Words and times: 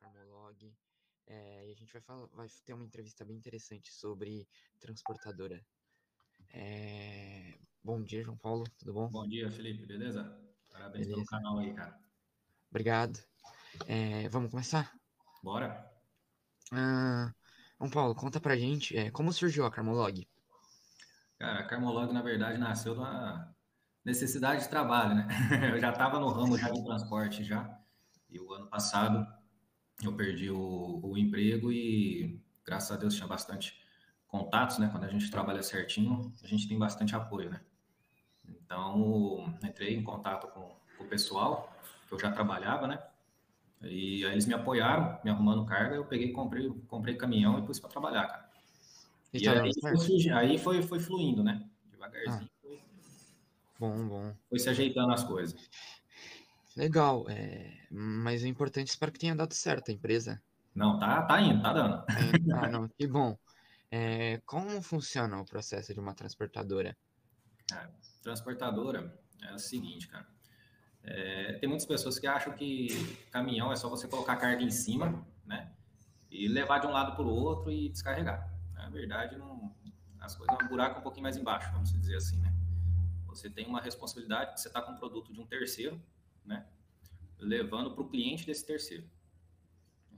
Carmolog. 0.00 0.74
É, 1.26 1.68
e 1.68 1.72
a 1.72 1.74
gente 1.74 1.92
vai, 1.92 2.02
falar, 2.02 2.26
vai 2.26 2.48
ter 2.64 2.74
uma 2.74 2.84
entrevista 2.84 3.24
bem 3.24 3.36
interessante 3.36 3.92
sobre 3.92 4.46
transportadora. 4.78 5.64
É, 6.52 7.58
bom 7.82 8.02
dia, 8.02 8.22
João 8.22 8.36
Paulo, 8.36 8.64
tudo 8.78 8.92
bom? 8.92 9.08
Bom 9.08 9.26
dia, 9.26 9.50
Felipe, 9.50 9.86
beleza? 9.86 10.22
Parabéns 10.70 11.06
beleza. 11.06 11.14
pelo 11.14 11.26
canal 11.26 11.58
aí, 11.58 11.72
cara. 11.74 11.98
Obrigado. 12.70 13.18
É, 13.86 14.28
vamos 14.28 14.50
começar? 14.50 14.92
Bora. 15.42 15.90
Ah, 16.72 17.32
João 17.78 17.90
Paulo, 17.90 18.14
conta 18.14 18.40
pra 18.40 18.56
gente 18.56 19.10
como 19.10 19.32
surgiu 19.32 19.64
a 19.64 19.70
Carmolog. 19.70 20.26
Cara, 21.38 21.60
a 21.60 21.66
Carmolog, 21.66 22.12
na 22.12 22.22
verdade, 22.22 22.58
nasceu 22.58 22.94
da 22.94 23.52
necessidade 24.04 24.62
de 24.62 24.68
trabalho, 24.68 25.14
né? 25.14 25.28
Eu 25.74 25.80
já 25.80 25.90
estava 25.90 26.20
no 26.20 26.28
ramo 26.28 26.56
já 26.58 26.70
de 26.70 26.84
transporte 26.84 27.42
já. 27.42 27.80
E 28.28 28.38
o 28.38 28.52
ano 28.52 28.68
passado 28.68 29.26
eu 30.02 30.12
perdi 30.14 30.50
o, 30.50 31.00
o 31.02 31.16
emprego 31.16 31.70
e, 31.70 32.40
graças 32.64 32.90
a 32.90 32.96
Deus, 32.96 33.14
tinha 33.14 33.26
bastante 33.26 33.78
contatos, 34.26 34.78
né? 34.78 34.88
Quando 34.90 35.04
a 35.04 35.08
gente 35.08 35.30
trabalha 35.30 35.62
certinho, 35.62 36.32
a 36.42 36.46
gente 36.46 36.68
tem 36.68 36.78
bastante 36.78 37.14
apoio, 37.14 37.50
né? 37.50 37.60
Então, 38.48 39.54
entrei 39.62 39.94
em 39.94 40.02
contato 40.02 40.48
com, 40.48 40.74
com 40.96 41.04
o 41.04 41.08
pessoal, 41.08 41.72
que 42.08 42.14
eu 42.14 42.18
já 42.18 42.30
trabalhava, 42.30 42.86
né? 42.86 43.02
E 43.82 44.24
aí 44.24 44.32
eles 44.32 44.46
me 44.46 44.54
apoiaram, 44.54 45.18
me 45.22 45.30
arrumando 45.30 45.64
carga, 45.66 45.94
eu 45.94 46.04
peguei, 46.04 46.32
comprei, 46.32 46.70
comprei 46.88 47.16
caminhão 47.16 47.58
e 47.58 47.62
pus 47.62 47.78
para 47.78 47.90
trabalhar, 47.90 48.26
cara. 48.26 48.50
E, 49.32 49.42
e 49.42 49.48
aí, 49.48 49.70
foi, 49.80 50.32
aí 50.32 50.58
foi, 50.58 50.82
foi 50.82 51.00
fluindo, 51.00 51.42
né? 51.42 51.68
Devagarzinho. 51.90 52.48
Ah. 52.48 52.60
Foi, 52.62 52.80
bom, 53.78 54.08
bom. 54.08 54.34
Foi 54.48 54.58
se 54.58 54.68
ajeitando 54.68 55.12
as 55.12 55.24
coisas. 55.24 55.68
Legal, 56.76 57.24
é... 57.28 57.86
mas 57.90 58.42
o 58.42 58.46
importante, 58.46 58.88
espero 58.88 59.12
que 59.12 59.18
tenha 59.18 59.34
dado 59.34 59.54
certo 59.54 59.90
a 59.90 59.94
empresa. 59.94 60.42
Não, 60.74 60.98
tá, 60.98 61.22
tá 61.22 61.40
indo, 61.40 61.62
tá 61.62 61.72
dando. 61.72 62.04
É, 62.10 62.52
ah, 62.54 62.68
não, 62.68 62.88
que 62.88 63.06
bom. 63.06 63.38
É, 63.90 64.40
como 64.44 64.82
funciona 64.82 65.40
o 65.40 65.44
processo 65.44 65.94
de 65.94 66.00
uma 66.00 66.14
transportadora? 66.14 66.96
É, 67.72 67.88
transportadora 68.22 69.16
é 69.40 69.54
o 69.54 69.58
seguinte, 69.58 70.08
cara. 70.08 70.26
É, 71.04 71.52
tem 71.58 71.68
muitas 71.68 71.86
pessoas 71.86 72.18
que 72.18 72.26
acham 72.26 72.54
que 72.54 72.88
caminhão 73.30 73.70
é 73.70 73.76
só 73.76 73.88
você 73.88 74.08
colocar 74.08 74.36
carga 74.36 74.62
em 74.62 74.70
cima, 74.70 75.24
né? 75.44 75.72
E 76.30 76.48
levar 76.48 76.80
de 76.80 76.86
um 76.88 76.90
lado 76.90 77.14
para 77.14 77.24
o 77.24 77.28
outro 77.28 77.70
e 77.70 77.88
descarregar. 77.88 78.52
Na 78.72 78.88
verdade, 78.88 79.36
não, 79.36 79.72
as 80.18 80.34
coisas 80.34 80.58
é 80.58 80.64
um 80.64 80.68
buraco 80.68 80.98
um 80.98 81.02
pouquinho 81.02 81.22
mais 81.22 81.36
embaixo, 81.36 81.70
vamos 81.70 81.92
dizer 81.92 82.16
assim, 82.16 82.40
né? 82.40 82.52
Você 83.26 83.50
tem 83.50 83.66
uma 83.66 83.80
responsabilidade, 83.80 84.60
você 84.60 84.68
está 84.68 84.80
com 84.80 84.92
um 84.92 84.96
produto 84.96 85.32
de 85.32 85.40
um 85.40 85.46
terceiro, 85.46 86.02
né? 86.44 86.66
Levando 87.38 87.92
para 87.92 88.02
o 88.02 88.08
cliente 88.08 88.46
desse 88.46 88.66
terceiro. 88.66 89.08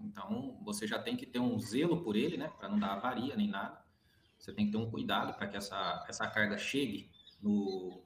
Então, 0.01 0.59
você 0.63 0.87
já 0.87 0.99
tem 0.99 1.17
que 1.17 1.27
ter 1.27 1.39
um 1.39 1.59
zelo 1.59 2.03
por 2.03 2.17
ele, 2.17 2.37
né? 2.37 2.49
Para 2.49 2.69
não 2.69 2.79
dar 2.79 2.93
avaria 2.93 3.37
nem 3.37 3.49
nada. 3.49 3.85
Você 4.39 4.53
tem 4.53 4.67
que 4.67 4.73
ter 4.73 4.79
um 4.79 4.91
cuidado 4.91 5.35
para 5.35 5.47
que 5.47 5.57
essa, 5.57 6.05
essa 6.09 6.29
carga 6.29 6.59
chegue 6.59 7.11
no, 7.41 8.03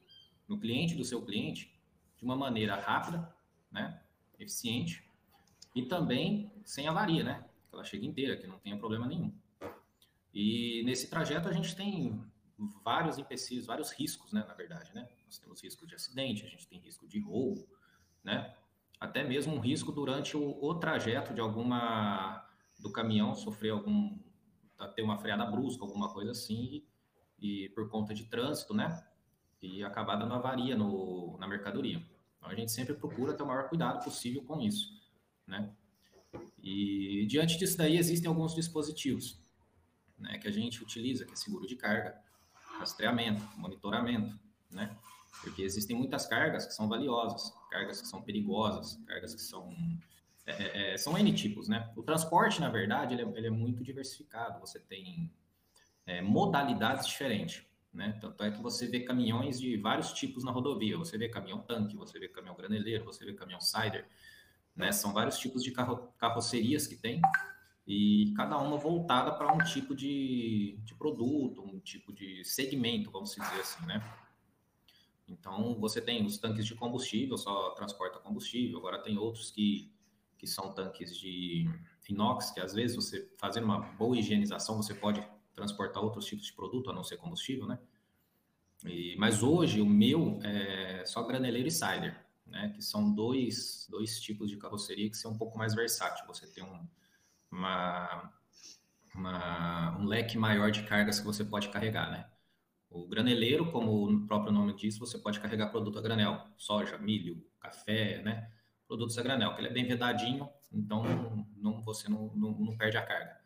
no 0.46 0.58
cliente 0.58 0.94
do 0.94 1.04
seu 1.04 1.24
cliente 1.24 1.76
de 2.16 2.24
uma 2.24 2.36
maneira 2.36 2.76
rápida, 2.76 3.34
né? 3.70 4.02
Eficiente 4.38 5.10
e 5.74 5.82
também 5.82 6.52
sem 6.64 6.88
avaria, 6.88 7.24
né? 7.24 7.44
Que 7.68 7.74
ela 7.74 7.84
chegue 7.84 8.06
inteira, 8.06 8.36
que 8.36 8.46
não 8.46 8.58
tenha 8.58 8.76
problema 8.76 9.06
nenhum. 9.06 9.32
E 10.32 10.82
nesse 10.84 11.08
trajeto 11.08 11.48
a 11.48 11.52
gente 11.52 11.74
tem 11.74 12.22
vários 12.84 13.18
empecilhos, 13.18 13.66
vários 13.66 13.90
riscos, 13.90 14.32
né? 14.32 14.44
Na 14.46 14.54
verdade, 14.54 14.94
né? 14.94 15.08
Nós 15.24 15.38
temos 15.38 15.62
risco 15.62 15.86
de 15.86 15.94
acidente, 15.94 16.44
a 16.44 16.48
gente 16.48 16.66
tem 16.66 16.78
risco 16.80 17.06
de 17.06 17.20
roubo, 17.20 17.68
né? 18.22 18.54
Até 19.00 19.24
mesmo 19.24 19.54
um 19.54 19.60
risco 19.60 19.92
durante 19.92 20.36
o, 20.36 20.58
o 20.62 20.74
trajeto 20.74 21.32
de 21.32 21.40
alguma 21.40 22.46
do 22.78 22.90
caminhão 22.92 23.34
sofrer 23.34 23.70
algum 23.70 24.18
ter 24.94 25.02
uma 25.02 25.18
freada 25.18 25.44
brusca, 25.44 25.84
alguma 25.84 26.12
coisa 26.12 26.30
assim, 26.30 26.82
e, 27.38 27.64
e 27.64 27.68
por 27.70 27.88
conta 27.90 28.14
de 28.14 28.24
trânsito, 28.24 28.72
né? 28.74 29.04
E 29.60 29.84
acabar 29.84 30.16
dando 30.16 30.34
avaria 30.34 30.74
no, 30.76 31.36
na 31.38 31.46
mercadoria. 31.46 32.02
Então 32.38 32.50
a 32.50 32.54
gente 32.54 32.72
sempre 32.72 32.94
procura 32.94 33.34
ter 33.34 33.42
o 33.42 33.46
maior 33.46 33.68
cuidado 33.68 34.02
possível 34.02 34.42
com 34.42 34.60
isso, 34.60 34.98
né? 35.46 35.70
E 36.62 37.26
diante 37.26 37.58
disso 37.58 37.76
daí 37.76 37.96
existem 37.98 38.28
alguns 38.28 38.54
dispositivos, 38.54 39.42
né, 40.16 40.38
que 40.38 40.46
a 40.46 40.50
gente 40.50 40.82
utiliza, 40.82 41.24
que 41.24 41.32
é 41.32 41.36
seguro 41.36 41.66
de 41.66 41.74
carga, 41.74 42.18
rastreamento, 42.78 43.42
monitoramento, 43.56 44.38
né? 44.70 44.96
Porque 45.42 45.62
existem 45.62 45.96
muitas 45.96 46.26
cargas 46.26 46.66
que 46.66 46.72
são 46.72 46.88
valiosas, 46.88 47.52
cargas 47.70 48.00
que 48.00 48.08
são 48.08 48.20
perigosas, 48.20 49.00
cargas 49.06 49.34
que 49.34 49.40
são 49.40 49.74
é, 50.46 50.52
é, 50.52 50.94
é, 50.94 50.98
são 50.98 51.16
N 51.16 51.32
tipos, 51.32 51.68
né? 51.68 51.90
O 51.96 52.02
transporte, 52.02 52.60
na 52.60 52.68
verdade, 52.68 53.14
ele 53.14 53.22
é, 53.22 53.38
ele 53.38 53.46
é 53.46 53.50
muito 53.50 53.82
diversificado. 53.82 54.58
Você 54.60 54.80
tem 54.80 55.32
é, 56.06 56.20
modalidades 56.20 57.06
diferentes, 57.06 57.64
né? 57.92 58.18
Tanto 58.20 58.42
é 58.42 58.50
que 58.50 58.60
você 58.60 58.86
vê 58.86 59.00
caminhões 59.00 59.60
de 59.60 59.76
vários 59.76 60.12
tipos 60.12 60.42
na 60.44 60.50
rodovia. 60.50 60.96
Você 60.98 61.16
vê 61.16 61.28
caminhão 61.28 61.60
tanque, 61.60 61.96
você 61.96 62.18
vê 62.18 62.28
caminhão 62.28 62.56
graneleiro, 62.56 63.04
você 63.04 63.24
vê 63.24 63.34
caminhão 63.34 63.60
cider, 63.60 64.08
né? 64.74 64.90
São 64.92 65.12
vários 65.12 65.38
tipos 65.38 65.62
de 65.62 65.70
carro, 65.70 66.12
carrocerias 66.18 66.86
que 66.86 66.96
tem 66.96 67.20
e 67.86 68.32
cada 68.36 68.56
uma 68.58 68.76
voltada 68.76 69.32
para 69.32 69.52
um 69.52 69.58
tipo 69.58 69.94
de, 69.94 70.78
de 70.84 70.94
produto, 70.94 71.62
um 71.62 71.80
tipo 71.80 72.12
de 72.12 72.44
segmento, 72.44 73.10
vamos 73.10 73.30
dizer 73.30 73.60
assim, 73.60 73.84
né? 73.86 74.02
Então, 75.30 75.78
você 75.78 76.00
tem 76.00 76.26
os 76.26 76.38
tanques 76.38 76.66
de 76.66 76.74
combustível, 76.74 77.38
só 77.38 77.70
transporta 77.70 78.18
combustível. 78.18 78.78
Agora 78.78 79.00
tem 79.00 79.16
outros 79.16 79.50
que, 79.50 79.92
que 80.36 80.46
são 80.46 80.72
tanques 80.72 81.16
de 81.16 81.70
inox, 82.08 82.50
que 82.50 82.60
às 82.60 82.74
vezes 82.74 82.96
você 82.96 83.32
fazendo 83.38 83.64
uma 83.64 83.78
boa 83.78 84.18
higienização, 84.18 84.76
você 84.76 84.92
pode 84.92 85.24
transportar 85.54 86.02
outros 86.02 86.26
tipos 86.26 86.46
de 86.46 86.52
produto, 86.52 86.90
a 86.90 86.92
não 86.92 87.04
ser 87.04 87.16
combustível, 87.16 87.66
né? 87.66 87.78
E, 88.84 89.14
mas 89.18 89.42
hoje 89.42 89.80
o 89.80 89.86
meu 89.86 90.40
é 90.42 91.04
só 91.04 91.22
graneleiro 91.22 91.68
e 91.68 91.70
cider, 91.70 92.26
né? 92.46 92.72
Que 92.74 92.82
são 92.82 93.12
dois, 93.12 93.86
dois 93.88 94.20
tipos 94.20 94.50
de 94.50 94.56
carroceria 94.56 95.08
que 95.08 95.16
são 95.16 95.32
um 95.32 95.38
pouco 95.38 95.56
mais 95.56 95.74
versátil. 95.74 96.26
Você 96.26 96.46
tem 96.48 96.64
um, 96.64 96.88
uma, 97.52 98.32
uma, 99.14 99.98
um 99.98 100.04
leque 100.06 100.36
maior 100.36 100.70
de 100.70 100.82
cargas 100.82 101.20
que 101.20 101.26
você 101.26 101.44
pode 101.44 101.68
carregar, 101.68 102.10
né? 102.10 102.29
O 102.90 103.06
graneleiro, 103.06 103.70
como 103.70 104.04
o 104.04 104.26
próprio 104.26 104.52
nome 104.52 104.74
diz, 104.74 104.98
você 104.98 105.16
pode 105.16 105.38
carregar 105.38 105.70
produto 105.70 105.96
a 105.98 106.02
granel, 106.02 106.44
soja, 106.56 106.98
milho, 106.98 107.46
café, 107.60 108.20
né? 108.22 108.50
Produtos 108.88 109.16
a 109.16 109.22
granel, 109.22 109.54
que 109.54 109.60
ele 109.60 109.68
é 109.68 109.72
bem 109.72 109.86
vedadinho, 109.86 110.48
então 110.72 111.46
não, 111.56 111.84
você 111.84 112.08
não, 112.08 112.34
não, 112.34 112.50
não, 112.58 112.76
perde 112.76 112.96
a 112.96 113.06
carga. 113.06 113.38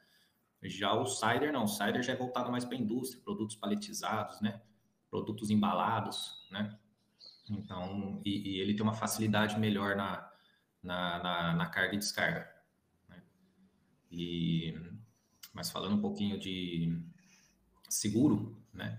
Já 0.62 0.94
o 0.94 1.04
cider, 1.04 1.52
não, 1.52 1.64
o 1.64 1.68
cider 1.68 2.02
já 2.02 2.14
é 2.14 2.16
voltado 2.16 2.50
mais 2.50 2.64
para 2.64 2.74
a 2.74 2.80
indústria, 2.80 3.22
produtos 3.22 3.54
paletizados, 3.54 4.40
né? 4.40 4.62
Produtos 5.10 5.50
embalados, 5.50 6.48
né? 6.50 6.78
Então, 7.50 8.22
e, 8.24 8.54
e 8.54 8.60
ele 8.60 8.72
tem 8.72 8.82
uma 8.82 8.94
facilidade 8.94 9.58
melhor 9.58 9.94
na, 9.94 10.32
na, 10.82 11.22
na, 11.22 11.54
na 11.54 11.66
carga 11.66 11.94
e 11.94 11.98
descarga. 11.98 12.50
Né? 13.10 13.22
E, 14.10 14.74
mas 15.52 15.70
falando 15.70 15.96
um 15.96 16.00
pouquinho 16.00 16.38
de 16.38 16.98
seguro, 17.90 18.58
né? 18.72 18.98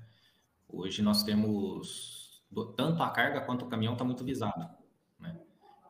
Hoje 0.68 1.02
nós 1.02 1.24
temos 1.24 2.44
tanto 2.76 3.02
a 3.02 3.09
carga 3.09 3.42
quanto 3.42 3.66
o 3.66 3.70
caminhão 3.70 3.94
está 3.94 4.06
muito 4.06 4.24
visado. 4.24 4.70
Né? 5.20 5.40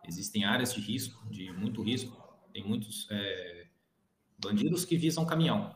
Existem 0.07 0.45
áreas 0.45 0.73
de 0.73 0.81
risco, 0.81 1.27
de 1.29 1.51
muito 1.51 1.81
risco. 1.81 2.23
Tem 2.51 2.63
muitos 2.63 3.07
é, 3.11 3.67
bandidos 4.37 4.85
que 4.85 4.97
visam 4.97 5.25
caminhão. 5.25 5.75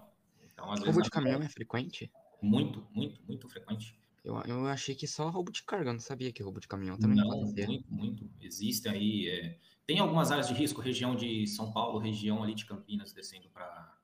Então, 0.51 0.71
às 0.71 0.79
roubo 0.79 0.93
vezes, 0.93 1.03
de 1.03 1.09
caminhão 1.09 1.41
é 1.41 1.49
frequente? 1.49 2.11
Muito, 2.41 2.87
muito, 2.93 3.21
muito 3.27 3.49
frequente. 3.49 3.97
Eu, 4.23 4.41
eu 4.43 4.65
achei 4.67 4.95
que 4.95 5.07
só 5.07 5.29
roubo 5.29 5.51
de 5.51 5.63
carga, 5.63 5.89
eu 5.89 5.93
não 5.93 5.99
sabia 5.99 6.31
que 6.31 6.43
roubo 6.43 6.59
de 6.59 6.67
caminhão 6.67 6.97
também 6.97 7.17
não. 7.17 7.29
Muito, 7.29 7.93
muito. 7.93 8.29
Existem 8.41 8.91
aí. 8.91 9.29
É... 9.29 9.59
Tem 9.85 9.99
algumas 9.99 10.31
áreas 10.31 10.47
de 10.47 10.53
risco, 10.53 10.81
região 10.81 11.15
de 11.15 11.47
São 11.47 11.71
Paulo, 11.71 11.99
região 11.99 12.43
ali 12.43 12.53
de 12.53 12.65
Campinas, 12.65 13.11
descendo 13.13 13.49
para. 13.49 13.97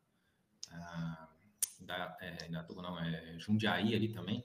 Ah, 0.71 1.29
da, 1.81 2.17
é, 2.21 2.49
da, 2.49 2.65
não, 2.75 2.99
é 2.99 3.35
Jundiaí 3.37 3.93
ali 3.93 4.09
também. 4.09 4.43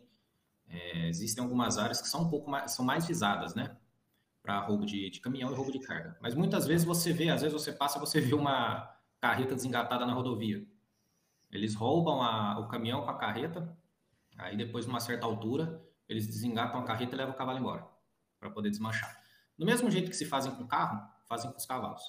É, 0.71 1.09
existem 1.09 1.43
algumas 1.43 1.77
áreas 1.77 2.01
que 2.01 2.09
são 2.09 2.23
um 2.23 2.31
pouco 2.31 2.49
mais, 2.49 2.71
são 2.71 2.85
mais 2.85 3.07
visadas, 3.07 3.55
né? 3.55 3.77
Para 4.41 4.61
roubo 4.61 4.87
de, 4.87 5.11
de, 5.11 5.21
caminhão 5.21 5.51
e 5.51 5.55
roubo 5.55 5.73
de 5.73 5.81
carga. 5.81 6.17
Mas 6.23 6.35
muitas 6.35 6.67
vezes 6.67 6.87
você 6.87 7.13
vê, 7.13 7.29
às 7.29 7.43
vezes 7.43 7.53
você 7.53 7.73
passa, 7.73 7.99
você 7.99 8.21
vê 8.21 8.35
uma 8.35 8.89
carreta 9.21 9.55
desengatada 9.55 10.07
na 10.07 10.13
rodovia. 10.13 10.65
Eles 11.51 11.75
roubam 11.75 12.23
a, 12.23 12.61
o 12.61 12.69
caminhão 12.69 13.03
com 13.03 13.11
a 13.11 13.19
carreta, 13.19 13.77
aí 14.39 14.57
depois, 14.57 14.87
numa 14.87 15.01
certa 15.01 15.27
altura, 15.27 15.85
eles 16.09 16.27
desengatam 16.27 16.81
a 16.81 16.85
carreta 16.85 17.15
e 17.15 17.19
levam 17.19 17.35
o 17.35 17.37
cavalo 17.37 17.59
embora, 17.59 17.87
para 18.39 18.51
poder 18.51 18.71
desmanchar. 18.71 19.21
Do 19.59 19.67
mesmo 19.67 19.91
jeito 19.91 20.09
que 20.09 20.17
se 20.17 20.25
fazem 20.25 20.55
com 20.55 20.67
carro, 20.67 21.07
fazem 21.27 21.51
com 21.51 21.59
os 21.59 21.67
cavalos 21.67 22.03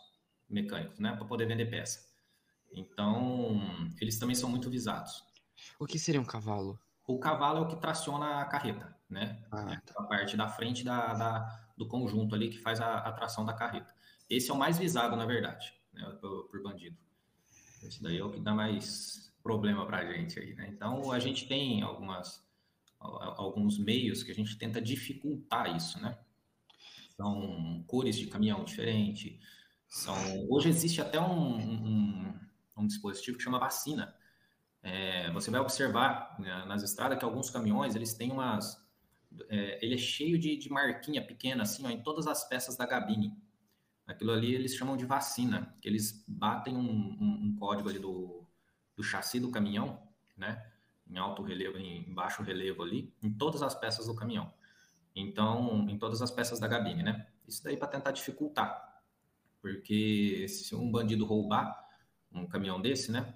mecânicos, 0.48 1.00
né? 1.00 1.16
Para 1.16 1.26
poder 1.26 1.48
vender 1.48 1.66
peça. 1.66 2.12
Então, 2.72 3.60
eles 4.00 4.18
também 4.20 4.36
são 4.36 4.50
muito 4.50 4.70
visados. 4.70 5.24
O 5.80 5.86
que 5.86 6.00
seria 6.00 6.22
um 6.22 6.26
cavalo? 6.26 6.80
O 7.08 7.20
cavalo 7.20 7.60
é 7.60 7.62
o 7.62 7.68
que 7.68 7.76
traciona 7.76 8.42
a 8.42 8.46
carreta, 8.46 8.96
né? 9.10 9.44
Ah, 9.52 9.82
tá. 9.86 9.94
A 9.98 10.04
parte 10.04 10.38
da 10.38 10.48
frente 10.48 10.84
da, 10.84 11.14
da, 11.14 11.60
do 11.78 11.88
conjunto 11.88 12.36
ali 12.36 12.50
que 12.50 12.60
faz 12.60 12.80
a, 12.80 13.00
a 13.00 13.12
tração 13.12 13.46
da 13.46 13.54
carreta. 13.54 13.94
Esse 14.30 14.50
é 14.50 14.54
o 14.54 14.58
mais 14.58 14.78
visado, 14.78 15.16
na 15.16 15.26
verdade, 15.26 15.74
né, 15.94 16.06
por, 16.22 16.48
por 16.50 16.64
bandido. 16.64 16.98
Isso 17.84 18.02
daí 18.02 18.18
é 18.18 18.24
o 18.24 18.32
que 18.32 18.40
dá 18.40 18.54
mais 18.54 19.34
problema 19.44 19.86
para 19.86 19.98
a 19.98 20.14
gente 20.14 20.40
aí, 20.40 20.54
né? 20.54 20.70
Então, 20.70 21.12
a 21.12 21.20
gente 21.20 21.48
tem 21.48 21.82
algumas, 21.82 22.46
alguns 23.00 23.78
meios 23.80 24.24
que 24.24 24.32
a 24.32 24.36
gente 24.36 24.58
tenta 24.58 24.80
dificultar 24.80 25.76
isso, 25.76 26.00
né? 26.00 26.18
São 27.18 27.84
cores 27.88 28.16
de 28.16 28.28
caminhão 28.28 28.64
diferente, 28.64 29.40
são... 29.88 30.16
Hoje 30.50 30.70
existe 30.70 31.02
até 31.02 31.20
um, 31.20 31.58
um, 31.58 32.40
um 32.78 32.88
dispositivo 32.88 33.38
que 33.38 33.44
chama 33.44 33.60
vacina. 33.60 34.16
É, 34.84 35.32
você 35.32 35.52
vai 35.52 35.62
observar 35.62 36.36
né, 36.40 36.66
nas 36.66 36.84
estradas 36.84 37.18
que 37.18 37.26
alguns 37.26 37.50
caminhões, 37.50 37.96
eles 37.96 38.14
têm 38.14 38.32
umas... 38.32 38.82
É, 39.48 39.84
ele 39.86 39.96
é 39.96 39.98
cheio 39.98 40.38
de, 40.38 40.58
de 40.58 40.70
marquinha 40.70 41.26
pequena, 41.26 41.64
assim, 41.64 41.86
ó, 41.86 41.90
em 41.90 42.02
todas 42.02 42.28
as 42.28 42.48
peças 42.48 42.76
da 42.76 42.86
gabine. 42.86 43.38
Aquilo 44.06 44.32
ali 44.32 44.54
eles 44.54 44.76
chamam 44.76 44.98
de 44.98 45.06
vacina, 45.06 45.74
que 45.82 45.88
eles 45.88 46.24
batem 46.28 46.76
um, 46.76 46.82
um, 46.82 47.40
um 47.44 47.56
código 47.58 47.90
ali 47.90 48.00
do, 48.00 48.46
do 48.96 49.04
chassi 49.04 49.40
do 49.40 49.52
caminhão, 49.52 50.02
né? 50.36 50.66
Em 51.10 51.18
alto 51.18 51.42
relevo, 51.42 51.78
em 51.78 52.14
baixo 52.14 52.44
relevo 52.44 52.84
ali, 52.84 53.14
em 53.22 53.32
todas 53.32 53.62
as 53.62 53.74
peças 53.74 54.08
do 54.08 54.16
caminhão. 54.16 54.52
Então, 55.16 55.88
em 55.90 55.98
todas 55.98 56.22
as 56.22 56.32
peças 56.32 56.60
da 56.60 56.68
gabine, 56.68 57.04
né? 57.04 57.28
Isso 57.48 57.64
daí 57.64 57.78
para 57.78 57.88
tentar 57.88 58.12
dificultar, 58.12 59.02
porque 59.62 60.46
se 60.48 60.74
um 60.76 60.92
bandido 60.92 61.26
roubar 61.26 61.86
um 62.32 62.48
caminhão 62.48 62.82
desse, 62.82 63.12
né? 63.12 63.34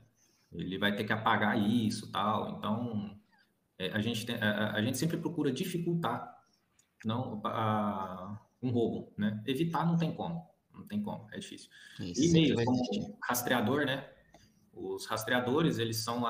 Ele 0.52 0.78
vai 0.78 0.96
ter 0.96 1.04
que 1.04 1.14
apagar 1.14 1.60
isso, 1.60 2.12
tal. 2.12 2.58
Então, 2.58 3.20
é, 3.78 3.92
a 3.92 4.00
gente 4.00 4.26
tem, 4.26 4.36
a, 4.36 4.74
a, 4.74 4.82
gente 4.82 4.98
sempre 4.98 5.18
procura 5.18 5.52
dificultar, 5.52 6.34
não 7.04 7.42
a, 7.46 8.40
um 8.62 8.70
roubo, 8.70 9.14
né? 9.18 9.44
Evitar 9.46 9.86
não 9.86 9.98
tem 9.98 10.14
como. 10.14 10.50
Não 10.74 10.86
tem 10.86 11.02
como, 11.02 11.28
é 11.32 11.40
difícil. 11.40 11.70
E-mails 12.00 12.64
como 12.64 13.18
rastreador, 13.24 13.86
né? 13.86 14.10
Os 14.74 15.06
rastreadores, 15.06 15.78
eles 15.78 16.04
são 16.04 16.22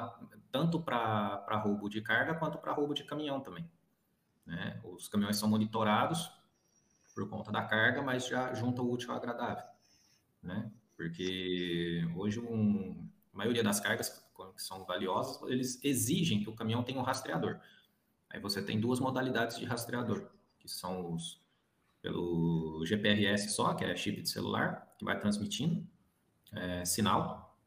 tanto 0.52 0.80
para 0.80 1.62
roubo 1.64 1.90
de 1.90 2.02
carga 2.02 2.36
quanto 2.36 2.60
para 2.60 2.74
roubo 2.74 2.94
de 2.94 3.04
caminhão 3.04 3.42
também. 3.42 3.68
Né? 4.46 4.80
Os 4.84 5.08
caminhões 5.08 5.38
são 5.38 5.50
monitorados 5.50 6.32
por 7.16 7.28
conta 7.28 7.52
da 7.52 7.64
carga, 7.64 8.02
mas 8.02 8.28
já 8.28 8.54
junta 8.54 8.82
o 8.82 8.92
útil 8.92 9.12
ao 9.12 9.18
agradável. 9.18 9.66
Né? 10.44 10.72
Porque 10.96 12.08
hoje 12.16 12.40
um, 12.40 13.10
a 13.36 13.38
maioria 13.38 13.64
das 13.64 13.80
cargas 13.80 14.10
que 14.10 14.62
são 14.62 14.86
valiosas, 14.86 15.42
eles 15.50 15.80
exigem 15.84 16.42
que 16.42 16.50
o 16.50 16.56
caminhão 16.56 16.84
tenha 16.84 17.00
um 17.00 17.04
rastreador. 17.04 17.60
Aí 18.30 18.40
você 18.40 18.62
tem 18.62 18.80
duas 18.80 19.00
modalidades 19.00 19.60
de 19.60 19.66
rastreador, 19.66 20.32
que 20.58 20.68
são 20.68 21.14
os 21.14 21.44
pelo 22.02 22.86
GPRS 22.86 23.50
só, 23.50 23.74
que 23.74 23.84
é 23.84 23.96
chip 23.96 24.22
de 24.22 24.30
celular, 24.30 24.94
que 24.98 25.04
vai 25.04 25.20
transmitindo 25.20 25.88
é, 26.54 26.86
sinal. 26.86 27.58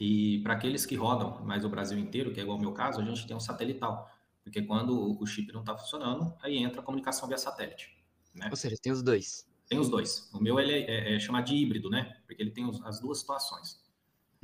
E 0.00 0.40
para 0.42 0.54
aqueles 0.54 0.84
que 0.84 0.96
rodam 0.96 1.44
mais 1.44 1.64
o 1.64 1.68
Brasil 1.68 1.96
inteiro, 1.96 2.32
que 2.32 2.40
é 2.40 2.42
igual 2.42 2.56
ao 2.56 2.60
meu 2.60 2.72
caso, 2.72 3.00
a 3.00 3.04
gente 3.04 3.24
tem 3.26 3.36
um 3.36 3.40
satelital. 3.40 4.10
Porque 4.42 4.60
quando 4.62 5.20
o 5.20 5.24
chip 5.24 5.52
não 5.52 5.60
está 5.60 5.76
funcionando, 5.76 6.34
aí 6.42 6.56
entra 6.56 6.80
a 6.80 6.84
comunicação 6.84 7.28
via 7.28 7.38
satélite. 7.38 7.96
Né? 8.34 8.48
Ou 8.50 8.56
seja, 8.56 8.76
tem 8.76 8.92
os 8.92 9.02
dois. 9.02 9.48
Tem 9.68 9.78
os 9.78 9.88
dois. 9.88 10.30
O 10.34 10.42
meu 10.42 10.58
ele 10.58 10.72
é, 10.72 11.12
é, 11.12 11.14
é 11.14 11.20
chamado 11.20 11.46
de 11.46 11.54
híbrido, 11.54 11.88
né? 11.88 12.20
Porque 12.26 12.42
ele 12.42 12.50
tem 12.50 12.68
os, 12.68 12.84
as 12.84 12.98
duas 12.98 13.18
situações. 13.18 13.80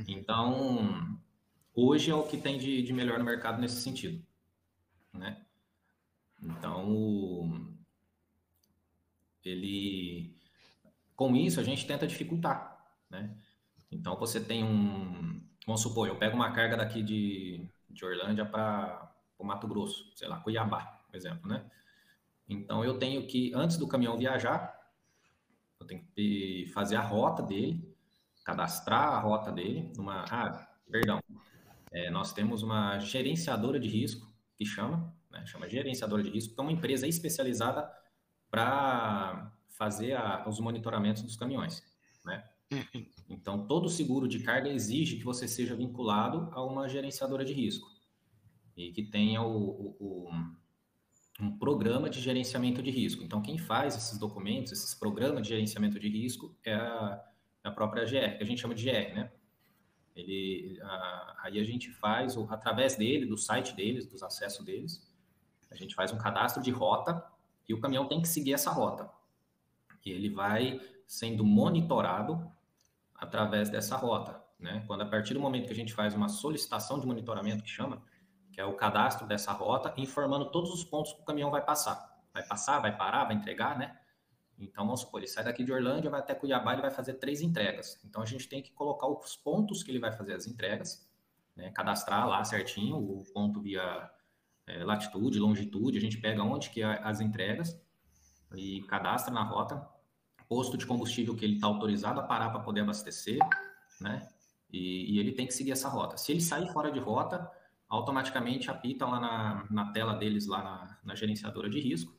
Então, 0.06 1.18
hoje 1.74 2.10
é 2.10 2.14
o 2.14 2.26
que 2.26 2.36
tem 2.36 2.58
de, 2.58 2.82
de 2.82 2.92
melhor 2.92 3.18
no 3.18 3.24
mercado 3.24 3.60
nesse 3.60 3.80
sentido. 3.80 4.24
Né? 5.12 5.44
Então, 6.42 7.72
ele 9.44 10.34
com 11.16 11.36
isso 11.36 11.60
a 11.60 11.62
gente 11.62 11.86
tenta 11.86 12.06
dificultar, 12.06 12.84
né? 13.08 13.36
Então 13.90 14.16
você 14.16 14.40
tem 14.40 14.64
um, 14.64 15.40
vamos 15.66 15.82
supor, 15.82 16.08
eu 16.08 16.16
pego 16.16 16.34
uma 16.34 16.50
carga 16.52 16.76
daqui 16.76 17.02
de, 17.02 17.68
de 17.88 18.04
Orlândia 18.04 18.44
para 18.44 19.14
o 19.38 19.44
Mato 19.44 19.68
Grosso, 19.68 20.10
sei 20.16 20.26
lá, 20.26 20.40
Cuiabá, 20.40 20.84
por 21.06 21.16
exemplo, 21.16 21.48
né? 21.48 21.70
Então 22.48 22.84
eu 22.84 22.98
tenho 22.98 23.26
que 23.26 23.52
antes 23.54 23.76
do 23.76 23.86
caminhão 23.86 24.18
viajar, 24.18 24.76
eu 25.78 25.86
tenho 25.86 26.04
que 26.14 26.70
fazer 26.72 26.96
a 26.96 27.02
rota 27.02 27.42
dele, 27.42 27.91
cadastrar 28.44 29.14
a 29.14 29.20
rota 29.20 29.50
dele 29.50 29.92
numa, 29.96 30.24
ah, 30.30 30.68
perdão, 30.90 31.20
é, 31.92 32.10
nós 32.10 32.32
temos 32.32 32.62
uma 32.62 32.98
gerenciadora 32.98 33.78
de 33.78 33.88
risco 33.88 34.32
que 34.56 34.64
chama, 34.64 35.14
né, 35.30 35.44
chama 35.46 35.68
gerenciadora 35.68 36.22
de 36.22 36.30
risco, 36.30 36.54
que 36.54 36.60
é 36.60 36.62
uma 36.62 36.72
empresa 36.72 37.06
especializada 37.06 37.88
para 38.50 39.52
fazer 39.68 40.14
a, 40.14 40.46
os 40.48 40.60
monitoramentos 40.60 41.22
dos 41.22 41.36
caminhões, 41.36 41.82
né? 42.24 42.44
Uhum. 42.72 43.06
Então, 43.28 43.66
todo 43.66 43.88
seguro 43.88 44.26
de 44.26 44.40
carga 44.40 44.68
exige 44.70 45.16
que 45.16 45.24
você 45.24 45.46
seja 45.46 45.74
vinculado 45.74 46.48
a 46.52 46.64
uma 46.64 46.88
gerenciadora 46.88 47.44
de 47.44 47.52
risco 47.52 47.86
e 48.76 48.92
que 48.92 49.02
tenha 49.02 49.42
o, 49.42 49.56
o, 49.56 49.96
o, 50.00 50.30
um 51.40 51.58
programa 51.58 52.08
de 52.08 52.20
gerenciamento 52.20 52.82
de 52.82 52.90
risco. 52.90 53.22
Então, 53.22 53.42
quem 53.42 53.58
faz 53.58 53.96
esses 53.96 54.18
documentos, 54.18 54.72
esses 54.72 54.94
programas 54.94 55.42
de 55.42 55.50
gerenciamento 55.50 55.98
de 55.98 56.08
risco 56.08 56.56
é 56.64 56.74
a, 56.74 57.22
é 57.64 57.68
a 57.68 57.72
própria 57.72 58.04
GR, 58.04 58.36
que 58.36 58.42
a 58.42 58.46
gente 58.46 58.60
chama 58.60 58.74
de 58.74 58.84
GR, 58.84 59.14
né? 59.14 59.32
Ele, 60.14 60.78
a, 60.82 61.36
aí 61.44 61.58
a 61.58 61.64
gente 61.64 61.90
faz, 61.90 62.36
através 62.50 62.96
dele, 62.96 63.26
do 63.26 63.36
site 63.36 63.74
deles, 63.74 64.06
dos 64.06 64.22
acessos 64.22 64.64
deles, 64.64 65.10
a 65.70 65.74
gente 65.74 65.94
faz 65.94 66.12
um 66.12 66.18
cadastro 66.18 66.62
de 66.62 66.70
rota 66.70 67.24
e 67.68 67.72
o 67.72 67.80
caminhão 67.80 68.06
tem 68.06 68.20
que 68.20 68.28
seguir 68.28 68.52
essa 68.52 68.70
rota. 68.70 69.10
E 70.04 70.10
ele 70.10 70.28
vai 70.28 70.80
sendo 71.06 71.44
monitorado 71.44 72.50
através 73.14 73.70
dessa 73.70 73.96
rota. 73.96 74.42
Né? 74.58 74.84
Quando 74.86 75.02
a 75.02 75.06
partir 75.06 75.34
do 75.34 75.40
momento 75.40 75.66
que 75.66 75.72
a 75.72 75.76
gente 75.76 75.94
faz 75.94 76.14
uma 76.14 76.28
solicitação 76.28 77.00
de 77.00 77.06
monitoramento, 77.06 77.62
que 77.62 77.70
chama, 77.70 78.02
que 78.52 78.60
é 78.60 78.64
o 78.64 78.74
cadastro 78.74 79.26
dessa 79.26 79.52
rota, 79.52 79.94
informando 79.96 80.50
todos 80.50 80.72
os 80.72 80.84
pontos 80.84 81.12
que 81.12 81.22
o 81.22 81.24
caminhão 81.24 81.50
vai 81.50 81.64
passar. 81.64 82.20
Vai 82.34 82.42
passar, 82.42 82.80
vai 82.80 82.96
parar, 82.96 83.24
vai 83.24 83.34
entregar, 83.34 83.78
né? 83.78 83.98
Então, 84.62 84.84
vamos 84.84 85.00
supor, 85.00 85.20
ele 85.20 85.26
sai 85.26 85.44
daqui 85.44 85.64
de 85.64 85.72
Orlândia, 85.72 86.08
vai 86.08 86.20
até 86.20 86.34
Cuiabá, 86.34 86.72
ele 86.72 86.82
vai 86.82 86.90
fazer 86.90 87.14
três 87.14 87.40
entregas. 87.40 88.00
Então, 88.04 88.22
a 88.22 88.26
gente 88.26 88.48
tem 88.48 88.62
que 88.62 88.70
colocar 88.72 89.08
os 89.08 89.36
pontos 89.36 89.82
que 89.82 89.90
ele 89.90 89.98
vai 89.98 90.12
fazer 90.12 90.34
as 90.34 90.46
entregas, 90.46 91.08
né? 91.56 91.70
cadastrar 91.70 92.28
lá 92.28 92.44
certinho 92.44 92.96
o 92.96 93.24
ponto 93.34 93.60
via 93.60 94.08
é, 94.66 94.84
latitude, 94.84 95.40
longitude, 95.40 95.98
a 95.98 96.00
gente 96.00 96.18
pega 96.18 96.42
onde 96.42 96.70
que 96.70 96.80
é 96.80 97.00
as 97.02 97.20
entregas 97.20 97.80
e 98.54 98.82
cadastra 98.82 99.32
na 99.34 99.42
rota, 99.42 99.84
posto 100.48 100.76
de 100.76 100.86
combustível 100.86 101.34
que 101.34 101.44
ele 101.44 101.54
está 101.54 101.66
autorizado 101.66 102.20
a 102.20 102.22
parar 102.22 102.50
para 102.50 102.60
poder 102.60 102.82
abastecer, 102.82 103.38
né? 104.00 104.28
E, 104.70 105.14
e, 105.14 105.18
ele 105.18 105.32
tem 105.32 105.46
que 105.46 105.52
seguir 105.52 105.72
essa 105.72 105.88
rota. 105.88 106.16
Se 106.16 106.32
ele 106.32 106.40
sair 106.40 106.66
fora 106.72 106.90
de 106.90 106.98
rota, 106.98 107.50
automaticamente 107.88 108.70
apitam 108.70 109.10
lá 109.10 109.20
na, 109.20 109.66
na 109.70 109.92
tela 109.92 110.14
deles, 110.14 110.46
lá 110.46 110.62
na, 110.62 110.98
na 111.04 111.14
gerenciadora 111.14 111.68
de 111.68 111.78
risco, 111.78 112.16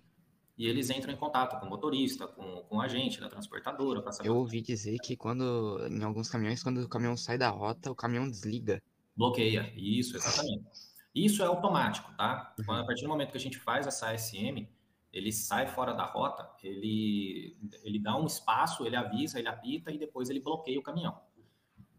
e 0.58 0.68
eles 0.68 0.90
entram 0.90 1.14
em 1.14 1.18
contato 1.18 1.60
com 1.60 1.66
o 1.66 1.70
motorista, 1.70 2.28
com, 2.28 2.64
com 2.64 2.78
o 2.78 2.82
agente 2.82 3.20
da 3.20 3.28
transportadora. 3.28 4.12
Saber... 4.12 4.30
Eu 4.30 4.38
ouvi 4.38 4.62
dizer 4.62 4.98
que 5.04 5.16
quando, 5.16 5.80
em 5.90 6.04
alguns 6.04 6.30
caminhões, 6.30 6.62
quando 6.62 6.82
o 6.82 6.90
caminhão 6.90 7.18
sai 7.18 7.38
da 7.38 7.50
rota, 7.50 7.92
o 7.92 7.96
caminhão 7.96 8.30
desliga. 8.30 8.82
Bloqueia, 9.16 9.72
isso, 9.76 10.16
exatamente. 10.16 10.66
Isso 11.14 11.44
é 11.44 11.46
automático, 11.46 12.12
tá? 12.16 12.54
Quando, 12.66 12.82
a 12.82 12.86
partir 12.86 13.04
do 13.04 13.10
momento 13.10 13.32
que 13.32 13.38
a 13.38 13.40
gente 13.42 13.60
faz 13.60 13.86
essa 13.86 14.12
ASM, 14.12 14.68
ele 15.12 15.32
sai 15.32 15.68
fora 15.68 15.94
da 15.94 16.06
rota, 16.06 16.50
ele, 16.64 17.56
ele 17.84 18.00
dá 18.00 18.18
um 18.18 18.26
espaço, 18.26 18.86
ele 18.86 18.96
avisa, 18.96 19.38
ele 19.38 19.48
apita 19.48 19.92
e 19.92 19.98
depois 19.98 20.30
ele 20.30 20.40
bloqueia 20.40 20.80
o 20.80 20.84
caminhão. 20.84 21.20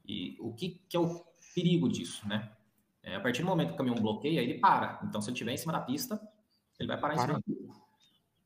E 0.06 0.36
o 0.40 0.52
que, 0.52 0.80
que 0.88 0.96
é 0.96 1.00
o 1.00 1.24
perigo 1.54 1.88
disso, 1.88 2.26
né? 2.28 2.52
É, 3.02 3.14
a 3.16 3.20
partir 3.20 3.42
do 3.42 3.48
momento 3.48 3.68
que 3.68 3.74
o 3.74 3.76
caminhão 3.76 3.96
bloqueia, 3.96 4.40
ele 4.40 4.58
para. 4.58 5.00
Então, 5.04 5.20
se 5.20 5.28
ele 5.28 5.34
estiver 5.34 5.52
em 5.52 5.56
cima 5.56 5.72
da 5.72 5.80
pista, 5.80 6.20
ele 6.78 6.88
vai 6.88 6.98
parar 6.98 7.14
para. 7.14 7.22
em 7.22 7.26
cima 7.26 7.38
da 7.38 7.42
pista. 7.42 7.53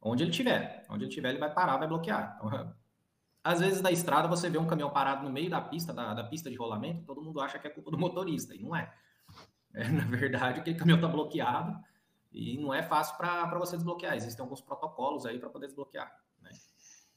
Onde 0.01 0.23
ele 0.23 0.31
estiver. 0.31 0.87
Onde 0.89 1.05
ele 1.05 1.09
estiver, 1.09 1.31
ele 1.31 1.39
vai 1.39 1.53
parar, 1.53 1.77
vai 1.77 1.89
bloquear. 1.89 2.37
Então, 2.37 2.75
às 3.43 3.61
vezes, 3.61 3.81
na 3.81 3.91
estrada, 3.91 4.29
você 4.29 4.49
vê 4.49 4.59
um 4.59 4.67
caminhão 4.67 4.91
parado 4.91 5.25
no 5.25 5.31
meio 5.31 5.51
da 5.51 5.61
pista, 5.61 5.93
da, 5.93 6.15
da 6.15 6.25
pista 6.25 6.51
de 6.51 6.57
rolamento, 6.57 7.05
todo 7.05 7.23
mundo 7.23 7.41
acha 7.41 7.59
que 7.59 7.67
é 7.67 7.71
culpa 7.71 7.91
do 7.91 7.99
motorista, 7.99 8.55
e 8.55 8.63
não 8.63 8.75
é. 8.77 8.93
É, 9.75 9.89
na 9.89 10.05
verdade, 10.05 10.61
aquele 10.61 10.79
caminhão 10.79 10.99
está 10.99 11.09
bloqueado 11.09 11.79
e 12.33 12.59
não 12.59 12.73
é 12.75 12.83
fácil 12.83 13.17
para 13.17 13.59
você 13.59 13.77
desbloquear. 13.77 14.15
Existem 14.15 14.43
alguns 14.43 14.61
protocolos 14.61 15.27
aí 15.27 15.39
para 15.39 15.51
poder 15.51 15.67
desbloquear. 15.67 16.13
Né? 16.41 16.51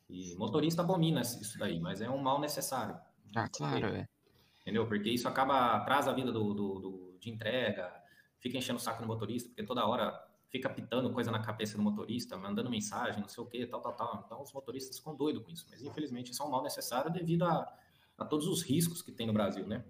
E 0.10 0.36
motorista 0.36 0.82
abomina 0.82 1.22
isso 1.22 1.58
daí, 1.58 1.80
mas 1.80 2.02
é 2.02 2.10
um 2.10 2.18
mal 2.18 2.40
necessário. 2.40 3.00
Ah, 3.36 3.48
claro, 3.50 3.88
é. 3.88 4.08
Entendeu? 4.62 4.88
Porque 4.88 5.10
isso 5.10 5.28
acaba, 5.28 5.80
traz 5.82 6.08
a 6.08 6.14
vida 6.14 6.32
do, 6.32 6.54
do, 6.54 6.80
do, 6.80 7.18
de 7.20 7.30
entrega, 7.30 7.92
fica 8.40 8.58
enchendo 8.58 8.78
o 8.78 8.82
saco 8.82 9.02
do 9.02 9.08
motorista, 9.08 9.50
porque 9.50 9.64
toda 9.64 9.86
hora 9.86 10.12
fica 10.52 10.70
pitando 10.70 11.12
coisa 11.12 11.32
na 11.32 11.40
cabeça 11.40 11.78
do 11.78 11.84
motorista, 11.84 12.38
mandando 12.38 12.70
mensagem, 12.70 13.22
não 13.22 13.30
sei 13.30 13.44
o 13.44 13.48
que, 13.48 13.66
tal, 13.66 13.82
tal, 13.82 13.94
tal. 13.94 14.24
Então 14.26 14.42
os 14.42 14.54
motoristas 14.54 14.98
ficam 14.98 15.16
doidos 15.16 15.44
com 15.44 15.50
isso. 15.50 15.66
Mas 15.72 15.82
infelizmente 15.82 16.32
isso 16.32 16.44
é 16.44 16.46
um 16.46 16.50
mal 16.50 16.62
necessário 16.62 17.12
devido 17.12 17.44
a, 17.44 17.74
a 18.18 18.26
todos 18.26 18.48
os 18.48 18.62
riscos 18.62 19.02
que 19.02 19.12
tem 19.12 19.26
no 19.26 19.34
Brasil, 19.34 19.66
né? 19.66 19.84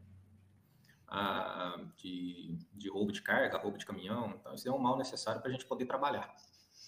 a, 1.11 1.77
de, 1.97 2.57
de 2.73 2.89
roubo 2.89 3.11
de 3.11 3.21
carga, 3.21 3.57
roubo 3.57 3.77
de 3.77 3.85
caminhão. 3.85 4.33
Então, 4.39 4.55
isso 4.55 4.67
é 4.67 4.71
um 4.71 4.79
mal 4.79 4.97
necessário 4.97 5.41
para 5.41 5.49
a 5.49 5.51
gente 5.51 5.65
poder 5.65 5.85
trabalhar. 5.85 6.33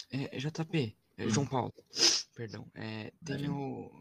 É, 0.10 0.38
JP, 0.38 0.98
é. 1.18 1.30
João 1.30 1.46
Paulo, 1.46 1.74
perdão, 2.34 2.65
é, 2.74 3.12
tenho... 3.24 3.92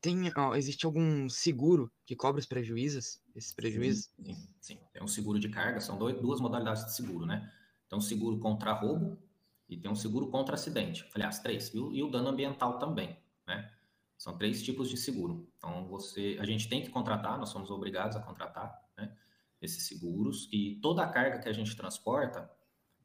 tem, 0.00 0.32
ó, 0.36 0.56
existe 0.56 0.86
algum 0.86 1.28
seguro 1.28 1.92
que 2.06 2.16
cobre 2.16 2.40
os 2.40 2.46
prejuízos, 2.46 3.20
esses 3.36 3.52
prejuízos? 3.52 4.10
Sim, 4.16 4.34
sim, 4.34 4.48
sim. 4.60 4.80
Tem 4.92 5.02
um 5.02 5.08
seguro 5.08 5.38
de 5.38 5.50
carga, 5.50 5.80
são 5.80 5.98
dois, 5.98 6.18
duas 6.20 6.40
modalidades 6.40 6.86
de 6.86 6.94
seguro, 6.94 7.26
né? 7.26 7.52
Então, 7.88 8.00
seguro 8.00 8.38
contra 8.38 8.72
roubo 8.72 9.18
e 9.66 9.76
tem 9.76 9.90
um 9.90 9.94
seguro 9.94 10.28
contra 10.28 10.54
acidente. 10.54 11.08
Aliás, 11.14 11.40
três. 11.40 11.72
E 11.74 11.78
o, 11.78 11.92
e 11.92 12.02
o 12.02 12.10
dano 12.10 12.28
ambiental 12.28 12.78
também, 12.78 13.18
né? 13.46 13.72
São 14.16 14.36
três 14.36 14.62
tipos 14.62 14.90
de 14.90 14.96
seguro. 14.96 15.48
Então, 15.56 15.86
você, 15.88 16.36
a 16.38 16.44
gente 16.44 16.68
tem 16.68 16.82
que 16.82 16.90
contratar, 16.90 17.38
nós 17.38 17.48
somos 17.48 17.70
obrigados 17.70 18.16
a 18.16 18.20
contratar, 18.20 18.78
né? 18.96 19.16
Esses 19.60 19.86
seguros 19.88 20.48
e 20.52 20.78
toda 20.82 21.02
a 21.02 21.08
carga 21.08 21.38
que 21.38 21.48
a 21.48 21.52
gente 21.52 21.74
transporta, 21.74 22.48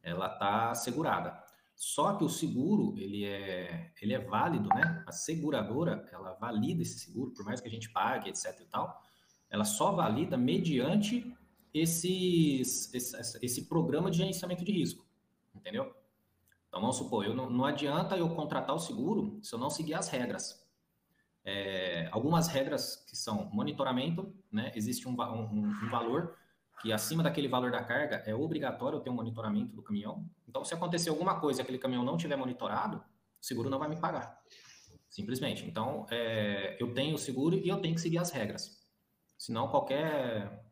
ela 0.01 0.27
está 0.27 0.75
segurada. 0.75 1.41
Só 1.75 2.15
que 2.15 2.23
o 2.23 2.29
seguro, 2.29 2.93
ele 2.97 3.25
é, 3.25 3.93
ele 4.01 4.13
é 4.13 4.19
válido, 4.19 4.67
né? 4.69 5.03
A 5.07 5.11
seguradora, 5.11 6.07
ela 6.11 6.33
valida 6.33 6.81
esse 6.81 6.99
seguro, 6.99 7.31
por 7.31 7.45
mais 7.45 7.61
que 7.61 7.67
a 7.67 7.71
gente 7.71 7.89
pague, 7.89 8.29
etc 8.29 8.59
e 8.59 8.65
tal, 8.65 9.01
ela 9.49 9.63
só 9.63 9.93
valida 9.93 10.37
mediante 10.37 11.35
esses, 11.73 12.93
esse, 12.93 13.45
esse 13.45 13.65
programa 13.65 14.11
de 14.11 14.17
gerenciamento 14.17 14.63
de 14.63 14.71
risco, 14.71 15.05
entendeu? 15.55 15.93
Então, 16.67 16.81
vamos 16.81 16.97
supor, 16.97 17.25
eu 17.25 17.35
não, 17.35 17.49
não 17.49 17.65
adianta 17.65 18.17
eu 18.17 18.29
contratar 18.29 18.75
o 18.75 18.79
seguro 18.79 19.39
se 19.41 19.53
eu 19.53 19.59
não 19.59 19.69
seguir 19.69 19.93
as 19.93 20.07
regras. 20.07 20.63
É, 21.45 22.07
algumas 22.11 22.47
regras 22.47 22.95
que 23.07 23.17
são 23.17 23.49
monitoramento, 23.51 24.33
né? 24.51 24.71
Existe 24.75 25.07
um, 25.07 25.11
um, 25.11 25.67
um 25.67 25.89
valor 25.89 26.37
que 26.81 26.91
acima 26.91 27.21
daquele 27.21 27.47
valor 27.47 27.71
da 27.71 27.83
carga 27.83 28.23
é 28.25 28.33
obrigatório 28.33 28.99
ter 28.99 29.09
um 29.09 29.13
monitoramento 29.13 29.75
do 29.75 29.81
caminhão. 29.81 30.25
Então, 30.47 30.63
se 30.63 30.73
acontecer 30.73 31.09
alguma 31.09 31.39
coisa 31.39 31.59
e 31.59 31.63
aquele 31.63 31.77
caminhão 31.77 32.03
não 32.03 32.17
tiver 32.17 32.35
monitorado, 32.35 32.97
o 32.97 33.45
seguro 33.45 33.69
não 33.69 33.79
vai 33.79 33.89
me 33.89 33.97
pagar. 33.97 34.41
Simplesmente. 35.09 35.65
Então, 35.65 36.05
é, 36.09 36.75
eu 36.79 36.93
tenho 36.93 37.15
o 37.15 37.19
seguro 37.19 37.55
e 37.55 37.67
eu 37.69 37.79
tenho 37.79 37.93
que 37.93 38.01
seguir 38.01 38.17
as 38.17 38.31
regras. 38.31 38.81
Senão, 39.37 39.67
qualquer 39.67 40.65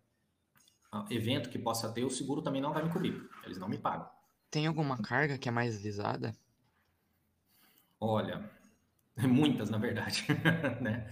evento 1.09 1.49
que 1.49 1.57
possa 1.57 1.91
ter, 1.91 2.03
o 2.03 2.09
seguro 2.09 2.41
também 2.41 2.61
não 2.61 2.73
vai 2.73 2.83
me 2.83 2.91
cobrir. 2.91 3.29
Eles 3.43 3.57
não 3.57 3.69
me 3.69 3.77
pagam. 3.77 4.09
Tem 4.49 4.67
alguma 4.67 4.97
carga 4.97 5.37
que 5.37 5.47
é 5.47 5.51
mais 5.51 5.81
visada? 5.81 6.35
Olha, 7.99 8.49
muitas, 9.17 9.69
na 9.69 9.77
verdade. 9.77 10.25
né? 10.81 11.09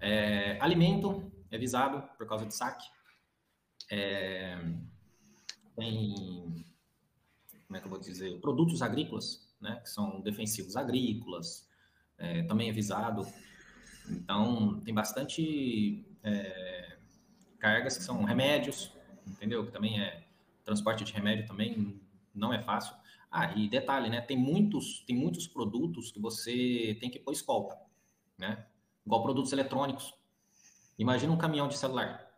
É, 0.00 0.58
alimento 0.60 1.30
é 1.50 1.58
visado 1.58 2.02
por 2.16 2.26
causa 2.26 2.46
de 2.46 2.54
saque. 2.54 2.86
É, 3.90 4.56
tem, 5.76 6.64
como 7.66 7.76
é 7.76 7.80
que 7.80 7.86
eu 7.86 7.90
vou 7.90 7.98
dizer, 7.98 8.40
produtos 8.40 8.82
agrícolas, 8.82 9.48
né, 9.60 9.80
que 9.82 9.90
são 9.90 10.20
defensivos 10.20 10.76
agrícolas, 10.76 11.68
é, 12.16 12.42
também 12.44 12.68
é 12.68 12.72
visado. 12.72 13.26
Então, 14.08 14.80
tem 14.80 14.94
bastante 14.94 16.04
é, 16.22 16.98
cargas 17.58 17.98
que 17.98 18.04
são 18.04 18.24
remédios, 18.24 18.92
entendeu? 19.30 19.64
Que 19.64 19.72
também 19.72 20.00
é 20.00 20.22
transporte 20.64 21.04
de 21.04 21.12
remédio 21.12 21.46
também 21.46 22.00
não 22.34 22.52
é 22.52 22.62
fácil. 22.62 22.94
Ah, 23.30 23.52
e 23.54 23.68
detalhe, 23.68 24.08
né? 24.10 24.20
Tem 24.20 24.36
muitos, 24.36 25.04
tem 25.06 25.16
muitos 25.16 25.46
produtos 25.46 26.10
que 26.10 26.20
você 26.20 26.96
tem 27.00 27.10
que 27.10 27.18
pôr 27.18 27.32
escolta, 27.32 27.78
né? 28.38 28.66
Igual 29.06 29.22
produtos 29.22 29.52
eletrônicos. 29.52 30.14
Imagina 30.98 31.32
um 31.32 31.38
caminhão 31.38 31.68
de 31.68 31.78
celular. 31.78 32.28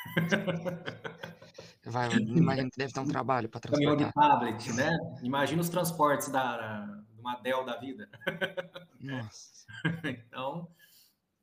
Vai, 1.84 2.12
imagina 2.12 2.70
que 2.70 2.76
deve 2.76 2.92
ter 2.92 3.00
um 3.00 3.06
trabalho 3.06 3.48
para 3.48 3.60
transportar. 3.60 3.96
Caminhão 3.96 4.08
de 4.08 4.14
tablet, 4.14 4.72
né? 4.74 4.98
Imagina 5.22 5.62
os 5.62 5.70
transportes 5.70 6.28
da, 6.28 6.84
de 7.14 7.20
uma 7.20 7.36
Dell 7.36 7.64
da 7.64 7.76
vida. 7.76 8.10
Nossa. 9.00 9.66
então, 10.04 10.68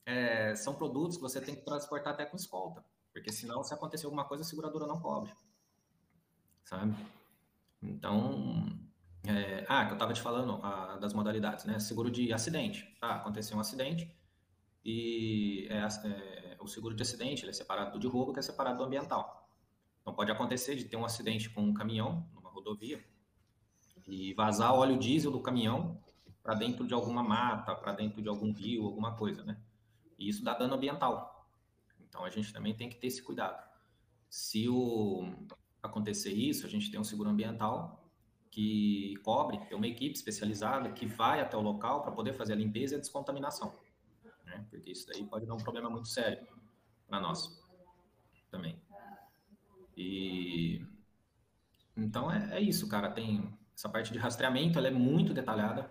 é, 0.05 0.55
são 0.55 0.75
produtos 0.75 1.17
que 1.17 1.23
você 1.23 1.41
tem 1.41 1.55
que 1.55 1.65
transportar 1.65 2.13
até 2.13 2.25
com 2.25 2.35
escolta. 2.35 2.83
Porque 3.15 3.31
senão, 3.31 3.63
se 3.63 3.73
acontecer 3.73 4.05
alguma 4.07 4.25
coisa, 4.25 4.43
a 4.43 4.45
seguradora 4.45 4.85
não 4.85 4.99
cobre. 4.99 5.31
Sabe? 6.65 6.93
Então, 7.81 8.65
é, 9.25 9.65
ah, 9.69 9.85
que 9.85 9.91
eu 9.91 9.95
estava 9.95 10.11
te 10.11 10.21
falando 10.21 10.59
a, 10.61 10.97
das 10.97 11.13
modalidades, 11.13 11.63
né? 11.63 11.79
Seguro 11.79 12.11
de 12.11 12.33
acidente. 12.33 12.93
Ah, 13.01 13.15
aconteceu 13.15 13.55
um 13.55 13.61
acidente 13.61 14.13
e 14.83 15.65
é, 15.69 15.77
é 15.77 16.57
o 16.59 16.67
seguro 16.67 16.93
de 16.93 17.03
acidente 17.03 17.47
é 17.47 17.53
separado 17.53 17.93
do 17.93 17.99
de 17.99 18.05
roubo, 18.05 18.33
que 18.33 18.39
é 18.39 18.41
separado 18.41 18.79
do 18.79 18.83
ambiental. 18.83 19.49
Então 20.01 20.13
pode 20.13 20.29
acontecer 20.29 20.75
de 20.75 20.83
ter 20.83 20.97
um 20.97 21.05
acidente 21.05 21.49
com 21.49 21.61
um 21.61 21.73
caminhão 21.73 22.29
numa 22.35 22.49
rodovia 22.49 23.01
e 24.05 24.33
vazar 24.33 24.73
óleo 24.73 24.99
diesel 24.99 25.31
do 25.31 25.39
caminhão 25.39 26.03
para 26.43 26.53
dentro 26.53 26.85
de 26.85 26.93
alguma 26.93 27.23
mata, 27.23 27.73
para 27.75 27.93
dentro 27.93 28.21
de 28.21 28.27
algum 28.27 28.51
rio, 28.51 28.85
alguma 28.85 29.15
coisa, 29.15 29.41
né? 29.45 29.57
E 30.19 30.27
isso 30.27 30.43
dá 30.43 30.53
dano 30.53 30.75
ambiental. 30.75 31.34
Então 32.15 32.23
a 32.23 32.29
gente 32.29 32.53
também 32.53 32.73
tem 32.73 32.89
que 32.89 32.95
ter 32.95 33.07
esse 33.07 33.21
cuidado. 33.21 33.61
Se 34.29 34.69
o 34.69 35.35
acontecer 35.83 36.31
isso, 36.31 36.65
a 36.65 36.69
gente 36.69 36.89
tem 36.89 36.99
um 36.99 37.03
seguro 37.03 37.29
ambiental 37.29 38.09
que 38.49 39.15
cobre, 39.21 39.59
tem 39.67 39.77
uma 39.77 39.85
equipe 39.85 40.15
especializada 40.15 40.89
que 40.93 41.05
vai 41.05 41.41
até 41.41 41.57
o 41.57 41.61
local 41.61 42.01
para 42.01 42.11
poder 42.11 42.33
fazer 42.33 42.53
a 42.53 42.55
limpeza 42.55 42.95
e 42.95 42.97
a 42.97 42.99
descontaminação 43.01 43.77
né? 44.45 44.65
Porque 44.69 44.91
isso 44.91 45.07
daí 45.07 45.23
pode 45.25 45.45
dar 45.45 45.55
um 45.55 45.57
problema 45.57 45.89
muito 45.89 46.07
sério 46.07 46.45
para 47.07 47.19
nós 47.19 47.61
também. 48.49 48.79
E 49.97 50.85
então 51.97 52.31
é, 52.31 52.57
é, 52.57 52.61
isso, 52.61 52.87
cara. 52.87 53.11
Tem 53.11 53.53
essa 53.75 53.89
parte 53.89 54.11
de 54.13 54.19
rastreamento, 54.19 54.77
ela 54.77 54.87
é 54.87 54.91
muito 54.91 55.33
detalhada, 55.33 55.89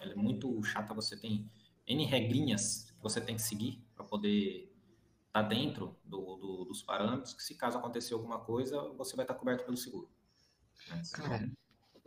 ela 0.00 0.12
é 0.12 0.16
muito 0.16 0.62
chata. 0.62 0.94
Você 0.94 1.16
tem 1.16 1.50
n 1.86 2.04
regrinhas 2.04 2.90
que 2.90 3.02
você 3.02 3.20
tem 3.20 3.36
que 3.36 3.42
seguir 3.42 3.82
para 3.94 4.04
poder 4.04 4.65
estar 5.40 5.42
tá 5.42 5.48
dentro 5.48 5.96
do, 6.04 6.36
do, 6.36 6.64
dos 6.64 6.82
parâmetros. 6.82 7.34
Que 7.34 7.42
se 7.42 7.54
caso 7.54 7.78
acontecer 7.78 8.14
alguma 8.14 8.38
coisa, 8.38 8.80
você 8.96 9.16
vai 9.16 9.24
estar 9.24 9.34
tá 9.34 9.38
coberto 9.38 9.64
pelo 9.64 9.76
seguro. 9.76 10.08
Né? 10.88 11.02
Cara, 11.12 11.50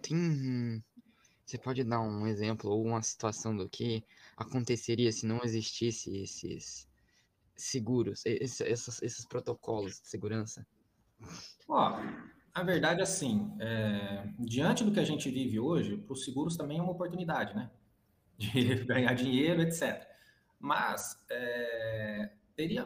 tem 0.01 0.83
você 1.50 1.57
pode 1.57 1.83
dar 1.83 2.00
um 2.00 2.27
exemplo 2.27 2.69
ou 2.69 2.86
uma 2.86 3.01
situação 3.01 3.57
do 3.57 3.67
que 3.67 4.03
aconteceria 4.38 5.12
se 5.12 5.25
não 5.25 5.41
existisse 5.43 6.15
esses 6.15 6.88
seguros, 7.55 8.24
esses, 8.24 8.62
esses, 8.62 9.01
esses 9.01 9.25
protocolos 9.25 10.00
de 10.00 10.07
segurança? 10.07 10.63
Ó, 11.67 12.00
a 12.53 12.63
verdade 12.63 13.00
é 13.00 13.03
assim, 13.03 13.51
é, 13.59 14.29
diante 14.38 14.83
do 14.83 14.91
que 14.91 15.00
a 15.00 15.03
gente 15.03 15.27
vive 15.31 15.59
hoje, 15.59 15.98
para 15.98 16.13
os 16.13 16.24
seguros 16.24 16.55
também 16.55 16.77
é 16.77 16.83
uma 16.83 16.91
oportunidade, 16.91 17.55
né? 17.55 17.71
De 18.38 18.83
ganhar 18.86 19.15
dinheiro, 19.15 19.63
etc. 19.63 20.07
Mas 20.59 21.19
é, 21.31 22.31
teria 22.55 22.86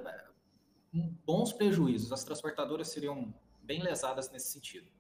bons 0.94 1.52
prejuízos, 1.52 2.12
as 2.12 2.24
transportadoras 2.24 2.90
seriam 2.90 3.34
bem 3.62 3.82
lesadas 3.82 4.30
nesse 4.32 4.52
sentido. 4.52 4.92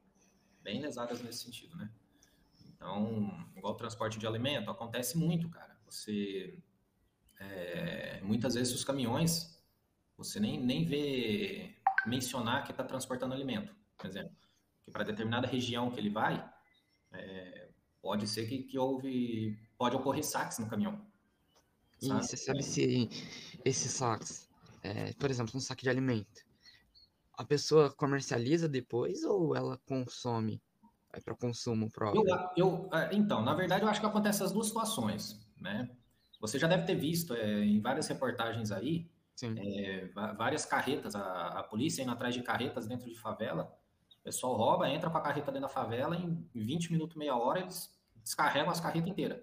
Bem 0.62 0.82
lesadas 0.82 1.22
nesse 1.22 1.44
sentido, 1.44 1.76
né? 1.76 1.92
Então, 2.66 3.48
igual 3.56 3.74
o 3.74 3.78
transporte 3.78 4.18
de 4.18 4.26
alimento, 4.26 4.72
acontece 4.72 5.18
muito, 5.18 5.50
cara. 5.50 5.78
Você, 5.86 6.58
é, 7.40 8.22
muitas 8.22 8.56
vezes 8.56 8.74
os 8.74 8.84
caminhões, 8.84 9.62
você 10.18 10.40
nem, 10.40 10.60
nem 10.60 10.84
vê 10.84 11.76
mencionar 12.06 12.64
que 12.64 12.72
está 12.72 12.84
transportando 12.84 13.34
alimento, 13.34 13.76
por 13.98 14.08
exemplo. 14.08 14.36
Que 14.84 14.92
para 14.92 15.04
determinada 15.04 15.48
região 15.48 15.92
que 15.92 16.00
ele 16.00 16.10
vai, 16.10 16.44
é, 17.12 17.70
pode 18.02 18.28
ser 18.28 18.48
que, 18.48 18.64
que 18.64 18.78
houve, 18.78 19.58
pode 19.78 19.96
ocorrer 19.96 20.24
saques 20.24 20.60
no 20.60 20.68
caminhão. 20.68 21.06
E 22.02 22.10
você 22.10 22.36
sabe 22.36 22.62
se 22.64 23.10
esses 23.64 23.92
saques, 23.92 24.50
é, 24.84 25.14
por 25.14 25.32
exemplo, 25.32 25.54
um 25.56 25.60
saque 25.60 25.84
de 25.84 25.90
alimento, 25.90 26.44
a 27.36 27.44
pessoa 27.44 27.92
comercializa 27.92 28.70
depois 28.70 29.24
ou 29.24 29.56
ela 29.56 29.80
consome? 29.88 30.62
é 31.14 31.22
para 31.22 31.36
consumo 31.36 31.90
próprio? 31.92 32.28
Eu, 32.28 32.50
eu, 32.58 32.90
é, 32.92 33.10
então, 33.14 33.42
na 33.42 33.54
verdade, 33.54 33.84
eu 33.84 33.90
acho 33.90 34.00
que 34.00 34.06
acontece 34.06 34.44
as 34.44 34.52
duas 34.52 34.68
situações, 34.68 35.48
né? 35.62 35.90
Você 36.42 36.60
já 36.60 36.68
deve 36.68 36.84
ter 36.84 36.96
visto 36.96 37.34
é, 37.36 37.64
em 37.64 37.80
várias 37.80 38.08
reportagens 38.08 38.72
aí, 38.72 39.10
é, 39.42 40.08
várias 40.36 40.66
carretas, 40.66 41.16
a, 41.16 41.60
a, 41.60 41.64
polícia 41.64 42.02
indo 42.02 42.12
atrás 42.12 42.34
de 42.34 42.42
carretas 42.42 42.88
dentro 42.88 43.08
de 43.08 43.16
favela, 43.18 43.74
o 44.20 44.24
pessoal 44.24 44.56
rouba, 44.56 44.90
entra 44.90 45.10
com 45.10 45.18
a 45.18 45.22
carreta 45.22 45.52
dentro 45.52 45.68
da 45.68 45.74
favela, 45.74 46.16
em 46.16 46.46
20 46.54 46.92
minutos, 46.92 47.16
meia 47.16 47.36
hora, 47.36 47.60
eles 47.60 47.96
descarregam 48.24 48.72
as 48.72 48.80
carretas 48.80 49.10
inteiras, 49.10 49.42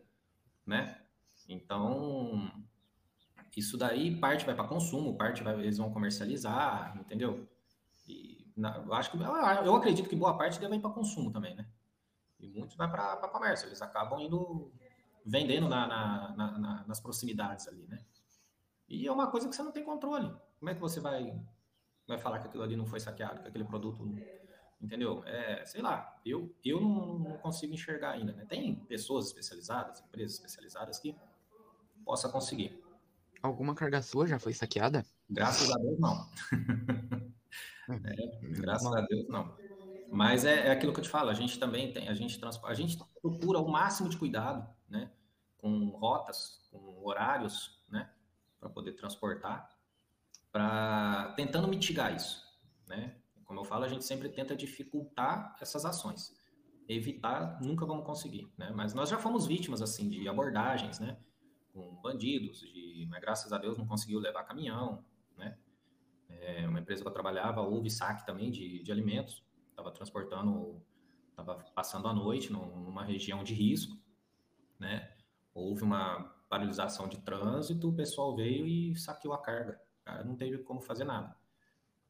né? 0.66 1.00
Então, 1.48 2.50
isso 3.58 3.76
daí, 3.76 4.16
parte 4.16 4.46
vai 4.46 4.54
para 4.54 4.68
consumo, 4.68 5.16
parte 5.16 5.42
vai, 5.42 5.58
eles 5.58 5.78
vão 5.78 5.90
comercializar, 5.90 6.96
entendeu? 6.96 7.48
Na, 8.56 8.76
eu 8.76 8.94
acho 8.94 9.10
que 9.10 9.16
eu 9.16 9.74
acredito 9.74 10.08
que 10.08 10.14
boa 10.14 10.36
parte 10.36 10.60
deve 10.60 10.76
ir 10.76 10.80
para 10.80 10.90
consumo 10.90 11.32
também, 11.32 11.54
né? 11.56 11.66
E 12.38 12.48
muitos 12.48 12.76
vai 12.76 12.88
para 12.88 13.28
comércio, 13.28 13.66
eles 13.66 13.82
acabam 13.82 14.20
indo 14.20 14.70
vendendo 15.24 15.68
na, 15.68 15.86
na, 15.86 16.58
na, 16.58 16.84
nas 16.86 17.00
proximidades 17.00 17.66
ali, 17.66 17.86
né? 17.86 18.04
E 18.88 19.06
é 19.06 19.12
uma 19.12 19.28
coisa 19.28 19.48
que 19.48 19.54
você 19.54 19.62
não 19.62 19.72
tem 19.72 19.84
controle. 19.84 20.32
Como 20.58 20.70
é 20.70 20.74
que 20.74 20.80
você 20.80 21.00
vai 21.00 21.40
vai 22.06 22.18
falar 22.18 22.40
que 22.40 22.48
aquilo 22.48 22.64
ali 22.64 22.76
não 22.76 22.86
foi 22.86 22.98
saqueado, 22.98 23.40
que 23.40 23.48
aquele 23.48 23.64
produto, 23.64 24.04
entendeu? 24.80 25.22
É, 25.24 25.64
sei 25.64 25.80
lá, 25.80 26.20
eu 26.24 26.54
eu 26.64 26.80
não, 26.80 27.18
não 27.18 27.38
consigo 27.38 27.72
enxergar 27.72 28.12
ainda, 28.12 28.32
né? 28.32 28.44
Tem 28.46 28.74
pessoas 28.74 29.26
especializadas, 29.26 30.00
empresas 30.00 30.36
especializadas 30.36 30.98
que 30.98 31.16
possa 32.04 32.28
conseguir. 32.28 32.82
Alguma 33.42 33.74
carga 33.74 34.02
sua 34.02 34.26
já 34.26 34.38
foi 34.38 34.52
saqueada? 34.52 35.04
Graças 35.28 35.70
a 35.70 35.78
Deus, 35.78 35.98
não. 35.98 36.28
é, 38.04 38.38
graças 38.60 38.92
a 38.92 39.00
Deus, 39.02 39.28
não. 39.28 39.54
Mas 40.10 40.44
é, 40.44 40.68
é, 40.68 40.70
aquilo 40.72 40.92
que 40.92 41.00
eu 41.00 41.04
te 41.04 41.10
falo, 41.10 41.30
a 41.30 41.34
gente 41.34 41.58
também 41.58 41.92
tem, 41.92 42.08
a 42.08 42.14
gente, 42.14 42.40
a 42.64 42.74
gente 42.74 42.98
procura 43.22 43.58
o 43.58 43.68
máximo 43.70 44.08
de 44.08 44.16
cuidado, 44.16 44.68
né? 44.88 45.10
Com 45.56 45.88
rotas, 45.90 46.68
com 46.70 47.06
horários, 47.06 47.80
né? 47.88 48.10
Para 48.58 48.68
poder 48.68 48.92
transportar, 48.92 49.70
para 50.50 51.32
tentando 51.36 51.68
mitigar 51.68 52.14
isso, 52.14 52.44
né? 52.86 53.16
Como 53.44 53.60
eu 53.60 53.64
falo, 53.64 53.84
a 53.84 53.88
gente 53.88 54.04
sempre 54.04 54.28
tenta 54.28 54.54
dificultar 54.54 55.56
essas 55.60 55.84
ações. 55.84 56.34
Evitar, 56.88 57.60
nunca 57.62 57.86
vamos 57.86 58.04
conseguir, 58.04 58.52
né? 58.58 58.72
Mas 58.74 58.92
nós 58.92 59.08
já 59.08 59.18
fomos 59.18 59.46
vítimas, 59.46 59.80
assim, 59.80 60.08
de 60.08 60.28
abordagens, 60.28 60.98
né? 60.98 61.16
Com 61.72 62.00
bandidos, 62.02 62.60
de, 62.60 63.06
mas 63.08 63.20
graças 63.20 63.52
a 63.52 63.58
Deus 63.58 63.78
não 63.78 63.86
conseguiu 63.86 64.18
levar 64.18 64.44
caminhão, 64.44 65.04
né? 65.36 65.56
É, 66.28 66.66
uma 66.66 66.80
empresa 66.80 67.02
que 67.02 67.08
eu 67.08 67.12
trabalhava, 67.12 67.60
houve 67.60 67.90
saque 67.90 68.24
também 68.24 68.50
de, 68.50 68.82
de 68.82 68.92
alimentos, 68.92 69.44
estava 69.70 69.90
transportando, 69.90 70.82
estava 71.30 71.56
passando 71.74 72.08
a 72.08 72.12
noite 72.12 72.52
numa 72.52 73.04
região 73.04 73.42
de 73.42 73.54
risco, 73.54 73.96
né? 74.78 75.12
Houve 75.52 75.82
uma 75.82 76.34
paralisação 76.48 77.08
de 77.08 77.18
trânsito, 77.18 77.88
o 77.88 77.94
pessoal 77.94 78.34
veio 78.34 78.66
e 78.66 78.94
saqueou 78.96 79.34
a 79.34 79.38
carga. 79.38 79.80
O 80.00 80.04
cara 80.04 80.24
não 80.24 80.36
teve 80.36 80.58
como 80.58 80.80
fazer 80.80 81.04
nada, 81.04 81.36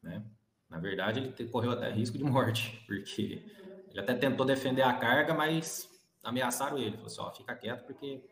né? 0.03 0.25
Na 0.69 0.79
verdade, 0.79 1.35
ele 1.37 1.51
correu 1.51 1.73
até 1.73 1.91
risco 1.91 2.17
de 2.17 2.25
morte, 2.25 2.83
porque 2.87 3.45
ele 3.91 4.01
até 4.01 4.15
tentou 4.15 4.47
defender 4.47 4.83
a 4.83 4.93
carga, 4.93 5.35
mas 5.35 5.91
ameaçaram 6.23 6.79
ele. 6.79 6.93
Falou 6.93 7.07
assim, 7.07 7.21
ó, 7.21 7.31
fica 7.33 7.55
quieto, 7.55 7.85
porque 7.85 8.25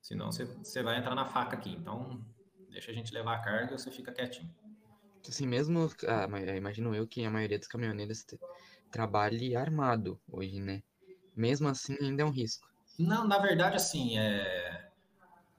senão 0.00 0.32
você, 0.32 0.44
você 0.44 0.82
vai 0.82 0.98
entrar 0.98 1.14
na 1.14 1.26
faca 1.26 1.56
aqui. 1.56 1.70
Então, 1.70 2.24
deixa 2.70 2.90
a 2.90 2.94
gente 2.94 3.12
levar 3.12 3.36
a 3.36 3.38
carga 3.40 3.74
e 3.74 3.78
você 3.78 3.90
fica 3.90 4.12
quietinho. 4.12 4.52
Assim, 5.28 5.46
mesmo, 5.46 5.90
ah, 6.08 6.56
imagino 6.56 6.94
eu 6.94 7.06
que 7.06 7.24
a 7.24 7.30
maioria 7.30 7.58
dos 7.58 7.68
caminhoneiros 7.68 8.24
trabalhe 8.90 9.54
armado 9.54 10.20
hoje, 10.26 10.60
né? 10.60 10.82
Mesmo 11.36 11.68
assim, 11.68 11.96
ainda 12.00 12.22
é 12.22 12.24
um 12.24 12.30
risco. 12.30 12.68
Não, 12.98 13.26
na 13.26 13.38
verdade, 13.38 13.76
assim, 13.76 14.18
é... 14.18 14.90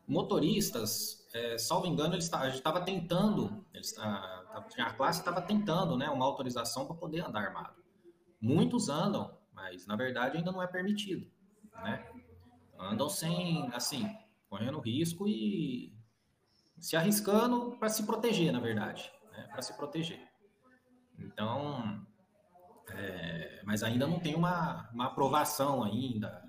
motoristas, 0.07 1.25
é, 1.33 1.57
salvo 1.57 1.87
engano, 1.87 2.15
eles 2.15 2.31
a 2.33 2.45
gente 2.47 2.57
estava 2.57 2.81
tentando, 2.81 3.65
eles, 3.73 3.97
a, 3.97 4.63
a 4.79 4.93
classe 4.93 5.19
estava 5.19 5.41
tentando, 5.41 5.95
né, 5.95 6.09
uma 6.09 6.25
autorização 6.25 6.85
para 6.85 6.95
poder 6.95 7.21
andar 7.21 7.45
armado. 7.45 7.81
Muitos 8.41 8.89
andam, 8.89 9.37
mas 9.53 9.87
na 9.87 9.95
verdade 9.95 10.37
ainda 10.37 10.51
não 10.51 10.61
é 10.61 10.67
permitido, 10.67 11.31
né? 11.75 12.05
Andam 12.77 13.07
sem, 13.07 13.69
assim, 13.73 14.09
correndo 14.51 14.79
risco 14.79 15.27
e 15.27 15.91
se 16.77 16.95
arriscando 16.95 17.77
para 17.79 17.89
se 17.89 18.05
proteger, 18.05 18.51
na 18.51 18.59
verdade 18.59 19.11
né, 19.31 19.47
para 19.51 19.61
se 19.61 19.73
proteger. 19.73 20.27
Então, 21.17 22.05
é, 22.89 23.61
mas 23.63 23.83
ainda 23.83 24.05
não 24.07 24.19
tem 24.19 24.35
uma, 24.35 24.89
uma 24.91 25.07
aprovação 25.07 25.83
ainda, 25.83 26.43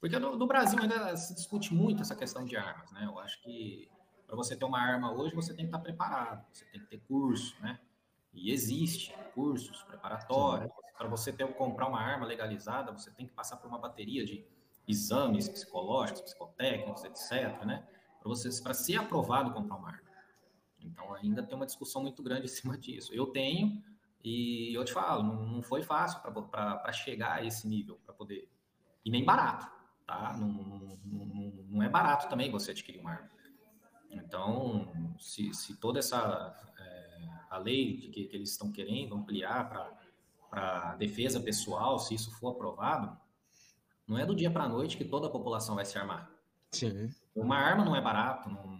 porque 0.00 0.18
no, 0.18 0.36
no, 0.36 0.46
Brasil 0.46 0.78
ainda 0.80 1.16
se 1.16 1.34
discute 1.34 1.74
muito 1.74 2.02
essa 2.02 2.14
questão 2.14 2.44
de 2.44 2.56
armas, 2.56 2.90
né? 2.92 3.04
Eu 3.04 3.18
acho 3.18 3.40
que 3.42 3.90
para 4.26 4.36
você 4.36 4.54
ter 4.54 4.64
uma 4.64 4.78
arma 4.78 5.12
hoje, 5.12 5.34
você 5.34 5.54
tem 5.54 5.64
que 5.64 5.70
estar 5.70 5.78
preparado, 5.78 6.44
você 6.52 6.64
tem 6.66 6.80
que 6.80 6.86
ter 6.86 7.00
curso, 7.00 7.56
né? 7.60 7.80
E 8.32 8.52
existe 8.52 9.14
cursos 9.34 9.82
preparatórios. 9.82 10.70
Para 10.96 11.08
você 11.08 11.32
ter 11.32 11.46
comprar 11.54 11.88
uma 11.88 12.00
arma 12.00 12.26
legalizada, 12.26 12.92
você 12.92 13.10
tem 13.10 13.26
que 13.26 13.32
passar 13.32 13.56
por 13.56 13.68
uma 13.68 13.78
bateria 13.78 14.24
de 14.24 14.44
exames 14.88 15.48
psicológicos, 15.48 16.22
psicotécnicos, 16.22 17.04
etc, 17.04 17.64
né? 17.64 17.86
Para 18.18 18.28
você 18.28 18.62
para 18.62 18.74
ser 18.74 18.96
aprovado 18.96 19.52
comprar 19.52 19.76
uma 19.76 19.88
arma. 19.88 20.08
Então 20.80 21.14
ainda 21.14 21.42
tem 21.42 21.54
uma 21.54 21.66
discussão 21.66 22.02
muito 22.02 22.22
grande 22.22 22.46
em 22.46 22.48
cima 22.48 22.76
disso. 22.78 23.12
Eu 23.12 23.26
tenho, 23.26 23.82
e 24.24 24.74
eu 24.74 24.84
te 24.84 24.92
falo, 24.92 25.22
não, 25.22 25.46
não 25.46 25.62
foi 25.62 25.82
fácil 25.82 26.20
para 26.20 26.92
chegar 26.92 27.34
a 27.34 27.44
esse 27.44 27.68
nível, 27.68 28.00
para 28.04 28.14
poder. 28.14 28.48
E 29.04 29.10
nem 29.10 29.24
barato, 29.24 29.70
tá? 30.06 30.36
Não, 30.36 30.48
não, 30.48 31.52
não, 31.68 31.82
é 31.82 31.88
barato 31.88 32.28
também 32.28 32.50
você 32.50 32.70
adquirir 32.70 33.00
uma 33.00 33.12
arma. 33.12 33.30
Então, 34.10 35.14
se, 35.18 35.52
se 35.52 35.76
toda 35.76 35.98
essa 35.98 36.54
é, 36.78 37.28
a 37.50 37.58
lei 37.58 37.98
que, 37.98 38.24
que 38.24 38.36
eles 38.36 38.50
estão 38.50 38.72
querendo 38.72 39.14
ampliar 39.14 39.68
para 40.50 40.96
defesa 40.96 41.40
pessoal, 41.40 41.98
se 41.98 42.14
isso 42.14 42.30
for 42.32 42.52
aprovado, 42.52 43.18
não 44.08 44.18
é 44.18 44.24
do 44.24 44.34
dia 44.34 44.50
para 44.50 44.64
a 44.64 44.68
noite 44.68 44.96
que 44.96 45.04
toda 45.04 45.26
a 45.26 45.30
população 45.30 45.74
vai 45.74 45.84
se 45.84 45.98
armar. 45.98 46.30
Sim. 46.72 47.10
Uma 47.34 47.56
arma 47.56 47.84
não 47.84 47.94
é 47.94 48.00
barato, 48.00 48.48
não, 48.48 48.78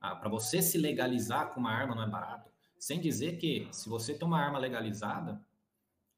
ah, 0.00 0.14
para 0.14 0.28
você 0.28 0.60
se 0.60 0.78
legalizar 0.78 1.50
com 1.52 1.60
uma 1.60 1.70
arma 1.70 1.94
não 1.94 2.02
é 2.02 2.08
barato. 2.08 2.50
Sem 2.78 3.00
dizer 3.00 3.38
que, 3.38 3.68
se 3.72 3.88
você 3.88 4.14
tem 4.16 4.26
uma 4.26 4.40
arma 4.40 4.58
legalizada, 4.58 5.40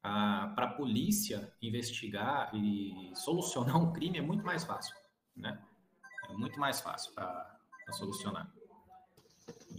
ah, 0.03 0.51
para 0.55 0.65
a 0.65 0.73
polícia 0.73 1.51
investigar 1.61 2.53
e 2.53 3.11
solucionar 3.15 3.77
um 3.77 3.91
crime 3.93 4.17
é 4.17 4.21
muito 4.21 4.43
mais 4.43 4.63
fácil, 4.63 4.95
né? 5.35 5.59
É 6.29 6.33
muito 6.33 6.59
mais 6.59 6.81
fácil 6.81 7.13
para 7.13 7.59
solucionar. 7.91 8.51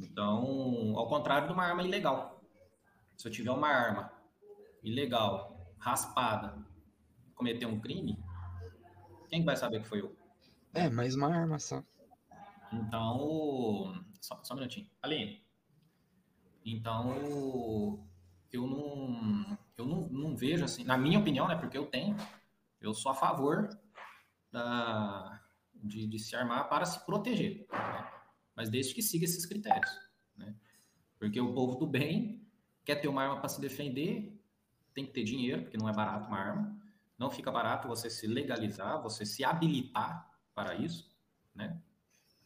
Então, 0.01 0.94
ao 0.96 1.09
contrário 1.09 1.46
de 1.46 1.55
uma 1.55 1.64
arma 1.64 1.83
ilegal. 1.83 2.40
Se 3.16 3.29
eu 3.29 3.33
tiver 3.33 3.51
uma 3.51 3.68
arma 3.68 4.12
ilegal, 4.83 5.75
raspada, 5.79 6.57
cometer 7.35 7.66
um 7.66 7.81
crime, 7.81 8.18
quem 9.33 9.42
vai 9.42 9.57
saber 9.57 9.81
que 9.81 9.88
foi 9.88 10.03
eu? 10.03 10.14
É, 10.75 10.90
mais 10.90 11.14
uma 11.14 11.35
arma 11.35 11.59
só. 11.59 11.83
Então, 12.71 14.05
só, 14.21 14.38
só 14.45 14.53
um 14.53 14.59
minutinho. 14.59 14.87
Aline, 15.01 15.42
então 16.66 18.07
eu 18.53 18.66
não, 18.66 19.59
eu 19.79 19.87
não, 19.87 20.09
não 20.11 20.37
vejo 20.37 20.66
assim, 20.66 20.85
na 20.85 20.99
minha 20.99 21.18
opinião, 21.18 21.49
né, 21.49 21.57
porque 21.57 21.79
eu 21.79 21.87
tenho, 21.87 22.14
eu 22.79 22.92
sou 22.92 23.11
a 23.11 23.14
favor 23.14 23.71
da, 24.51 25.42
de, 25.77 26.07
de 26.07 26.18
se 26.18 26.37
armar 26.37 26.68
para 26.68 26.85
se 26.85 27.03
proteger, 27.07 27.66
né? 27.71 28.11
mas 28.55 28.68
desde 28.68 28.95
que 28.95 29.01
siga 29.01 29.25
esses 29.25 29.47
critérios, 29.47 29.90
né? 30.37 30.55
Porque 31.18 31.40
o 31.40 31.55
povo 31.55 31.77
do 31.77 31.87
bem 31.87 32.47
quer 32.85 32.97
ter 32.97 33.09
uma 33.09 33.23
arma 33.23 33.40
para 33.40 33.49
se 33.49 33.62
defender, 33.62 34.38
tem 34.92 35.07
que 35.07 35.12
ter 35.12 35.25
dinheiro, 35.25 35.62
porque 35.62 35.79
não 35.79 35.88
é 35.88 35.92
barato 35.95 36.29
uma 36.29 36.38
arma, 36.38 36.82
não 37.23 37.31
fica 37.31 37.53
barato 37.53 37.87
você 37.87 38.11
se 38.11 38.27
legalizar, 38.27 39.01
você 39.01 39.25
se 39.25 39.45
habilitar 39.45 40.29
para 40.55 40.75
isso, 40.75 41.09
né? 41.55 41.81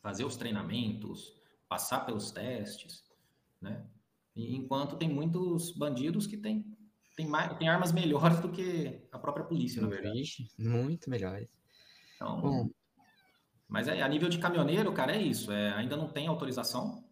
fazer 0.02 0.24
os 0.24 0.36
treinamentos, 0.36 1.34
passar 1.68 2.04
pelos 2.04 2.30
testes, 2.30 3.04
né? 3.60 3.84
Enquanto 4.36 4.96
tem 4.96 5.08
muitos 5.08 5.72
bandidos 5.72 6.26
que 6.26 6.36
têm 6.36 6.76
tem, 7.16 7.26
mais, 7.26 7.56
tem 7.56 7.66
armas 7.66 7.92
melhores 7.92 8.38
do 8.40 8.50
que 8.50 9.00
a 9.10 9.18
própria 9.18 9.46
polícia, 9.46 9.80
na 9.80 9.88
verdade. 9.88 10.18
Vixe, 10.18 10.46
muito 10.58 11.08
melhores. 11.08 11.50
Então, 12.14 12.40
Bom. 12.42 12.70
Mas 13.66 13.88
é, 13.88 14.02
a 14.02 14.08
nível 14.08 14.28
de 14.28 14.38
caminhoneiro, 14.38 14.92
cara, 14.92 15.16
é 15.16 15.20
isso. 15.20 15.50
É, 15.50 15.72
ainda 15.72 15.96
não 15.96 16.08
tem 16.08 16.26
autorização. 16.26 17.02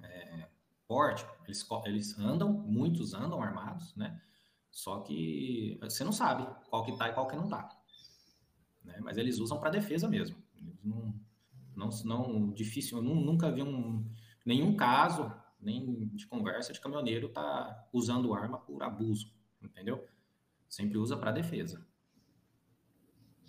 É, 0.00 0.46
porte, 0.86 1.26
eles, 1.44 1.66
eles 1.84 2.18
andam, 2.18 2.52
muitos 2.52 3.12
andam 3.12 3.42
armados, 3.42 3.94
né? 3.96 4.22
Só 4.72 5.00
que 5.00 5.78
você 5.82 6.02
não 6.02 6.12
sabe 6.12 6.48
qual 6.70 6.82
que 6.82 6.96
tá 6.96 7.10
e 7.10 7.12
qual 7.12 7.28
que 7.28 7.36
não 7.36 7.46
tá. 7.46 7.68
Né? 8.82 8.98
Mas 9.00 9.18
eles 9.18 9.38
usam 9.38 9.60
para 9.60 9.70
defesa 9.70 10.08
mesmo. 10.08 10.42
Eles 10.56 10.82
não, 10.82 11.14
não, 11.76 11.90
não 12.04 12.52
difícil, 12.52 12.98
eu 12.98 13.02
nunca 13.02 13.52
vi 13.52 13.62
um, 13.62 14.10
nenhum 14.46 14.74
caso, 14.74 15.30
nem 15.60 16.08
de 16.08 16.26
conversa 16.26 16.72
de 16.72 16.80
caminhoneiro 16.80 17.28
tá 17.28 17.86
usando 17.92 18.32
arma 18.32 18.58
por 18.58 18.82
abuso, 18.82 19.30
entendeu? 19.62 20.08
Sempre 20.68 20.96
usa 20.96 21.18
para 21.18 21.30
defesa. 21.30 21.86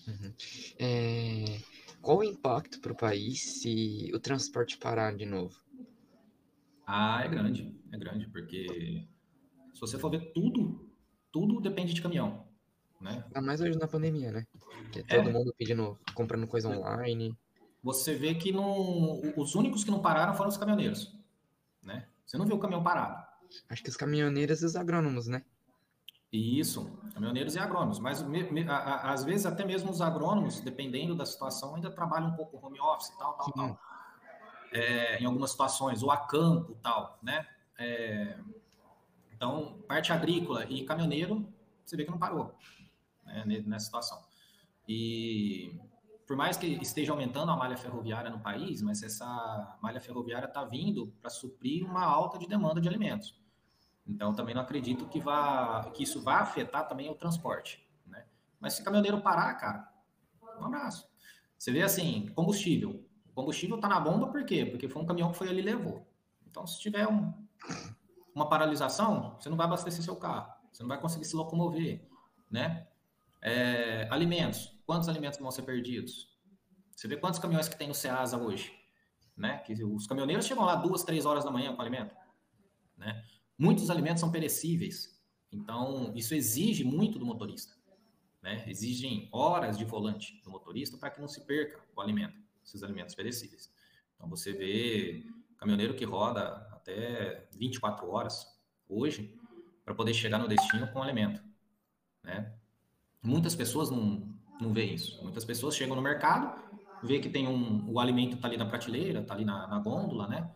Uhum. 0.05 0.33
É, 0.77 1.61
qual 2.01 2.17
o 2.17 2.23
impacto 2.23 2.81
para 2.81 2.91
o 2.91 2.97
país 2.97 3.61
se 3.61 4.11
o 4.13 4.19
transporte 4.19 4.77
parar 4.77 5.15
de 5.15 5.25
novo? 5.25 5.57
Ah, 6.85 7.21
é 7.23 7.29
grande, 7.29 7.73
é 7.93 7.97
grande, 7.97 8.27
porque 8.27 9.07
se 9.73 9.79
você 9.79 9.97
for 9.97 10.11
ver 10.11 10.33
tudo, 10.33 10.82
tudo 11.33 11.59
depende 11.59 11.93
de 11.93 12.01
caminhão, 12.01 12.45
né? 13.01 13.25
Ainda 13.27 13.41
mais 13.41 13.59
hoje 13.59 13.77
na 13.77 13.87
pandemia, 13.89 14.31
né? 14.31 14.47
Porque 14.83 14.99
é. 14.99 15.03
todo 15.03 15.29
mundo 15.29 15.53
pedindo, 15.57 15.99
comprando 16.13 16.47
coisa 16.47 16.69
online 16.69 17.37
você 17.83 18.15
vê 18.15 18.33
que 18.33 18.51
não, 18.53 19.21
os 19.35 19.55
únicos 19.55 19.83
que 19.83 19.91
não 19.91 19.99
pararam 19.99 20.33
foram 20.33 20.49
os 20.49 20.55
caminhoneiros, 20.55 21.13
né? 21.83 22.07
Você 22.25 22.37
não 22.37 22.45
viu 22.45 22.55
o 22.55 22.59
caminhão 22.59 22.81
parado. 22.81 23.21
Acho 23.69 23.83
que 23.83 23.89
os 23.89 23.97
caminhoneiros 23.97 24.61
e 24.61 24.65
os 24.65 24.77
agrônomos, 24.77 25.27
né? 25.27 25.43
Isso, 26.31 26.89
caminhoneiros 27.13 27.55
e 27.55 27.59
agrônomos. 27.59 27.99
Mas 27.99 28.23
me, 28.23 28.49
me, 28.49 28.67
a, 28.67 28.77
a, 28.77 29.11
às 29.11 29.25
vezes 29.25 29.45
até 29.45 29.65
mesmo 29.65 29.91
os 29.91 30.01
agrônomos, 30.01 30.61
dependendo 30.61 31.13
da 31.13 31.25
situação, 31.25 31.75
ainda 31.75 31.91
trabalham 31.91 32.29
um 32.29 32.35
pouco 32.35 32.65
home 32.65 32.79
office, 32.79 33.09
tal, 33.17 33.33
tal, 33.33 33.45
Sim. 33.47 33.51
tal. 33.53 33.79
É, 34.71 35.19
em 35.19 35.25
algumas 35.25 35.51
situações, 35.51 36.01
ou 36.01 36.09
a 36.09 36.17
campo, 36.25 36.75
tal, 36.81 37.19
né? 37.21 37.45
É, 37.77 38.39
então, 39.43 39.77
parte 39.89 40.13
agrícola 40.13 40.63
e 40.69 40.85
caminhoneiro, 40.85 41.45
você 41.83 41.97
vê 41.97 42.05
que 42.05 42.11
não 42.11 42.17
parou 42.17 42.57
né, 43.25 43.43
nessa 43.65 43.87
situação. 43.87 44.21
E 44.87 45.77
por 46.25 46.37
mais 46.37 46.55
que 46.55 46.65
esteja 46.65 47.11
aumentando 47.11 47.51
a 47.51 47.57
malha 47.57 47.75
ferroviária 47.75 48.29
no 48.29 48.39
país, 48.39 48.81
mas 48.81 49.03
essa 49.03 49.77
malha 49.81 49.99
ferroviária 49.99 50.47
está 50.47 50.63
vindo 50.63 51.13
para 51.19 51.29
suprir 51.29 51.85
uma 51.85 52.05
alta 52.05 52.39
de 52.39 52.47
demanda 52.47 52.79
de 52.79 52.87
alimentos. 52.87 53.37
Então, 54.07 54.33
também 54.33 54.55
não 54.55 54.61
acredito 54.61 55.09
que, 55.09 55.19
vá, 55.19 55.91
que 55.93 56.03
isso 56.03 56.21
vá 56.23 56.37
afetar 56.37 56.87
também 56.87 57.09
o 57.09 57.15
transporte. 57.15 57.85
Né? 58.05 58.23
Mas 58.61 58.75
se 58.75 58.81
o 58.81 58.85
caminhoneiro 58.85 59.21
parar, 59.21 59.53
cara, 59.55 59.91
um 60.57 60.63
abraço. 60.67 61.05
Você 61.57 61.69
vê 61.69 61.81
assim, 61.81 62.31
combustível. 62.33 63.05
O 63.25 63.33
combustível 63.33 63.75
está 63.75 63.89
na 63.89 63.99
bomba 63.99 64.27
por 64.27 64.45
quê? 64.45 64.65
Porque 64.65 64.87
foi 64.87 65.01
um 65.01 65.05
caminhão 65.05 65.33
que 65.33 65.37
foi 65.37 65.49
ali 65.49 65.59
e 65.59 65.63
levou. 65.63 66.07
Então, 66.47 66.65
se 66.65 66.79
tiver 66.79 67.05
um, 67.09 67.33
uma 68.35 68.49
paralisação, 68.49 69.35
você 69.39 69.49
não 69.49 69.57
vai 69.57 69.65
abastecer 69.65 70.03
seu 70.03 70.15
carro. 70.15 70.53
Você 70.71 70.81
não 70.81 70.89
vai 70.89 70.99
conseguir 70.99 71.25
se 71.25 71.35
locomover, 71.35 72.07
né? 72.49 72.87
É, 73.41 74.07
alimentos. 74.09 74.75
Quantos 74.85 75.07
alimentos 75.07 75.39
vão 75.39 75.51
ser 75.51 75.61
perdidos? 75.61 76.33
Você 76.95 77.07
vê 77.07 77.15
quantos 77.15 77.39
caminhões 77.39 77.67
que 77.67 77.77
tem 77.77 77.87
no 77.87 77.93
Ceasa 77.93 78.37
hoje, 78.37 78.73
né? 79.37 79.59
Que 79.59 79.83
os 79.83 80.07
caminhoneiros 80.07 80.45
chegam 80.45 80.65
lá 80.65 80.75
duas, 80.75 81.03
três 81.03 81.25
horas 81.25 81.43
da 81.43 81.51
manhã 81.51 81.75
com 81.75 81.81
alimento, 81.81 82.15
né? 82.97 83.23
Muitos 83.57 83.89
alimentos 83.89 84.19
são 84.19 84.31
perecíveis, 84.31 85.21
então 85.51 86.11
isso 86.15 86.33
exige 86.33 86.83
muito 86.83 87.19
do 87.19 87.25
motorista, 87.25 87.75
né? 88.41 88.63
Exigem 88.67 89.29
horas 89.31 89.77
de 89.77 89.85
volante 89.85 90.41
do 90.43 90.49
motorista 90.49 90.97
para 90.97 91.11
que 91.11 91.21
não 91.21 91.27
se 91.27 91.45
perca 91.45 91.79
o 91.95 92.01
alimento, 92.01 92.39
esses 92.65 92.81
alimentos 92.81 93.13
perecíveis. 93.13 93.71
Então 94.15 94.27
você 94.29 94.53
vê 94.53 95.25
caminhoneiro 95.57 95.93
que 95.93 96.05
roda 96.05 96.72
até 96.83 97.47
24 97.57 98.09
horas 98.09 98.45
hoje 98.87 99.33
para 99.83 99.95
poder 99.95 100.13
chegar 100.13 100.37
no 100.37 100.47
destino 100.47 100.87
com 100.91 101.01
alimento, 101.01 101.41
né? 102.21 102.53
Muitas 103.21 103.55
pessoas 103.55 103.89
não, 103.89 104.37
não 104.59 104.73
veem 104.73 104.93
isso. 104.93 105.21
Muitas 105.23 105.45
pessoas 105.45 105.75
chegam 105.75 105.95
no 105.95 106.01
mercado, 106.01 106.61
vê 107.01 107.19
que 107.19 107.29
tem 107.29 107.47
um, 107.47 107.89
o 107.89 107.99
alimento 107.99 108.35
está 108.35 108.47
ali 108.47 108.57
na 108.57 108.65
prateleira, 108.65 109.21
está 109.21 109.33
ali 109.33 109.45
na, 109.45 109.65
na 109.67 109.79
gôndola, 109.79 110.27
né? 110.27 110.51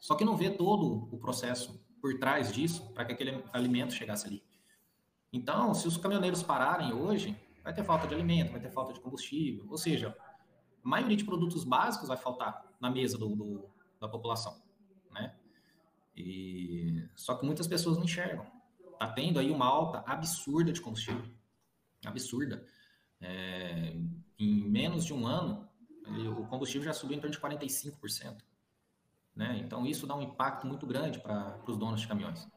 Só 0.00 0.14
que 0.14 0.24
não 0.24 0.36
vê 0.36 0.50
todo 0.50 1.08
o 1.12 1.18
processo 1.18 1.80
por 2.00 2.18
trás 2.18 2.52
disso 2.52 2.92
para 2.92 3.04
que 3.04 3.12
aquele 3.12 3.42
alimento 3.52 3.94
chegasse 3.94 4.26
ali. 4.26 4.42
Então, 5.32 5.74
se 5.74 5.86
os 5.86 5.96
caminhoneiros 5.96 6.42
pararem 6.42 6.92
hoje, 6.92 7.36
vai 7.62 7.72
ter 7.72 7.84
falta 7.84 8.06
de 8.06 8.14
alimento, 8.14 8.52
vai 8.52 8.60
ter 8.60 8.70
falta 8.70 8.92
de 8.92 9.00
combustível, 9.00 9.66
ou 9.68 9.76
seja, 9.76 10.16
a 10.84 10.88
maioria 10.88 11.16
de 11.16 11.24
produtos 11.24 11.64
básicos 11.64 12.08
vai 12.08 12.16
faltar 12.16 12.64
na 12.80 12.90
mesa 12.90 13.18
do, 13.18 13.28
do, 13.34 13.68
da 14.00 14.08
população? 14.08 14.67
E 16.18 17.08
só 17.16 17.36
que 17.36 17.46
muitas 17.46 17.66
pessoas 17.66 17.96
não 17.96 18.04
enxergam. 18.04 18.46
Tá 18.98 19.12
tendo 19.12 19.38
aí 19.38 19.50
uma 19.50 19.66
alta 19.66 20.02
absurda 20.06 20.72
de 20.72 20.80
combustível, 20.80 21.24
absurda. 22.04 22.66
É, 23.20 23.96
em 24.38 24.68
menos 24.68 25.04
de 25.04 25.14
um 25.14 25.26
ano, 25.26 25.68
o 26.36 26.46
combustível 26.46 26.84
já 26.84 26.92
subiu 26.92 27.16
em 27.16 27.20
torno 27.20 27.34
de 27.34 27.40
45%. 27.40 28.42
Né? 29.34 29.56
Então, 29.64 29.86
isso 29.86 30.06
dá 30.06 30.16
um 30.16 30.22
impacto 30.22 30.66
muito 30.66 30.84
grande 30.86 31.20
para 31.20 31.60
os 31.66 31.76
donos 31.76 32.00
de 32.00 32.08
caminhões. 32.08 32.48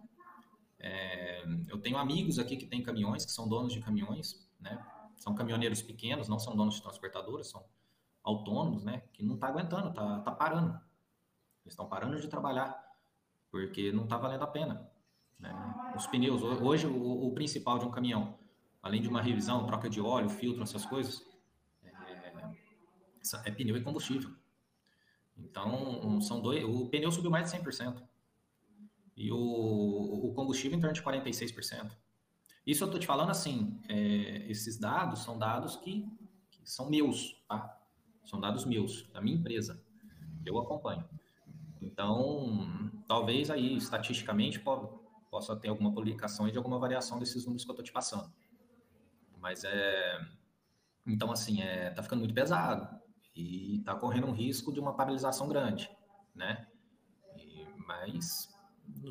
É, 0.80 1.44
eu 1.68 1.80
tenho 1.80 1.98
amigos 1.98 2.40
aqui 2.40 2.58
que 2.58 2.66
têm 2.66 2.82
caminhões, 2.82 3.24
que 3.24 3.32
são 3.32 3.48
donos 3.48 3.72
de 3.72 3.80
caminhões, 3.80 4.50
né? 4.60 4.84
são 5.16 5.36
caminhoneiros 5.36 5.84
pequenos, 5.84 6.28
não 6.28 6.40
são 6.40 6.56
donos 6.56 6.76
de 6.76 6.82
transportadoras, 6.82 7.50
são 7.52 7.64
autônomos, 8.24 8.84
né? 8.84 9.04
que 9.14 9.24
não 9.24 9.36
está 9.36 9.48
aguentando, 9.48 9.90
está 9.90 10.20
tá 10.22 10.32
parando. 10.32 10.74
Eles 11.64 11.74
estão 11.74 11.88
parando 11.88 12.20
de 12.20 12.28
trabalhar, 12.28 12.76
porque 13.52 13.92
não 13.92 14.06
está 14.06 14.18
valendo 14.18 14.44
a 14.44 14.48
pena. 14.48 14.90
Né? 15.38 15.54
Os 15.96 16.08
pneus, 16.08 16.42
hoje 16.42 16.88
o, 16.88 17.28
o, 17.28 17.34
principal 17.34 17.78
de 17.78 17.86
um 17.86 17.92
caminhão, 17.92 18.40
além 18.82 19.02
de 19.02 19.10
uma 19.10 19.22
revisão, 19.22 19.66
troca 19.66 19.90
de 19.90 20.00
óleo, 20.00 20.30
filtro, 20.30 20.64
essas 20.64 20.86
coisas, 20.86 21.26
é, 21.84 21.90
é 23.46 23.52
pneu 23.52 23.76
e 23.76 23.84
combustível. 23.84 24.32
Então, 25.36 26.22
são 26.22 26.42
dois. 26.42 26.64
O 26.64 26.88
pneu 26.88 27.12
subiu 27.12 27.32
mais 27.32 27.52
de 27.52 27.58
100%. 27.58 28.02
E 29.18 29.32
o, 29.32 29.38
o 29.38 30.34
combustível 30.34 30.78
em 30.78 30.82
torno 30.82 30.94
de 30.94 31.02
46%. 31.02 31.92
Isso 32.66 32.84
eu 32.84 32.86
estou 32.86 33.00
te 33.00 33.08
falando 33.08 33.32
assim: 33.32 33.80
é, 33.90 34.50
esses 34.50 34.78
dados 34.78 35.20
são 35.24 35.38
dados 35.38 35.76
que, 35.76 36.08
que, 36.52 36.70
são 36.70 36.90
meus, 36.90 37.44
tá? 37.48 37.78
São 38.24 38.40
dados 38.40 38.66
meus, 38.66 39.08
da 39.12 39.20
minha 39.20 39.36
empresa. 39.36 39.84
Eu 40.46 40.60
acompanho. 40.60 41.08
Então, 41.82 42.92
talvez 43.08 43.50
aí, 43.50 43.76
estatisticamente, 43.76 44.62
possa 45.30 45.56
ter 45.56 45.70
alguma 45.70 45.92
publicação 45.94 46.50
de 46.50 46.58
alguma 46.58 46.78
variação 46.78 47.18
desses 47.18 47.46
números 47.46 47.64
que 47.64 47.72
eu 47.72 47.74
estou 47.74 47.86
te 47.86 47.92
passando. 47.92 48.32
Mas 49.40 49.64
é. 49.64 50.20
Então, 51.06 51.32
assim, 51.32 51.62
é, 51.62 51.90
tá 51.90 52.04
ficando 52.04 52.20
muito 52.20 52.34
pesado 52.34 52.88
e 53.36 53.80
está 53.80 53.96
correndo 53.96 54.28
um 54.28 54.34
risco 54.34 54.72
de 54.72 54.80
uma 54.80 54.96
paralisação 54.96 55.48
grande, 55.48 55.90
né? 56.36 56.68
E, 57.36 57.66
mas 57.88 58.54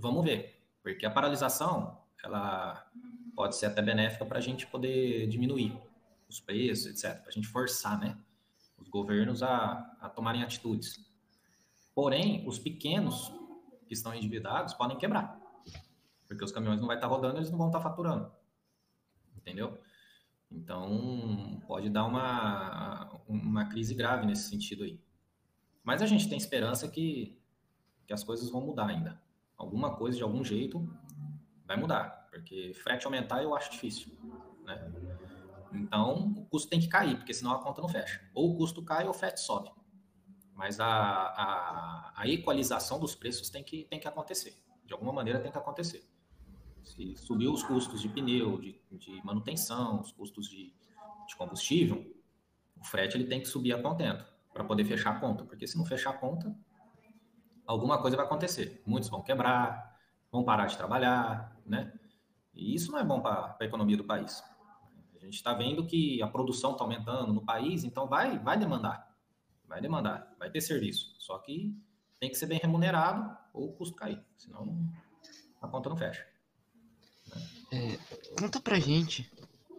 vamos 0.00 0.24
ver, 0.24 0.62
porque 0.82 1.04
a 1.04 1.10
paralisação 1.10 2.00
ela 2.22 2.88
pode 3.34 3.56
ser 3.56 3.66
até 3.66 3.82
benéfica 3.82 4.24
para 4.24 4.38
a 4.38 4.40
gente 4.40 4.66
poder 4.66 5.26
diminuir 5.26 5.76
os 6.28 6.38
preços, 6.38 6.86
etc. 6.86 7.20
Para 7.20 7.28
a 7.28 7.32
gente 7.32 7.48
forçar, 7.48 7.98
né? 7.98 8.16
Os 8.78 8.88
governos 8.88 9.42
a, 9.42 9.96
a 10.00 10.08
tomarem 10.08 10.42
atitudes. 10.42 11.09
Porém, 12.00 12.42
os 12.48 12.58
pequenos 12.58 13.30
que 13.86 13.92
estão 13.92 14.14
endividados 14.14 14.72
podem 14.72 14.96
quebrar, 14.96 15.38
porque 16.26 16.42
os 16.42 16.50
caminhões 16.50 16.80
não 16.80 16.86
vai 16.86 16.96
estar 16.96 17.06
tá 17.06 17.14
rodando, 17.14 17.36
eles 17.36 17.50
não 17.50 17.58
vão 17.58 17.66
estar 17.66 17.78
tá 17.78 17.84
faturando, 17.90 18.32
entendeu? 19.36 19.78
Então, 20.50 21.62
pode 21.66 21.90
dar 21.90 22.06
uma, 22.06 23.20
uma 23.28 23.66
crise 23.66 23.94
grave 23.94 24.24
nesse 24.24 24.48
sentido 24.48 24.82
aí. 24.82 24.98
Mas 25.84 26.00
a 26.00 26.06
gente 26.06 26.26
tem 26.26 26.38
esperança 26.38 26.88
que, 26.88 27.38
que 28.06 28.14
as 28.14 28.24
coisas 28.24 28.48
vão 28.48 28.62
mudar 28.62 28.86
ainda. 28.86 29.20
Alguma 29.54 29.94
coisa, 29.94 30.16
de 30.16 30.22
algum 30.22 30.42
jeito, 30.42 30.90
vai 31.66 31.76
mudar. 31.76 32.28
Porque 32.30 32.72
frete 32.82 33.04
aumentar 33.04 33.42
eu 33.42 33.54
acho 33.54 33.72
difícil. 33.72 34.16
Né? 34.64 34.90
Então, 35.74 36.32
o 36.34 36.46
custo 36.46 36.70
tem 36.70 36.80
que 36.80 36.88
cair, 36.88 37.18
porque 37.18 37.34
senão 37.34 37.52
a 37.52 37.62
conta 37.62 37.82
não 37.82 37.90
fecha. 37.90 38.26
Ou 38.32 38.54
o 38.54 38.56
custo 38.56 38.82
cai 38.82 39.04
ou 39.04 39.10
o 39.10 39.12
frete 39.12 39.40
sobe. 39.40 39.70
Mas 40.60 40.78
a, 40.78 40.86
a, 40.86 42.12
a 42.14 42.28
equalização 42.28 43.00
dos 43.00 43.14
preços 43.14 43.48
tem 43.48 43.64
que, 43.64 43.84
tem 43.84 43.98
que 43.98 44.06
acontecer. 44.06 44.62
De 44.84 44.92
alguma 44.92 45.10
maneira 45.10 45.40
tem 45.40 45.50
que 45.50 45.56
acontecer. 45.56 46.06
Se 46.82 47.16
subir 47.16 47.48
os 47.48 47.62
custos 47.62 48.02
de 48.02 48.10
pneu, 48.10 48.60
de, 48.60 48.78
de 48.92 49.24
manutenção, 49.24 50.02
os 50.02 50.12
custos 50.12 50.50
de, 50.50 50.74
de, 51.26 51.36
combustível, 51.38 52.14
o 52.78 52.84
frete 52.84 53.16
ele 53.16 53.24
tem 53.24 53.40
que 53.40 53.48
subir 53.48 53.72
a 53.72 53.80
contento 53.80 54.22
para 54.52 54.62
poder 54.62 54.84
fechar 54.84 55.16
a 55.16 55.18
conta, 55.18 55.44
porque 55.44 55.66
se 55.66 55.78
não 55.78 55.86
fechar 55.86 56.10
a 56.10 56.18
conta, 56.18 56.54
alguma 57.66 57.96
coisa 57.96 58.18
vai 58.18 58.26
acontecer. 58.26 58.82
Muitos 58.84 59.08
vão 59.08 59.22
quebrar, 59.22 59.98
vão 60.30 60.44
parar 60.44 60.66
de 60.66 60.76
trabalhar, 60.76 61.56
né? 61.64 61.90
E 62.52 62.74
isso 62.74 62.92
não 62.92 62.98
é 62.98 63.04
bom 63.04 63.22
para 63.22 63.56
a 63.58 63.64
economia 63.64 63.96
do 63.96 64.04
país. 64.04 64.44
A 65.16 65.24
gente 65.24 65.36
está 65.36 65.54
vendo 65.54 65.86
que 65.86 66.20
a 66.20 66.28
produção 66.28 66.72
está 66.72 66.84
aumentando 66.84 67.32
no 67.32 67.46
país, 67.46 67.82
então 67.82 68.06
vai, 68.06 68.38
vai 68.38 68.58
demandar, 68.58 69.09
vai 69.70 69.80
demandar, 69.80 70.34
vai 70.36 70.50
ter 70.50 70.60
serviço. 70.60 71.14
Só 71.20 71.38
que 71.38 71.72
tem 72.18 72.28
que 72.28 72.36
ser 72.36 72.46
bem 72.46 72.58
remunerado 72.58 73.34
ou 73.54 73.70
o 73.70 73.72
custo 73.72 73.94
cair, 73.94 74.20
senão 74.36 74.92
a 75.62 75.68
conta 75.68 75.88
não 75.88 75.96
fecha. 75.96 76.26
É, 77.72 77.96
conta 78.36 78.60
pra 78.60 78.80
gente, 78.80 79.30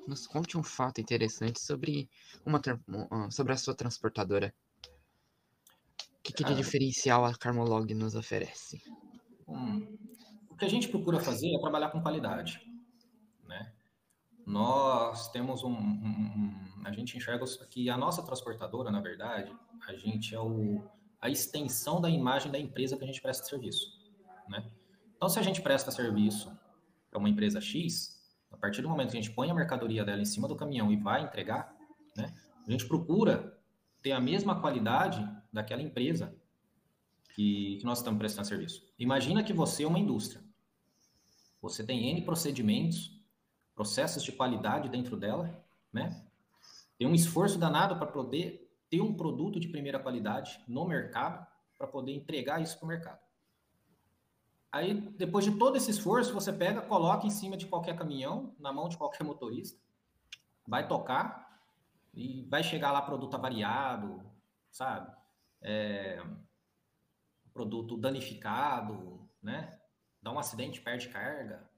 nos 0.08 0.26
conte 0.26 0.58
um 0.58 0.64
fato 0.64 1.02
interessante 1.02 1.60
sobre, 1.60 2.10
uma, 2.46 2.62
sobre 3.30 3.52
a 3.52 3.58
sua 3.58 3.76
transportadora. 3.76 4.56
O 6.20 6.24
que, 6.24 6.32
que 6.32 6.44
de 6.46 6.56
diferencial 6.56 7.26
a 7.26 7.36
Carmolog 7.36 7.94
nos 7.94 8.16
oferece? 8.16 8.82
Hum, 9.46 9.98
o 10.50 10.56
que 10.56 10.64
a 10.64 10.70
gente 10.70 10.88
procura 10.88 11.20
fazer 11.20 11.54
é 11.54 11.60
trabalhar 11.60 11.90
com 11.90 12.02
qualidade. 12.02 12.62
Nós 14.46 15.30
temos 15.32 15.64
um, 15.64 15.72
um, 15.72 15.74
um 15.74 16.82
A 16.86 16.92
gente 16.92 17.18
enxerga 17.18 17.46
que 17.70 17.90
a 17.90 17.98
nossa 17.98 18.24
transportadora, 18.24 18.92
na 18.92 19.00
verdade, 19.00 19.56
a 19.88 19.94
gente 19.96 20.34
é 20.36 20.40
o, 20.40 20.84
a 21.20 21.30
extensão 21.30 22.02
da 22.02 22.10
imagem 22.10 22.52
da 22.52 22.60
empresa 22.60 22.98
que 22.98 23.04
a 23.04 23.08
gente 23.08 23.22
presta 23.22 23.46
serviço. 23.46 24.00
Né? 24.50 24.70
Então, 25.16 25.30
se 25.30 25.40
a 25.40 25.42
gente 25.42 25.62
presta 25.62 25.92
serviço 25.92 26.52
para 27.10 27.20
uma 27.20 27.30
empresa 27.30 27.62
X, 27.62 28.20
a 28.52 28.58
partir 28.58 28.82
do 28.82 28.90
momento 28.90 29.12
que 29.12 29.18
a 29.18 29.22
gente 29.22 29.34
põe 29.34 29.50
a 29.50 29.54
mercadoria 29.54 30.04
dela 30.04 30.22
em 30.22 30.26
cima 30.26 30.48
do 30.48 30.56
caminhão 30.56 30.92
e 30.92 30.98
vai 30.98 31.24
entregar, 31.24 31.76
né, 32.16 32.34
a 32.68 32.72
gente 32.72 32.88
procura 32.88 33.58
ter 34.02 34.12
a 34.12 34.20
mesma 34.20 34.60
qualidade 34.60 35.28
daquela 35.54 35.82
empresa 35.82 36.36
que, 37.36 37.78
que 37.78 37.86
nós 37.86 38.00
estamos 38.00 38.18
prestando 38.18 38.48
serviço. 38.48 38.84
Imagina 38.98 39.44
que 39.44 39.54
você 39.54 39.84
é 39.84 39.88
uma 39.88 40.00
indústria. 40.00 40.44
Você 41.62 41.84
tem 41.84 42.10
N 42.10 42.24
procedimentos, 42.24 43.21
processos 43.76 44.24
de 44.24 44.32
qualidade 44.32 44.90
dentro 44.90 45.16
dela, 45.18 45.64
né? 45.92 46.24
Tem 46.98 47.08
um 47.08 47.16
esforço 47.16 47.58
danado 47.58 47.96
para 47.98 48.08
poder 48.08 48.72
ter 48.90 49.02
um 49.02 49.14
produto 49.14 49.60
de 49.60 49.68
primeira 49.68 50.00
qualidade 50.00 50.64
no 50.68 50.86
mercado, 50.86 51.46
para 51.78 51.88
poder 51.88 52.14
entregar 52.14 52.62
isso 52.62 52.78
para 52.78 52.86
o 52.86 52.88
mercado. 52.90 53.20
Aí, 54.72 54.94
depois 54.94 55.44
de 55.44 55.58
todo 55.58 55.76
esse 55.76 55.92
esforço, 55.92 56.34
você 56.34 56.54
pega, 56.54 56.82
coloca 56.82 57.26
em 57.26 57.32
cima 57.32 57.58
de 57.58 57.66
qualquer 57.66 57.96
caminhão, 57.96 58.56
na 58.60 58.72
mão 58.72 58.88
de 58.88 58.98
qualquer 58.98 59.24
motorista, 59.24 59.80
vai 60.68 60.88
tocar, 60.88 61.52
e 62.14 62.46
vai 62.50 62.64
chegar 62.64 62.92
lá 62.92 63.02
produto 63.02 63.36
avariado, 63.36 64.22
sabe? 64.70 65.12
É, 65.62 66.22
produto 67.54 67.98
danificado, 67.98 69.30
né? 69.42 69.80
Dá 70.22 70.32
um 70.32 70.40
acidente, 70.40 70.82
perde 70.82 71.10
carga. 71.10 71.70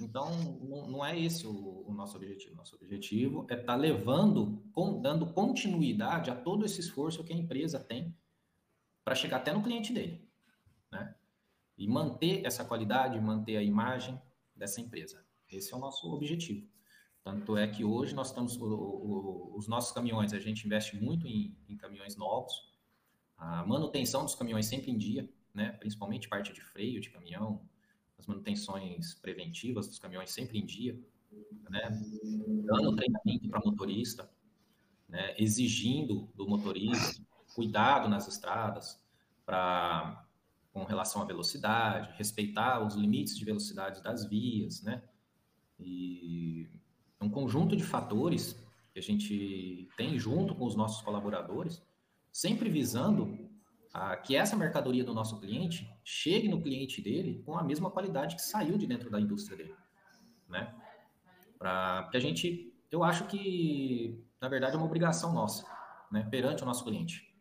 Então, 0.00 0.30
não, 0.60 1.04
é 1.04 1.18
esse 1.18 1.46
o, 1.46 1.92
nosso 1.92 2.16
objetivo. 2.16 2.56
Nosso 2.56 2.74
objetivo 2.74 3.46
é 3.48 3.54
estar 3.54 3.74
tá 3.74 3.76
levando, 3.76 4.62
dando 5.00 5.32
continuidade 5.32 6.30
a 6.30 6.34
todo 6.34 6.64
esse 6.64 6.80
esforço 6.80 7.22
que 7.22 7.32
a 7.32 7.36
empresa 7.36 7.78
tem 7.78 8.16
para 9.04 9.14
chegar 9.14 9.36
até 9.36 9.52
no 9.52 9.62
cliente 9.62 9.92
dele, 9.92 10.26
né? 10.90 11.14
E 11.76 11.86
manter 11.86 12.44
essa 12.44 12.64
qualidade, 12.64 13.20
manter 13.20 13.56
a 13.56 13.62
imagem 13.62 14.20
dessa 14.54 14.80
empresa. 14.80 15.24
Esse 15.48 15.72
é 15.72 15.76
o 15.76 15.80
nosso 15.80 16.12
objetivo. 16.12 16.66
Tanto 17.22 17.56
é 17.56 17.66
que 17.66 17.84
hoje 17.84 18.14
nós 18.14 18.28
estamos, 18.28 18.56
o, 18.56 18.64
o, 18.64 19.56
os 19.56 19.68
nossos 19.68 19.92
caminhões, 19.92 20.32
a 20.32 20.38
gente 20.38 20.66
investe 20.66 20.96
muito 20.96 21.26
em, 21.26 21.56
em, 21.68 21.76
caminhões 21.76 22.16
novos, 22.16 22.72
a 23.36 23.64
manutenção 23.64 24.24
dos 24.24 24.34
caminhões 24.34 24.66
sempre 24.66 24.90
em 24.90 24.98
dia, 24.98 25.28
né? 25.52 25.72
Principalmente 25.72 26.28
parte 26.28 26.52
de 26.52 26.60
freio 26.60 27.00
de 27.00 27.10
caminhão, 27.10 27.66
as 28.18 28.26
manutenções 28.26 29.14
preventivas 29.14 29.88
dos 29.88 29.98
caminhões 29.98 30.30
sempre 30.30 30.58
em 30.58 30.64
dia, 30.64 30.98
né? 31.68 31.90
Dando 32.64 32.94
treinamento 32.94 33.48
para 33.48 33.60
motorista, 33.64 34.30
né? 35.08 35.34
Exigindo 35.38 36.28
do 36.34 36.48
motorista 36.48 37.22
cuidado 37.54 38.08
nas 38.08 38.26
estradas 38.26 39.00
para 39.46 40.20
com 40.72 40.82
relação 40.82 41.22
à 41.22 41.24
velocidade, 41.24 42.12
respeitar 42.18 42.84
os 42.84 42.96
limites 42.96 43.38
de 43.38 43.44
velocidade 43.44 44.02
das 44.02 44.28
vias, 44.28 44.82
né? 44.82 45.04
E 45.78 46.68
um 47.20 47.30
conjunto 47.30 47.76
de 47.76 47.84
fatores 47.84 48.60
que 48.92 48.98
a 48.98 49.02
gente 49.02 49.88
tem 49.96 50.18
junto 50.18 50.52
com 50.52 50.64
os 50.64 50.74
nossos 50.74 51.00
colaboradores, 51.00 51.80
sempre 52.32 52.68
visando 52.68 53.48
a, 53.92 54.16
que 54.16 54.34
essa 54.34 54.56
mercadoria 54.56 55.04
do 55.04 55.14
nosso 55.14 55.38
cliente 55.38 55.88
chegue 56.04 56.48
no 56.48 56.60
cliente 56.60 57.00
dele 57.00 57.42
com 57.46 57.56
a 57.56 57.64
mesma 57.64 57.90
qualidade 57.90 58.36
que 58.36 58.42
saiu 58.42 58.76
de 58.76 58.86
dentro 58.86 59.10
da 59.10 59.18
indústria 59.18 59.56
dele, 59.56 59.74
né? 60.48 60.74
Para 61.58 62.08
que 62.10 62.16
a 62.18 62.20
gente, 62.20 62.72
eu 62.90 63.02
acho 63.02 63.26
que 63.26 64.22
na 64.40 64.48
verdade 64.48 64.74
é 64.74 64.76
uma 64.76 64.86
obrigação 64.86 65.32
nossa, 65.32 65.66
né, 66.12 66.28
perante 66.30 66.62
o 66.62 66.66
nosso 66.66 66.84
cliente. 66.84 67.34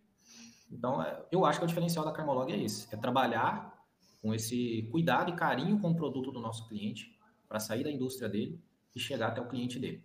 Então, 0.72 1.04
é, 1.04 1.24
eu 1.32 1.46
acho 1.46 1.60
que 1.60 1.66
o 1.66 1.68
diferencial 1.68 2.06
da 2.06 2.14
Carmolog 2.14 2.52
é 2.52 2.58
esse: 2.58 2.94
é 2.94 2.98
trabalhar 2.98 3.74
com 4.22 4.34
esse 4.34 4.88
cuidado 4.92 5.30
e 5.32 5.36
carinho 5.36 5.80
com 5.80 5.92
o 5.92 5.96
produto 5.96 6.32
do 6.32 6.40
nosso 6.40 6.68
cliente 6.70 7.20
para 7.48 7.60
sair 7.60 7.84
da 7.84 7.92
indústria 7.92 8.30
dele 8.30 8.64
e 8.96 9.00
chegar 9.00 9.28
até 9.28 9.42
o 9.42 9.48
cliente 9.48 9.78
dele. 9.78 10.04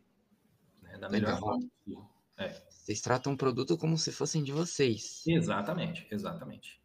Né, 0.83 0.99
da 0.99 1.09
melhor 1.09 1.39
forma 1.39 1.61
possível. 1.61 2.05
É. 2.37 2.49
Vocês 2.69 3.01
tratam 3.01 3.33
o 3.33 3.37
produto 3.37 3.79
como 3.79 3.97
se 3.97 4.11
fossem 4.11 4.43
de 4.43 4.53
vocês. 4.53 5.23
Exatamente, 5.27 6.07
exatamente. 6.11 6.81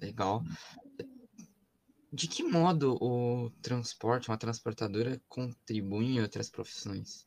Legal. 0.00 0.42
De 2.12 2.26
que 2.26 2.42
modo 2.42 2.96
o 3.00 3.50
transporte, 3.62 4.28
uma 4.28 4.38
transportadora, 4.38 5.20
contribui 5.28 6.06
em 6.06 6.20
outras 6.20 6.50
profissões? 6.50 7.26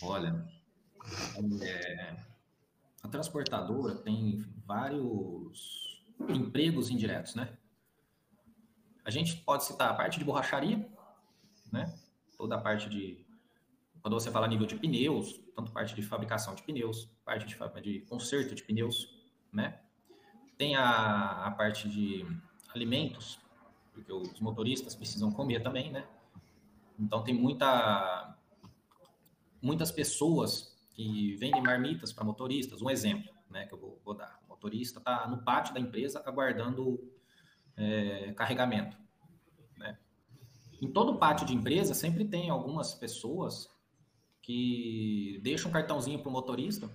Olha, 0.00 0.46
é, 1.60 2.16
a 3.02 3.08
transportadora 3.08 3.96
tem 3.96 4.38
vários 4.64 6.04
empregos 6.28 6.90
indiretos, 6.90 7.34
né? 7.34 7.56
A 9.04 9.10
gente 9.10 9.36
pode 9.38 9.64
citar 9.64 9.90
a 9.90 9.94
parte 9.94 10.18
de 10.18 10.24
borracharia, 10.24 10.88
né? 11.72 11.92
Toda 12.38 12.54
a 12.54 12.60
parte 12.60 12.88
de 12.88 13.26
quando 14.00 14.14
você 14.14 14.30
fala 14.30 14.48
nível 14.48 14.66
de 14.66 14.76
pneus, 14.76 15.40
tanto 15.54 15.72
parte 15.72 15.94
de 15.94 16.02
fabricação 16.02 16.54
de 16.54 16.62
pneus, 16.62 17.08
parte 17.24 17.46
de, 17.46 17.82
de 17.82 18.00
conserto 18.02 18.54
de 18.54 18.62
pneus, 18.62 19.08
né? 19.52 19.80
Tem 20.62 20.76
a, 20.76 21.46
a 21.46 21.50
parte 21.50 21.88
de 21.88 22.24
alimentos, 22.72 23.36
porque 23.92 24.12
os 24.12 24.38
motoristas 24.38 24.94
precisam 24.94 25.32
comer 25.32 25.60
também, 25.60 25.90
né? 25.90 26.06
Então 26.96 27.24
tem 27.24 27.34
muita 27.34 28.38
muitas 29.60 29.90
pessoas 29.90 30.80
que 30.92 31.34
vendem 31.34 31.60
marmitas 31.60 32.12
para 32.12 32.22
motoristas. 32.22 32.80
Um 32.80 32.88
exemplo, 32.88 33.28
né, 33.50 33.66
que 33.66 33.74
eu 33.74 33.78
vou, 33.80 34.00
vou 34.04 34.14
dar. 34.14 34.38
O 34.46 34.50
motorista 34.50 35.00
está 35.00 35.26
no 35.26 35.42
pátio 35.42 35.74
da 35.74 35.80
empresa 35.80 36.22
aguardando 36.24 37.12
é, 37.76 38.32
carregamento. 38.34 38.96
Né? 39.76 39.98
Em 40.80 40.92
todo 40.92 41.18
pátio 41.18 41.44
de 41.44 41.56
empresa 41.56 41.92
sempre 41.92 42.24
tem 42.24 42.50
algumas 42.50 42.94
pessoas 42.94 43.68
que 44.40 45.40
deixam 45.42 45.70
um 45.70 45.72
cartãozinho 45.72 46.20
para 46.20 46.28
o 46.28 46.32
motorista 46.32 46.88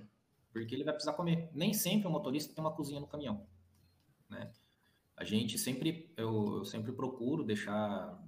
porque 0.54 0.74
ele 0.74 0.86
vai 0.86 0.94
precisar 0.94 1.12
comer. 1.12 1.50
Nem 1.54 1.74
sempre 1.74 2.08
o 2.08 2.10
motorista 2.10 2.56
tem 2.56 2.64
uma 2.64 2.72
cozinha 2.72 3.02
no 3.02 3.08
caminhão. 3.08 3.46
Né? 4.30 4.52
A 5.16 5.24
gente 5.24 5.58
sempre, 5.58 6.14
eu, 6.16 6.58
eu 6.58 6.66
sempre 6.66 6.92
procuro 6.92 7.44
deixar, 7.44 8.24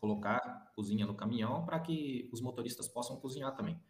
colocar 0.00 0.72
cozinha 0.74 1.06
no 1.06 1.14
caminhão 1.14 1.64
para 1.64 1.78
que 1.80 2.28
os 2.32 2.40
motoristas 2.40 2.88
possam 2.88 3.16
cozinhar 3.16 3.54
também. 3.54 3.80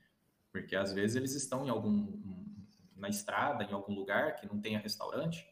Porque 0.50 0.74
às 0.74 0.92
vezes 0.92 1.16
eles 1.16 1.34
estão 1.34 1.64
em 1.64 1.68
algum 1.68 2.18
na 2.96 3.08
estrada, 3.08 3.64
em 3.64 3.72
algum 3.72 3.94
lugar 3.94 4.36
que 4.36 4.46
não 4.46 4.60
tenha 4.60 4.78
restaurante, 4.78 5.48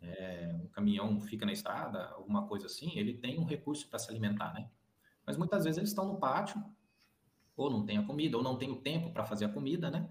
é, 0.00 0.54
um 0.62 0.68
caminhão 0.68 1.20
fica 1.20 1.44
na 1.44 1.52
estrada, 1.52 2.10
alguma 2.10 2.46
coisa 2.46 2.66
assim, 2.66 2.96
ele 2.96 3.14
tem 3.14 3.38
um 3.38 3.44
recurso 3.44 3.88
para 3.88 3.98
se 3.98 4.08
alimentar, 4.10 4.52
né? 4.54 4.70
Mas 5.26 5.36
muitas 5.36 5.64
vezes 5.64 5.78
eles 5.78 5.90
estão 5.90 6.06
no 6.06 6.18
pátio, 6.18 6.62
ou 7.56 7.70
não 7.70 7.84
tem 7.84 7.98
a 7.98 8.02
comida, 8.04 8.36
ou 8.36 8.42
não 8.42 8.56
tem 8.56 8.70
o 8.70 8.80
tempo 8.80 9.10
para 9.12 9.24
fazer 9.24 9.46
a 9.46 9.48
comida, 9.48 9.90
né? 9.90 10.08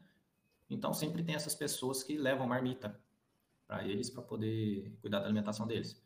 Então 0.70 0.94
sempre 0.94 1.24
tem 1.24 1.36
essas 1.36 1.56
pessoas 1.56 2.04
que 2.04 2.18
levam 2.18 2.48
marmita 2.48 3.00
para 3.68 3.86
eles 3.88 4.10
para 4.10 4.22
poder 4.22 4.98
cuidar 5.02 5.20
da 5.20 5.26
alimentação 5.26 5.68
deles. 5.68 6.02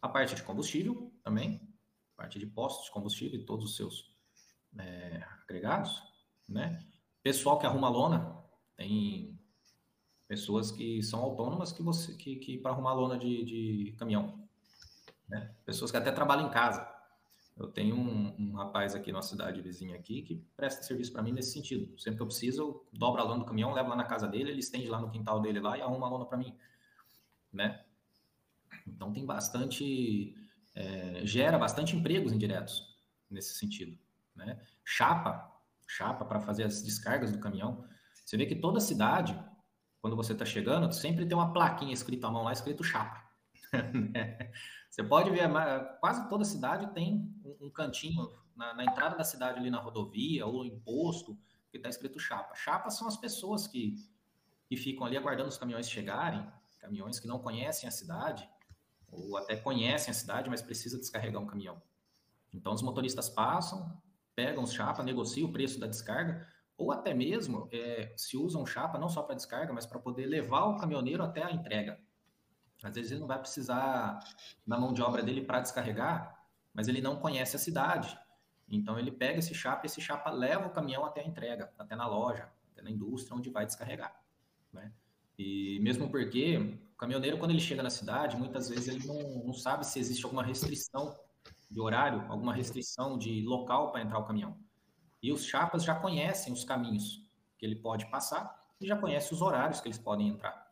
A 0.00 0.08
parte 0.08 0.34
de 0.34 0.42
combustível 0.42 1.12
também, 1.22 1.60
parte 2.16 2.38
de 2.38 2.46
postos 2.46 2.86
de 2.86 2.90
combustível 2.90 3.40
e 3.40 3.44
todos 3.44 3.64
os 3.64 3.76
seus 3.76 4.12
é, 4.78 5.22
agregados, 5.42 6.02
né? 6.48 6.84
Pessoal 7.22 7.58
que 7.58 7.66
arruma 7.66 7.88
lona, 7.88 8.42
tem 8.76 9.38
pessoas 10.26 10.70
que 10.70 11.02
são 11.02 11.20
autônomas 11.20 11.72
que 11.72 11.82
você 11.82 12.14
que, 12.14 12.36
que 12.36 12.58
para 12.58 12.72
arrumar 12.72 12.94
lona 12.94 13.18
de, 13.18 13.44
de 13.44 13.92
caminhão, 13.98 14.48
né? 15.28 15.54
Pessoas 15.64 15.90
que 15.90 15.96
até 15.96 16.10
trabalham 16.10 16.46
em 16.46 16.50
casa. 16.50 16.90
Eu 17.56 17.68
tenho 17.68 17.94
um, 17.94 18.34
um 18.38 18.52
rapaz 18.54 18.94
aqui 18.94 19.12
na 19.12 19.20
cidade 19.20 19.60
vizinha 19.60 19.94
aqui 19.94 20.22
que 20.22 20.36
presta 20.56 20.82
serviço 20.82 21.12
para 21.12 21.22
mim 21.22 21.32
nesse 21.32 21.52
sentido. 21.52 21.98
Sempre 22.00 22.16
que 22.16 22.22
eu 22.22 22.26
preciso, 22.26 22.62
eu 22.62 22.88
dobro 22.92 23.20
a 23.20 23.24
lona 23.24 23.40
do 23.40 23.44
caminhão, 23.44 23.72
levo 23.72 23.90
lá 23.90 23.96
na 23.96 24.04
casa 24.04 24.26
dele, 24.26 24.50
ele 24.50 24.60
estende 24.60 24.88
lá 24.88 24.98
no 25.00 25.10
quintal 25.10 25.40
dele 25.40 25.60
lá 25.60 25.76
e 25.76 25.82
arruma 25.82 26.06
a 26.06 26.10
lona 26.10 26.24
para 26.24 26.38
mim, 26.38 26.56
né? 27.52 27.84
Então 28.86 29.12
tem 29.12 29.24
bastante, 29.24 30.34
é, 30.74 31.20
gera 31.24 31.58
bastante 31.58 31.94
empregos 31.94 32.32
indiretos 32.32 32.96
nesse 33.30 33.54
sentido, 33.54 33.98
né? 34.34 34.60
Chapa, 34.84 35.52
chapa 35.86 36.24
para 36.24 36.40
fazer 36.40 36.64
as 36.64 36.82
descargas 36.82 37.32
do 37.32 37.38
caminhão. 37.38 37.84
Você 38.24 38.36
vê 38.36 38.46
que 38.46 38.56
toda 38.56 38.80
cidade, 38.80 39.38
quando 40.00 40.16
você 40.16 40.32
está 40.32 40.44
chegando, 40.44 40.92
sempre 40.92 41.26
tem 41.26 41.36
uma 41.36 41.52
plaquinha 41.52 41.92
escrita 41.92 42.26
à 42.26 42.30
mão 42.30 42.44
lá, 42.44 42.52
escrito 42.52 42.82
chapa. 42.82 43.22
você 44.90 45.02
pode 45.02 45.30
ver, 45.30 45.48
quase 46.00 46.28
toda 46.28 46.44
cidade 46.44 46.92
tem 46.92 47.34
um 47.60 47.70
cantinho 47.70 48.30
na, 48.54 48.74
na, 48.74 48.84
entrada 48.84 49.16
da 49.16 49.24
cidade, 49.24 49.58
ali 49.58 49.70
na 49.70 49.78
rodovia 49.78 50.46
ou 50.46 50.64
em 50.64 50.78
posto, 50.80 51.38
que 51.70 51.78
está 51.78 51.88
escrito 51.88 52.18
chapa. 52.18 52.54
Chapas 52.54 52.98
são 52.98 53.08
as 53.08 53.16
pessoas 53.16 53.66
que, 53.66 53.94
que 54.66 54.76
ficam 54.76 55.06
ali 55.06 55.16
aguardando 55.16 55.48
os 55.48 55.56
caminhões 55.56 55.88
chegarem, 55.88 56.46
caminhões 56.82 57.18
que 57.18 57.28
não 57.28 57.38
conhecem 57.38 57.88
a 57.88 57.92
cidade, 57.92 58.46
ou 59.10 59.36
até 59.36 59.56
conhecem 59.56 60.10
a 60.10 60.14
cidade, 60.14 60.50
mas 60.50 60.60
precisa 60.60 60.98
descarregar 60.98 61.40
um 61.40 61.46
caminhão. 61.46 61.80
Então, 62.52 62.74
os 62.74 62.82
motoristas 62.82 63.30
passam, 63.30 64.02
pegam 64.34 64.64
os 64.64 64.72
chapa, 64.72 65.02
negociam 65.02 65.48
o 65.48 65.52
preço 65.52 65.78
da 65.78 65.86
descarga, 65.86 66.46
ou 66.76 66.90
até 66.90 67.14
mesmo 67.14 67.68
é, 67.72 68.12
se 68.16 68.36
usam 68.36 68.66
chapa 68.66 68.98
não 68.98 69.08
só 69.08 69.22
para 69.22 69.36
descarga, 69.36 69.72
mas 69.72 69.86
para 69.86 70.00
poder 70.00 70.26
levar 70.26 70.64
o 70.64 70.76
caminhoneiro 70.76 71.22
até 71.22 71.42
a 71.42 71.52
entrega. 71.52 72.00
Às 72.82 72.96
vezes 72.96 73.12
ele 73.12 73.20
não 73.20 73.28
vai 73.28 73.38
precisar 73.38 74.18
da 74.66 74.78
mão 74.78 74.92
de 74.92 75.00
obra 75.00 75.22
dele 75.22 75.42
para 75.42 75.60
descarregar, 75.60 76.44
mas 76.74 76.88
ele 76.88 77.00
não 77.00 77.16
conhece 77.16 77.54
a 77.54 77.58
cidade. 77.58 78.18
Então 78.68 78.98
ele 78.98 79.12
pega 79.12 79.38
esse 79.38 79.54
chapa, 79.54 79.86
esse 79.86 80.00
chapa 80.00 80.30
leva 80.30 80.66
o 80.66 80.70
caminhão 80.70 81.04
até 81.04 81.20
a 81.20 81.24
entrega, 81.24 81.72
até 81.78 81.94
na 81.94 82.08
loja, 82.08 82.50
até 82.72 82.82
na 82.82 82.90
indústria 82.90 83.36
onde 83.36 83.50
vai 83.50 83.64
descarregar. 83.64 84.20
Né? 84.72 84.92
E 85.38 85.78
mesmo 85.80 86.08
porque 86.10 86.78
o 86.94 86.96
caminhoneiro, 86.96 87.38
quando 87.38 87.50
ele 87.50 87.60
chega 87.60 87.82
na 87.82 87.90
cidade, 87.90 88.36
muitas 88.36 88.68
vezes 88.68 88.88
ele 88.88 89.06
não, 89.06 89.44
não 89.46 89.52
sabe 89.52 89.86
se 89.86 89.98
existe 89.98 90.24
alguma 90.24 90.42
restrição 90.42 91.18
de 91.70 91.80
horário, 91.80 92.24
alguma 92.28 92.54
restrição 92.54 93.16
de 93.18 93.42
local 93.42 93.90
para 93.90 94.02
entrar 94.02 94.18
o 94.18 94.24
caminhão. 94.24 94.58
E 95.22 95.32
os 95.32 95.44
chapas 95.44 95.84
já 95.84 95.94
conhecem 95.94 96.52
os 96.52 96.64
caminhos 96.64 97.26
que 97.58 97.64
ele 97.64 97.76
pode 97.76 98.10
passar 98.10 98.60
e 98.80 98.86
já 98.86 98.96
conhecem 98.96 99.32
os 99.32 99.40
horários 99.40 99.80
que 99.80 99.88
eles 99.88 99.98
podem 99.98 100.28
entrar. 100.28 100.70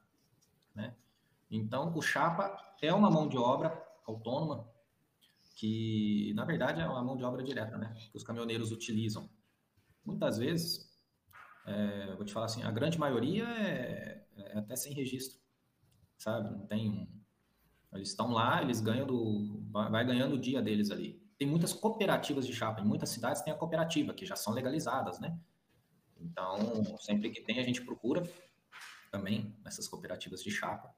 Né? 0.74 0.94
Então, 1.50 1.92
o 1.96 2.02
chapa 2.02 2.56
é 2.82 2.92
uma 2.92 3.10
mão 3.10 3.28
de 3.28 3.38
obra 3.38 3.82
autônoma 4.06 4.68
que, 5.54 6.32
na 6.34 6.44
verdade, 6.44 6.80
é 6.80 6.86
uma 6.86 7.02
mão 7.02 7.16
de 7.16 7.24
obra 7.24 7.42
direta, 7.42 7.76
né? 7.76 7.92
Que 8.10 8.16
os 8.16 8.24
caminhoneiros 8.24 8.72
utilizam. 8.72 9.28
Muitas 10.04 10.38
vezes, 10.38 10.89
é, 11.66 12.14
vou 12.16 12.24
te 12.24 12.32
falar 12.32 12.46
assim, 12.46 12.62
a 12.62 12.70
grande 12.70 12.98
maioria 12.98 13.44
é, 13.44 14.24
é 14.36 14.58
até 14.58 14.76
sem 14.76 14.92
registro, 14.92 15.38
sabe? 16.16 16.50
Não 16.50 16.66
tem 16.66 16.88
um, 16.88 17.20
eles 17.92 18.08
estão 18.08 18.30
lá, 18.30 18.62
eles 18.62 18.80
ganham 18.80 19.06
do. 19.06 19.62
Vai 19.70 20.04
ganhando 20.04 20.36
o 20.36 20.40
dia 20.40 20.62
deles 20.62 20.90
ali. 20.90 21.20
Tem 21.36 21.48
muitas 21.48 21.72
cooperativas 21.72 22.46
de 22.46 22.52
chapa, 22.52 22.80
em 22.80 22.84
muitas 22.84 23.10
cidades 23.10 23.42
tem 23.42 23.52
a 23.52 23.56
cooperativa, 23.56 24.14
que 24.14 24.26
já 24.26 24.36
são 24.36 24.52
legalizadas, 24.52 25.18
né? 25.18 25.36
Então, 26.20 26.84
sempre 26.98 27.30
que 27.30 27.40
tem, 27.40 27.58
a 27.58 27.62
gente 27.62 27.82
procura 27.82 28.22
também 29.10 29.56
nessas 29.64 29.88
cooperativas 29.88 30.42
de 30.42 30.50
chapa 30.50 30.94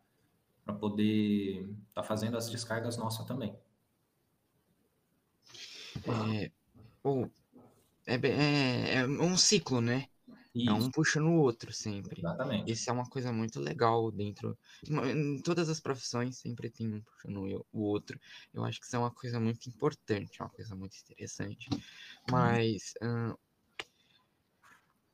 para 0.64 0.74
poder 0.74 1.62
estar 1.62 2.02
tá 2.02 2.02
fazendo 2.02 2.36
as 2.36 2.50
descargas 2.50 2.96
nossas 2.96 3.24
também. 3.24 3.56
É, 6.06 6.50
é, 8.06 8.14
é, 8.14 8.94
é 8.96 9.06
um 9.06 9.36
ciclo, 9.36 9.80
né? 9.80 10.08
Isso. 10.54 10.68
É 10.68 10.72
um 10.72 10.90
puxando 10.90 11.28
o 11.28 11.40
outro 11.40 11.72
sempre. 11.72 12.20
Exatamente. 12.20 12.70
Isso 12.70 12.90
é 12.90 12.92
uma 12.92 13.08
coisa 13.08 13.32
muito 13.32 13.58
legal 13.58 14.10
dentro. 14.10 14.56
Em 14.86 15.40
todas 15.40 15.68
as 15.70 15.80
profissões 15.80 16.36
sempre 16.36 16.68
tem 16.68 16.92
um 16.92 17.00
puxando 17.00 17.64
o 17.72 17.80
outro. 17.80 18.20
Eu 18.52 18.62
acho 18.64 18.78
que 18.78 18.86
isso 18.86 18.94
é 18.94 18.98
uma 18.98 19.10
coisa 19.10 19.40
muito 19.40 19.66
importante, 19.68 20.40
é 20.40 20.44
uma 20.44 20.50
coisa 20.50 20.74
muito 20.74 20.96
interessante. 20.98 21.70
Uhum. 21.72 21.80
Mas. 22.30 22.92
Hum, 23.02 23.34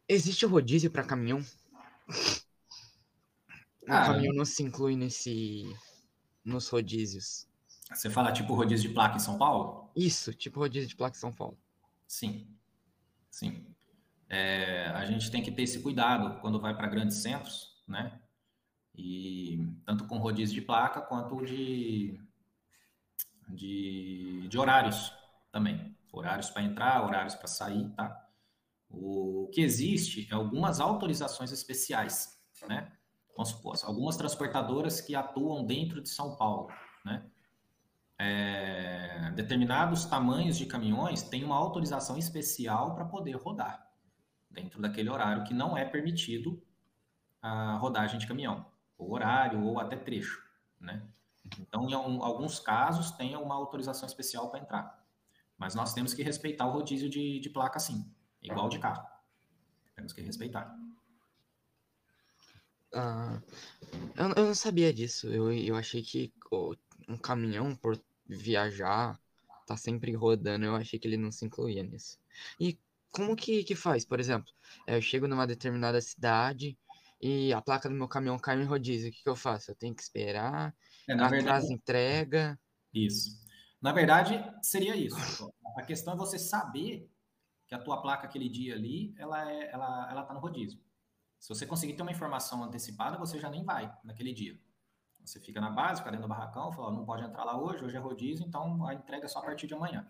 existe 0.09 0.45
rodízio 0.45 0.91
para 0.91 1.05
caminhão? 1.05 1.39
O 3.83 3.93
ah, 3.93 4.07
caminhão 4.07 4.35
não 4.35 4.45
se 4.45 4.63
inclui 4.65 4.97
nesse. 4.97 5.65
nos 6.45 6.69
rodízios. 6.69 7.47
Você 7.95 8.11
fala 8.11 8.33
tipo 8.33 8.55
rodízio 8.55 8.89
de 8.89 8.95
placa 8.95 9.17
em 9.17 9.21
São 9.21 9.39
Paulo? 9.39 9.89
Isso, 9.95 10.35
tipo 10.35 10.59
rodízio 10.59 10.89
de 10.89 10.97
placa 10.97 11.17
em 11.17 11.21
São 11.21 11.33
Paulo. 11.33 11.57
Sim. 12.07 12.47
Sim 13.31 13.78
é, 14.29 14.89
a 14.89 15.07
gente 15.07 15.31
tem 15.31 15.43
que 15.43 15.51
ter 15.51 15.63
esse 15.63 15.83
cuidado 15.83 16.39
quando 16.41 16.61
vai 16.61 16.77
para 16.77 16.87
grandes 16.87 17.17
centros, 17.19 17.83
né? 17.87 18.21
E 18.95 19.67
tanto 19.87 20.07
com 20.07 20.19
rodízio 20.19 20.55
de 20.55 20.61
placa 20.61 21.01
quanto 21.01 21.45
de, 21.45 22.21
de, 23.49 24.47
de 24.49 24.59
horários 24.59 25.13
também. 25.51 25.97
Horários 26.13 26.51
para 26.51 26.63
entrar, 26.63 27.05
horários 27.05 27.35
para 27.35 27.47
sair, 27.47 27.89
tá? 27.91 28.27
O 28.91 29.49
que 29.53 29.61
existe 29.61 30.29
é 30.31 30.35
algumas 30.35 30.81
autorizações 30.81 31.51
especiais, 31.51 32.39
né? 32.69 32.93
Vamos 33.35 33.51
supor, 33.51 33.79
algumas 33.85 34.17
transportadoras 34.17 35.01
que 35.01 35.15
atuam 35.15 35.65
dentro 35.65 36.03
de 36.03 36.09
São 36.09 36.37
Paulo, 36.37 36.69
né? 37.05 37.25
É, 38.21 39.31
determinados 39.37 40.05
tamanhos 40.05 40.59
de 40.59 40.67
caminhões 40.67 41.23
têm 41.23 41.45
uma 41.45 41.57
autorização 41.57 42.19
especial 42.19 42.95
para 42.95 43.05
poder 43.05 43.37
rodar 43.37 43.88
dentro 44.51 44.81
daquele 44.81 45.11
horário 45.11 45.45
que 45.45 45.55
não 45.55 45.77
é 45.77 45.85
permitido 45.85 46.63
a 47.41 47.77
rodagem 47.77 48.19
de 48.19 48.27
caminhão, 48.27 48.67
ou 48.97 49.13
horário, 49.13 49.63
ou 49.63 49.79
até 49.79 49.97
trecho, 49.97 50.43
né? 50.81 51.07
Então, 51.59 51.89
em 51.89 51.95
alguns 51.95 52.59
casos, 52.59 53.11
tem 53.13 53.35
uma 53.37 53.55
autorização 53.55 54.07
especial 54.07 54.51
para 54.51 54.61
entrar. 54.61 55.05
Mas 55.57 55.75
nós 55.75 55.95
temos 55.95 56.13
que 56.13 56.23
respeitar 56.23 56.67
o 56.67 56.73
rodízio 56.73 57.09
de, 57.09 57.41
de 57.41 57.51
placa, 57.51 57.79
sim, 57.79 58.05
igual 58.43 58.69
de 58.69 58.79
carro. 58.79 59.07
Temos 59.95 60.13
que 60.13 60.21
respeitar. 60.21 60.77
Ah, 62.95 63.41
eu, 64.17 64.29
eu 64.37 64.47
não 64.47 64.55
sabia 64.55 64.93
disso. 64.93 65.29
Eu, 65.29 65.53
eu 65.53 65.75
achei 65.75 66.03
que 66.03 66.33
oh, 66.51 66.75
um 67.09 67.17
caminhão, 67.17 67.75
por 67.75 68.01
viajar, 68.27 69.19
tá 69.67 69.77
sempre 69.77 70.15
rodando. 70.15 70.65
Eu 70.65 70.77
achei 70.77 70.99
que 70.99 71.09
ele 71.09 71.17
não 71.17 71.33
se 71.33 71.45
incluía 71.45 71.83
nisso. 71.83 72.19
E 72.61 72.79
como 73.11 73.37
que, 73.37 73.65
que 73.65 73.75
faz? 73.75 74.05
Por 74.05 74.21
exemplo, 74.21 74.53
é, 74.87 74.97
eu 74.97 75.03
chego 75.03 75.27
numa 75.29 75.47
determinada 75.47 76.01
cidade 76.01 76.79
e 77.21 77.53
a 77.53 77.61
placa 77.61 77.89
do 77.89 77.95
meu 77.95 78.09
caminhão 78.09 78.39
cai 78.39 78.61
em 78.61 78.65
rodízio. 78.65 79.09
O 79.09 79.13
que, 79.13 79.23
que 79.23 79.29
eu 79.29 79.37
faço? 79.37 79.71
Eu 79.71 79.75
tenho 79.75 79.95
que 79.95 80.03
esperar, 80.03 80.75
é, 81.09 81.15
na 81.15 81.29
verdade, 81.29 81.73
entrega. 81.73 82.59
Isso. 82.93 83.31
Na 83.81 83.93
verdade, 83.93 84.45
seria 84.63 84.97
isso. 84.97 85.17
A 85.77 85.83
questão 85.83 86.15
é 86.15 86.17
você 86.17 86.39
saber 86.39 87.09
que 87.67 87.75
a 87.75 87.79
tua 87.79 88.01
placa 88.01 88.27
aquele 88.27 88.49
dia 88.49 88.75
ali, 88.75 89.15
ela 89.19 89.51
é, 89.51 89.71
ela, 89.71 90.11
ela 90.11 90.23
tá 90.25 90.35
no 90.35 90.41
rodízio. 90.41 90.81
Se 91.39 91.49
você 91.49 91.67
conseguir 91.67 91.95
ter 91.95 92.03
uma 92.03 92.11
informação 92.11 92.65
antecipada, 92.65 93.17
você 93.17 93.39
já 93.39 93.49
nem 93.49 93.65
vai 93.65 93.93
naquele 94.03 94.33
dia. 94.33 94.59
Você 95.25 95.39
fica 95.41 95.61
na 95.61 95.71
base, 95.71 96.01
fica 96.01 96.11
dentro 96.11 96.27
do 96.27 96.29
barracão, 96.29 96.73
fala, 96.73 96.91
não 96.91 97.05
pode 97.05 97.23
entrar 97.23 97.45
lá 97.45 97.61
hoje, 97.61 97.85
hoje 97.85 97.97
é 97.97 98.01
rodízio, 98.01 98.47
então 98.47 98.85
a 98.87 98.95
entrega 98.95 99.27
é 99.27 99.29
só 99.29 99.41
a 99.41 99.43
partir 99.43 99.67
de 99.67 99.75
amanhã. 99.75 100.09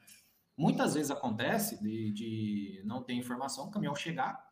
Muitas 0.59 0.95
vezes 0.95 1.13
acontece 1.13 1.81
de, 1.81 2.11
de 2.11 2.83
não 2.85 3.01
ter 3.01 3.15
informação, 3.15 3.69
o 3.69 3.71
caminhão 3.71 3.95
chegar 3.95 4.45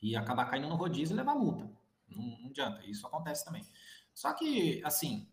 e 0.00 0.16
acabar 0.16 0.46
caindo 0.46 0.66
no 0.66 0.76
rodízio 0.76 1.12
e 1.12 1.16
levar 1.18 1.34
multa. 1.34 1.70
Não, 2.08 2.38
não 2.40 2.48
adianta, 2.48 2.82
isso 2.86 3.06
acontece 3.06 3.44
também. 3.44 3.62
Só 4.14 4.32
que, 4.32 4.82
assim, 4.82 5.28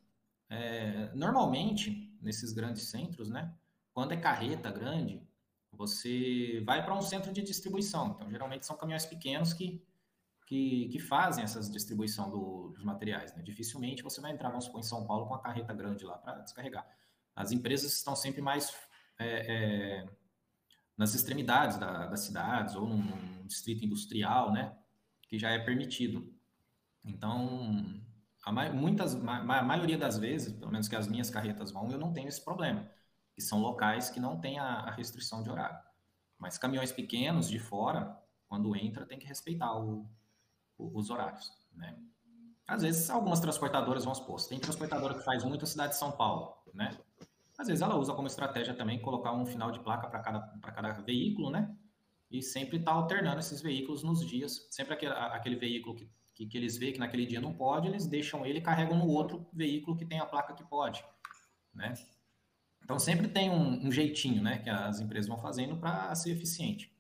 é, 0.50 1.10
normalmente, 1.15 2.13
nesses 2.21 2.52
grandes 2.52 2.84
centros, 2.89 3.30
né, 3.30 3.56
quando 3.93 4.12
é 4.12 4.17
carreta 4.17 4.69
grande, 4.69 5.26
você 5.71 6.62
vai 6.65 6.84
para 6.84 6.93
um 6.93 7.02
centro 7.02 7.32
de 7.32 7.41
distribuição. 7.41 8.10
Então, 8.10 8.30
geralmente 8.30 8.65
são 8.65 8.76
caminhões 8.76 9.06
pequenos 9.06 9.54
que, 9.54 9.82
que, 10.47 10.89
que 10.89 11.00
fazem 11.00 11.45
essa 11.45 11.62
distribuição 11.62 12.30
do, 12.30 12.71
dos 12.71 12.84
materiais. 12.84 13.34
Né? 13.34 13.41
Dificilmente 13.41 14.04
você 14.04 14.19
vai 14.19 14.34
entrar, 14.34 14.50
vamos 14.50 14.65
supor, 14.65 14.82
em 14.82 14.84
São 14.84 15.08
Paulo 15.08 15.28
com 15.28 15.34
uma 15.34 15.41
carreta 15.41 15.73
grande 15.73 16.04
lá 16.04 16.17
para 16.17 16.39
descarregar. 16.39 16.86
As 17.34 17.54
empresas 17.54 17.93
estão 17.93 18.17
sempre 18.17 18.41
mais 18.41 18.69
é, 19.20 19.26
é, 19.26 20.10
nas 20.96 21.14
extremidades 21.14 21.78
da, 21.78 22.08
das 22.08 22.22
cidades 22.22 22.76
ou 22.76 22.88
num, 22.88 22.98
num, 22.98 23.48
distrito 23.48 23.86
industrial, 23.86 24.52
né, 24.52 24.76
que 25.28 25.40
já 25.40 25.50
é 25.52 25.60
permitido. 25.60 26.34
Então, 27.06 28.02
a, 28.44 28.52
muitas, 28.74 29.16
a 29.16 29.64
maioria 29.64 29.98
das 29.98 30.18
vezes, 30.18 30.54
pelo 30.54 30.72
menos 30.72 30.88
que 30.88 30.96
as 30.96 31.08
minhas 31.08 31.30
carretas 31.30 31.72
vão, 31.72 31.90
eu 31.90 32.00
não 32.00 32.12
tenho 32.12 32.28
esse 32.28 32.44
problema, 32.44 32.90
que 33.34 33.42
são 33.42 33.60
locais 33.60 34.10
que 34.10 34.20
não 34.20 34.40
têm 34.40 34.60
a, 34.60 34.66
a 34.66 34.92
restrição 34.92 35.42
de 35.42 35.50
horário. 35.50 35.80
Mas 36.38 36.58
caminhões 36.58 36.92
pequenos 36.92 37.50
de 37.50 37.60
fora, 37.60 38.18
quando 38.48 38.76
entra, 38.76 39.06
tem 39.06 39.18
que 39.18 39.26
respeitar 39.26 39.78
o, 39.78 40.10
o, 40.78 41.00
os 41.00 41.10
horários, 41.10 41.52
né? 41.74 41.98
Às 42.68 42.82
vezes, 42.82 43.10
algumas 43.10 43.40
transportadoras 43.40 44.04
vão 44.04 44.12
expor. 44.12 44.46
Tem 44.46 44.60
transportadora 44.60 45.14
que 45.14 45.24
faz 45.24 45.42
muito 45.46 45.64
a 45.64 45.68
cidade 45.68 45.94
de 45.94 46.00
São 46.00 46.12
Paulo, 46.12 46.54
né? 46.74 46.98
Às 47.58 47.67
vezes 47.67 47.82
ela 47.82 47.98
usa 47.98 48.13
como 48.13 48.28
estratégia 48.28 48.74
também 48.74 49.02
colocar 49.02 49.34
um 49.34 49.46
final 49.46 49.72
de 49.72 49.80
placa 49.80 50.08
para 50.08 50.20
cada, 50.20 50.39
cada 50.62 50.91
veículo, 51.02 51.50
né? 51.50 51.76
E 52.30 52.41
sempre 52.41 52.78
está 52.78 52.91
alternando 52.91 53.39
esses 53.39 53.62
veículos 53.62 54.04
nos 54.04 54.26
dias. 54.26 54.67
Sempre 54.70 54.93
aquele, 54.93 55.13
aquele 55.13 55.56
veículo 55.56 55.96
que, 55.96 56.12
que, 56.36 56.46
que, 56.46 56.58
eles 56.58 56.78
veem 56.78 56.93
que 56.93 57.00
naquele 57.00 57.26
dia 57.26 57.41
não 57.41 57.54
pode, 57.54 57.88
eles 57.88 58.06
deixam 58.06 58.46
ele 58.46 58.60
e 58.60 58.62
carregam 58.62 58.98
no 58.98 59.08
outro 59.08 59.48
veículo 59.52 59.98
que 59.98 60.06
tem 60.06 60.20
a 60.20 60.26
placa 60.26 60.54
que 60.54 60.63
pode, 60.63 61.04
né? 61.74 61.93
Então 62.84 63.00
sempre 63.00 63.28
tem 63.28 63.50
um, 63.50 63.88
um 63.88 63.91
jeitinho, 63.91 64.41
né? 64.43 64.60
Que 64.60 64.70
as 64.70 65.00
empresas 65.00 65.28
vão 65.28 65.39
fazendo 65.39 65.78
para 65.78 66.13
ser 66.13 66.32
eficiente. 66.32 66.96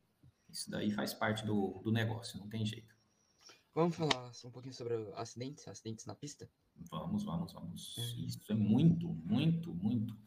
Isso 0.49 0.71
daí 0.71 0.89
faz 0.89 1.13
parte 1.13 1.45
do, 1.45 1.81
do 1.83 1.91
negócio, 1.91 2.39
não 2.39 2.49
tem 2.49 2.65
jeito. 2.65 2.95
Vamos 3.75 3.95
falar 3.95 4.31
um 4.43 4.51
pouquinho 4.51 4.73
sobre 4.73 4.95
acidentes, 5.15 5.67
acidentes 5.67 6.05
na 6.07 6.15
pista? 6.15 6.49
Vamos, 6.89 7.23
vamos, 7.23 7.53
vamos. 7.53 7.95
Uhum. 7.95 8.25
Isso 8.25 8.51
é 8.51 8.55
muito, 8.55 9.07
muito, 9.07 9.73
muito 9.75 10.17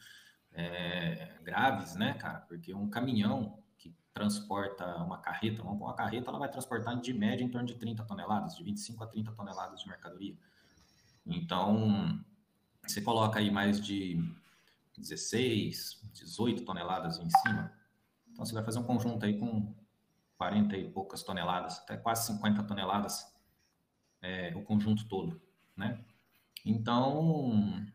é, 0.52 1.38
graves, 1.42 1.94
né, 1.94 2.14
cara? 2.14 2.40
Porque 2.40 2.74
um 2.74 2.88
caminhão 2.88 3.58
que 3.78 3.94
transporta 4.12 4.96
uma 4.96 5.18
carreta, 5.18 5.62
uma 5.62 5.94
carreta, 5.94 6.30
ela 6.30 6.38
vai 6.38 6.50
transportar 6.50 6.98
de 7.00 7.12
média 7.12 7.44
em 7.44 7.48
torno 7.48 7.66
de 7.66 7.74
30 7.74 8.04
toneladas, 8.04 8.56
de 8.56 8.64
25 8.64 9.04
a 9.04 9.06
30 9.06 9.32
toneladas 9.32 9.80
de 9.80 9.88
mercadoria. 9.88 10.36
Então, 11.26 12.20
você 12.86 13.00
coloca 13.00 13.38
aí 13.38 13.50
mais 13.50 13.80
de 13.80 14.22
16, 14.96 16.02
18 16.12 16.64
toneladas 16.64 17.18
em 17.18 17.30
cima. 17.30 17.72
Então, 18.30 18.44
você 18.44 18.52
vai 18.52 18.64
fazer 18.64 18.78
um 18.78 18.84
conjunto 18.84 19.24
aí 19.24 19.38
com 19.38 19.74
40 20.36 20.76
e 20.76 20.90
poucas 20.90 21.22
toneladas, 21.22 21.78
até 21.78 21.96
quase 21.96 22.26
50 22.26 22.62
toneladas, 22.64 23.30
é, 24.22 24.54
o 24.56 24.62
conjunto 24.62 25.06
todo, 25.06 25.40
né? 25.76 26.02
Então, 26.64 27.86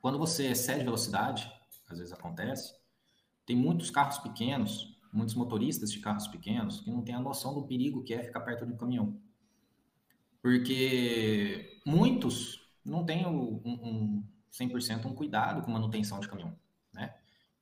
quando 0.00 0.18
você 0.18 0.50
excede 0.50 0.84
velocidade, 0.84 1.52
às 1.92 1.98
vezes 1.98 2.12
acontece, 2.12 2.74
tem 3.46 3.56
muitos 3.56 3.90
carros 3.90 4.18
pequenos, 4.18 4.96
muitos 5.12 5.34
motoristas 5.34 5.90
de 5.90 6.00
carros 6.00 6.28
pequenos 6.28 6.80
que 6.80 6.90
não 6.90 7.02
têm 7.02 7.14
a 7.14 7.20
noção 7.20 7.54
do 7.54 7.66
perigo 7.66 8.02
que 8.02 8.14
é 8.14 8.22
ficar 8.22 8.40
perto 8.40 8.64
um 8.64 8.76
caminhão. 8.76 9.20
Porque 10.42 11.80
muitos 11.84 12.60
não 12.84 13.04
têm 13.04 13.26
um, 13.26 13.60
um 13.64 14.24
100% 14.52 15.06
um 15.06 15.14
cuidado 15.14 15.62
com 15.62 15.70
manutenção 15.70 16.20
de 16.20 16.28
caminhão, 16.28 16.54
né? 16.92 17.14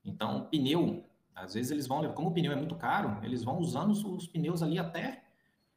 Então, 0.04 0.46
pneu, 0.50 1.04
às 1.34 1.54
vezes 1.54 1.70
eles 1.70 1.86
vão, 1.86 2.12
como 2.14 2.30
o 2.30 2.32
pneu 2.32 2.52
é 2.52 2.56
muito 2.56 2.76
caro, 2.76 3.24
eles 3.24 3.42
vão 3.42 3.58
usando 3.58 3.90
os, 3.90 4.04
os 4.04 4.26
pneus 4.26 4.62
ali 4.62 4.78
até 4.78 5.24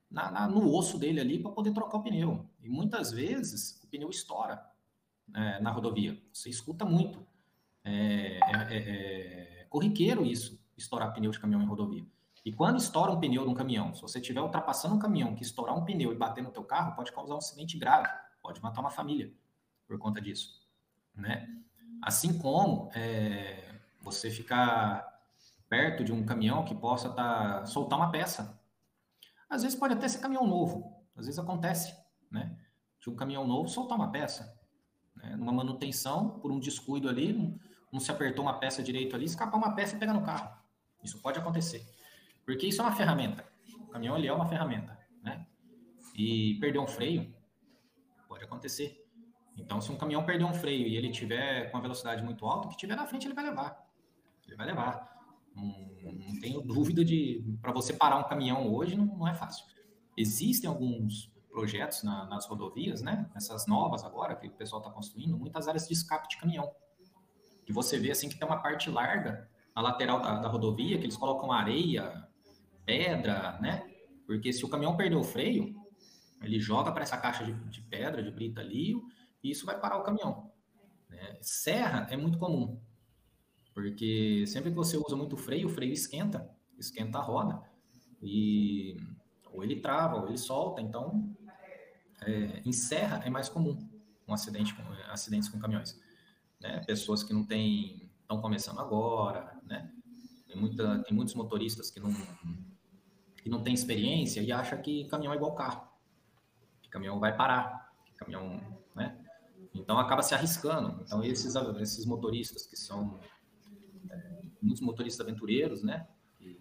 na, 0.09 0.31
na, 0.31 0.47
no 0.47 0.73
osso 0.73 0.97
dele 0.97 1.19
ali 1.19 1.39
para 1.39 1.51
poder 1.51 1.73
trocar 1.73 1.97
o 1.97 2.03
pneu. 2.03 2.47
E 2.61 2.69
muitas 2.69 3.11
vezes 3.11 3.81
o 3.83 3.87
pneu 3.87 4.09
estoura 4.09 4.63
é, 5.33 5.59
na 5.59 5.71
rodovia. 5.71 6.21
Você 6.33 6.49
escuta 6.49 6.85
muito. 6.85 7.25
É, 7.89 8.39
é, 8.39 8.77
é, 8.77 9.61
é 9.61 9.63
corriqueiro 9.69 10.25
isso, 10.25 10.59
estourar 10.77 11.13
pneu 11.13 11.31
de 11.31 11.39
caminhão 11.39 11.61
em 11.61 11.65
rodovia. 11.65 12.05
E 12.45 12.51
quando 12.51 12.77
estoura 12.77 13.11
um 13.11 13.19
pneu 13.19 13.43
de 13.43 13.49
um 13.49 13.53
caminhão, 13.53 13.93
se 13.93 14.01
você 14.01 14.19
estiver 14.19 14.41
ultrapassando 14.41 14.95
um 14.95 14.99
caminhão 14.99 15.35
que 15.35 15.43
estourar 15.43 15.77
um 15.77 15.83
pneu 15.83 16.11
e 16.11 16.15
bater 16.15 16.43
no 16.43 16.51
teu 16.51 16.63
carro, 16.63 16.95
pode 16.95 17.11
causar 17.11 17.35
um 17.35 17.37
acidente 17.37 17.77
grave, 17.77 18.09
pode 18.41 18.61
matar 18.61 18.81
uma 18.81 18.89
família 18.89 19.33
por 19.87 19.97
conta 19.97 20.21
disso, 20.21 20.67
né? 21.15 21.47
Assim 22.01 22.37
como 22.37 22.89
é, 22.93 23.81
você 24.01 24.31
ficar 24.31 25.19
perto 25.67 26.03
de 26.03 26.13
um 26.13 26.25
caminhão 26.25 26.63
que 26.63 26.73
possa 26.73 27.09
tá, 27.09 27.65
soltar 27.65 27.99
uma 27.99 28.11
peça. 28.11 28.59
Às 29.49 29.63
vezes 29.63 29.77
pode 29.77 29.93
até 29.93 30.07
ser 30.07 30.19
caminhão 30.19 30.47
novo, 30.47 31.03
às 31.15 31.25
vezes 31.25 31.39
acontece, 31.39 31.95
né? 32.31 32.57
De 33.01 33.09
um 33.09 33.15
caminhão 33.15 33.45
novo 33.45 33.67
soltar 33.67 33.97
uma 33.97 34.11
peça. 34.11 34.57
Né? 35.15 35.35
Numa 35.35 35.51
manutenção, 35.51 36.39
por 36.39 36.51
um 36.51 36.59
descuido 36.59 37.09
ali, 37.09 37.59
não, 37.91 37.99
se 37.99 38.11
apertou 38.11 38.45
uma 38.45 38.59
peça 38.59 38.83
direito 38.83 39.15
ali, 39.15 39.25
escapar 39.25 39.57
uma 39.57 39.75
peça 39.75 39.95
e 39.95 39.99
pegar 39.99 40.13
no 40.13 40.23
carro. 40.23 40.55
Isso 41.03 41.21
pode 41.21 41.39
acontecer. 41.39 41.85
Porque 42.45 42.67
isso 42.67 42.81
é 42.81 42.85
uma 42.85 42.95
ferramenta. 42.95 43.45
O 43.79 43.87
caminhão 43.87 44.17
ele 44.17 44.27
é 44.27 44.33
uma 44.33 44.45
ferramenta, 44.45 44.97
né? 45.21 45.45
E 46.15 46.57
perder 46.59 46.79
um 46.79 46.87
freio 46.87 47.33
pode 48.27 48.43
acontecer. 48.43 49.05
Então, 49.57 49.81
se 49.81 49.91
um 49.91 49.97
caminhão 49.97 50.25
perder 50.25 50.45
um 50.45 50.53
freio 50.53 50.87
e 50.87 50.95
ele 50.95 51.11
tiver 51.11 51.69
com 51.71 51.77
a 51.77 51.81
velocidade 51.81 52.23
muito 52.23 52.45
alta, 52.45 52.67
o 52.67 52.71
que 52.71 52.77
tiver 52.77 52.95
na 52.95 53.07
frente 53.07 53.27
ele 53.27 53.33
vai 53.33 53.43
levar. 53.43 53.85
Ele 54.47 54.55
vai 54.55 54.65
levar. 54.65 55.17
Não, 55.55 55.65
não 56.13 56.39
tenho 56.39 56.61
dúvida 56.61 57.03
de 57.03 57.43
para 57.61 57.71
você 57.71 57.93
parar 57.93 58.17
um 58.17 58.23
caminhão 58.23 58.71
hoje 58.73 58.95
não, 58.95 59.05
não 59.05 59.27
é 59.27 59.33
fácil. 59.33 59.65
Existem 60.15 60.69
alguns 60.69 61.31
projetos 61.49 62.03
na, 62.03 62.25
nas 62.25 62.45
rodovias, 62.45 63.01
né? 63.01 63.29
Essas 63.35 63.67
novas 63.67 64.03
agora 64.03 64.35
que 64.35 64.47
o 64.47 64.51
pessoal 64.51 64.81
está 64.81 64.93
construindo, 64.93 65.37
muitas 65.37 65.67
áreas 65.67 65.87
de 65.87 65.93
escape 65.93 66.27
de 66.29 66.37
caminhão. 66.37 66.71
E 67.69 67.71
você 67.71 67.99
vê 67.99 68.09
assim 68.09 68.27
que 68.27 68.35
tem 68.35 68.47
uma 68.47 68.61
parte 68.61 68.89
larga 68.89 69.47
na 69.75 69.83
lateral 69.83 70.19
da, 70.19 70.39
da 70.39 70.47
rodovia 70.47 70.97
que 70.97 71.03
eles 71.03 71.15
colocam 71.15 71.51
areia, 71.51 72.27
pedra, 72.83 73.59
né? 73.61 73.87
Porque 74.25 74.51
se 74.51 74.65
o 74.65 74.69
caminhão 74.69 74.97
perder 74.97 75.15
o 75.15 75.23
freio, 75.23 75.75
ele 76.41 76.59
joga 76.59 76.91
para 76.91 77.03
essa 77.03 77.17
caixa 77.17 77.45
de, 77.45 77.53
de, 77.69 77.81
pedra, 77.83 78.23
de 78.23 78.31
brita 78.31 78.59
ali, 78.59 78.95
e 79.43 79.51
isso 79.51 79.67
vai 79.67 79.79
parar 79.79 79.97
o 79.97 80.03
caminhão. 80.03 80.51
Né? 81.07 81.37
Serra 81.41 82.07
é 82.09 82.17
muito 82.17 82.39
comum, 82.39 82.81
porque 83.73 84.45
sempre 84.47 84.71
que 84.71 84.75
você 84.75 84.97
usa 84.97 85.15
muito 85.15 85.37
freio, 85.37 85.67
o 85.67 85.69
freio 85.69 85.93
esquenta, 85.93 86.49
esquenta 86.77 87.19
a 87.19 87.21
roda, 87.21 87.61
e 88.21 88.97
ou 89.51 89.63
ele 89.63 89.79
trava, 89.79 90.17
ou 90.17 90.27
ele 90.27 90.37
solta, 90.37 90.81
então 90.81 91.35
é, 92.21 92.61
em 92.65 92.71
serra 92.71 93.21
é 93.25 93.29
mais 93.29 93.47
comum 93.47 93.77
um 94.27 94.33
acidente 94.33 94.73
com, 94.75 94.83
acidentes 95.11 95.49
com 95.49 95.59
caminhões. 95.59 95.99
Né? 96.59 96.81
Pessoas 96.85 97.23
que 97.23 97.33
não 97.33 97.45
têm, 97.45 98.09
estão 98.21 98.41
começando 98.41 98.79
agora, 98.79 99.59
né? 99.63 99.91
Tem, 100.47 100.57
muita, 100.57 100.99
tem 101.03 101.15
muitos 101.15 101.35
motoristas 101.35 101.91
que 101.91 101.99
não, 101.99 102.11
que 103.41 103.49
não 103.49 103.61
têm 103.61 103.73
experiência 103.73 104.41
e 104.41 104.51
acha 104.51 104.77
que 104.77 105.05
caminhão 105.05 105.33
é 105.33 105.35
igual 105.35 105.53
carro, 105.53 105.87
que 106.81 106.89
caminhão 106.89 107.19
vai 107.19 107.35
parar, 107.35 107.93
que 108.05 108.13
caminhão, 108.13 108.59
né? 108.95 109.23
Então 109.73 109.99
acaba 109.99 110.21
se 110.21 110.33
arriscando. 110.33 111.01
Então 111.03 111.23
esses, 111.23 111.55
esses 111.55 112.05
motoristas 112.05 112.65
que 112.65 112.75
são 112.75 113.19
é, 114.09 114.41
muitos 114.61 114.81
motoristas 114.81 115.25
aventureiros, 115.25 115.83
né? 115.83 116.07
Que 116.37 116.59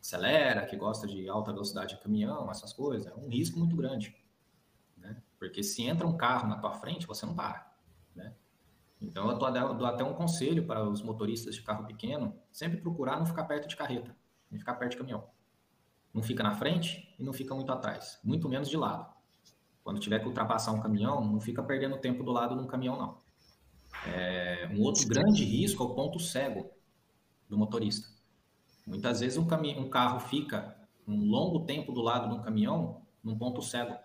acelera, 0.00 0.64
que 0.64 0.76
gosta 0.76 1.06
de 1.06 1.28
alta 1.28 1.52
velocidade 1.52 1.96
de 1.96 2.00
caminhão, 2.02 2.50
essas 2.50 2.72
coisas, 2.72 3.06
é 3.06 3.14
um 3.14 3.28
risco 3.28 3.58
muito 3.58 3.76
grande. 3.76 4.16
Porque 5.38 5.62
se 5.62 5.82
entra 5.82 6.06
um 6.06 6.16
carro 6.16 6.48
na 6.48 6.58
tua 6.58 6.72
frente, 6.72 7.06
você 7.06 7.24
não 7.24 7.34
para, 7.34 7.72
né? 8.14 8.34
Então, 9.00 9.30
eu 9.30 9.38
dou 9.38 9.86
até 9.86 10.02
um 10.02 10.14
conselho 10.14 10.66
para 10.66 10.88
os 10.88 11.02
motoristas 11.02 11.54
de 11.54 11.62
carro 11.62 11.86
pequeno, 11.86 12.34
sempre 12.50 12.80
procurar 12.80 13.18
não 13.18 13.26
ficar 13.26 13.44
perto 13.44 13.68
de 13.68 13.76
carreta, 13.76 14.16
nem 14.50 14.58
ficar 14.58 14.74
perto 14.74 14.92
de 14.92 14.96
caminhão. 14.98 15.24
Não 16.12 16.22
fica 16.22 16.42
na 16.42 16.50
frente 16.50 17.14
e 17.18 17.22
não 17.22 17.32
fica 17.32 17.54
muito 17.54 17.70
atrás, 17.70 18.18
muito 18.24 18.48
menos 18.48 18.68
de 18.68 18.76
lado. 18.76 19.06
Quando 19.84 20.00
tiver 20.00 20.18
que 20.18 20.26
ultrapassar 20.26 20.72
um 20.72 20.80
caminhão, 20.80 21.24
não 21.24 21.40
fica 21.40 21.62
perdendo 21.62 21.96
tempo 21.98 22.24
do 22.24 22.32
lado 22.32 22.56
de 22.56 22.62
um 22.62 22.66
caminhão, 22.66 22.98
não. 22.98 23.18
É, 24.06 24.68
um 24.72 24.82
outro 24.82 25.06
grande 25.08 25.44
risco 25.44 25.82
é 25.82 25.86
o 25.86 25.94
ponto 25.94 26.18
cego 26.18 26.70
do 27.48 27.56
motorista. 27.56 28.08
Muitas 28.86 29.20
vezes 29.20 29.38
um, 29.38 29.46
um 29.78 29.88
carro 29.88 30.20
fica 30.20 30.76
um 31.06 31.24
longo 31.24 31.64
tempo 31.64 31.92
do 31.92 32.00
lado 32.00 32.28
de 32.28 32.34
um 32.34 32.42
caminhão 32.42 33.02
num 33.22 33.36
ponto 33.36 33.62
cego. 33.62 33.96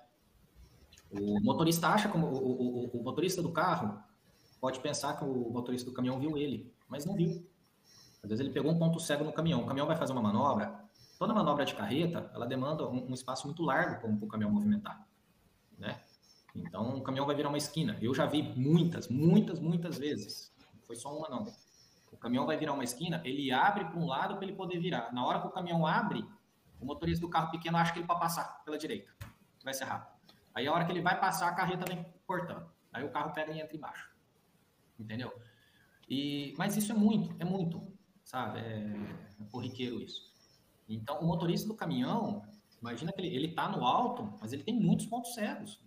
O 1.12 1.42
motorista 1.44 1.90
acha 1.90 2.10
como 2.10 2.28
o, 2.28 2.86
o, 2.86 3.00
o, 3.00 3.04
motorista 3.04 3.42
do 3.42 3.52
carro 3.52 4.02
pode 4.64 4.80
pensar 4.80 5.18
que 5.18 5.26
o 5.26 5.50
motorista 5.52 5.90
do 5.90 5.94
caminhão 5.94 6.18
viu 6.18 6.38
ele, 6.38 6.74
mas 6.88 7.06
não 7.06 7.14
viu. 7.16 7.46
Às 8.24 8.30
vezes 8.30 8.40
ele 8.40 8.54
pegou 8.54 8.72
um 8.72 8.80
ponto 8.80 8.98
cego 8.98 9.26
no 9.26 9.34
caminhão. 9.34 9.62
O 9.62 9.68
caminhão 9.68 9.86
vai 9.86 9.98
fazer 9.98 10.14
uma 10.14 10.22
manobra. 10.22 10.86
Toda 11.20 11.34
manobra 11.34 11.66
de 11.66 11.76
carreta, 11.76 12.32
ela 12.34 12.46
demanda 12.46 12.88
um, 12.88 13.10
um 13.10 13.14
espaço 13.14 13.46
muito 13.46 13.62
largo 13.62 14.00
para 14.00 14.10
o 14.10 14.26
caminhão 14.26 14.50
movimentar, 14.50 15.06
né? 15.78 16.00
Então, 16.56 16.96
o 16.96 17.04
caminhão 17.04 17.26
vai 17.26 17.36
virar 17.36 17.50
uma 17.50 17.58
esquina. 17.58 17.98
Eu 18.02 18.16
já 18.16 18.26
vi 18.26 18.42
muitas, 18.42 19.10
muitas, 19.10 19.60
muitas 19.60 19.98
vezes. 19.98 20.56
Não 20.74 20.82
foi 20.84 20.96
só 20.96 21.14
uma, 21.14 21.28
não. 21.28 21.46
O 22.14 22.16
caminhão 22.16 22.46
vai 22.46 22.56
virar 22.56 22.72
uma 22.72 22.86
esquina, 22.86 23.22
ele 23.26 23.52
abre 23.52 23.84
para 23.84 24.00
um 24.00 24.06
lado 24.06 24.36
para 24.36 24.46
ele 24.46 24.56
poder 24.56 24.80
virar. 24.80 25.12
Na 25.12 25.26
hora 25.26 25.42
que 25.42 25.48
o 25.48 25.52
caminhão 25.52 25.86
abre, 25.86 26.26
o 26.80 26.86
motorista 26.86 27.20
do 27.20 27.30
carro 27.30 27.52
pequeno 27.52 27.76
acha 27.76 27.92
que 27.92 28.00
ele 28.00 28.08
pode 28.08 28.22
passar 28.22 28.64
pela 28.64 28.78
direita. 28.78 29.12
Vai 29.62 29.74
ser 29.74 29.84
rápido. 29.84 30.14
Aí 30.56 30.66
a 30.66 30.72
hora 30.72 30.86
que 30.86 30.92
ele 30.94 31.02
vai 31.02 31.20
passar, 31.20 31.50
a 31.50 31.54
carreta 31.54 31.84
vem 31.86 32.06
cortando. 32.26 32.72
Aí 32.94 33.04
o 33.04 33.12
carro 33.12 33.34
pega 33.34 33.52
e 33.52 33.60
entra 33.60 33.76
embaixo. 33.76 34.13
Entendeu? 35.00 35.32
E, 36.10 36.54
mas 36.58 36.76
isso 36.78 36.92
é 36.92 36.96
muito, 36.96 37.36
é 37.40 37.46
muito, 37.46 37.82
sabe? 38.24 38.60
É, 38.60 38.94
é 39.42 39.46
corriqueiro 39.52 40.02
isso. 40.02 40.32
Então, 40.88 41.20
o 41.20 41.26
motorista 41.26 41.68
do 41.68 41.76
caminhão, 41.76 42.44
imagina 42.82 43.12
que 43.12 43.22
ele, 43.22 43.36
ele 43.36 43.54
tá 43.54 43.70
no 43.70 43.86
alto, 43.86 44.38
mas 44.40 44.54
ele 44.54 44.64
tem 44.64 44.80
muitos 44.80 45.06
pontos 45.06 45.34
cegos. 45.34 45.84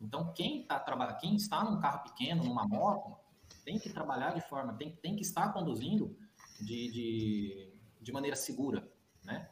Então, 0.00 0.32
quem, 0.32 0.64
tá, 0.64 0.80
quem 1.20 1.36
está 1.36 1.62
num 1.62 1.78
carro 1.78 2.02
pequeno, 2.04 2.42
numa 2.42 2.66
moto, 2.66 3.16
tem 3.64 3.78
que 3.78 3.90
trabalhar 3.90 4.34
de 4.34 4.40
forma, 4.40 4.72
tem, 4.74 4.96
tem 4.96 5.14
que 5.14 5.22
estar 5.22 5.52
conduzindo 5.52 6.16
de, 6.60 6.90
de, 6.90 7.74
de 8.00 8.12
maneira 8.12 8.36
segura, 8.36 8.90
né? 9.22 9.50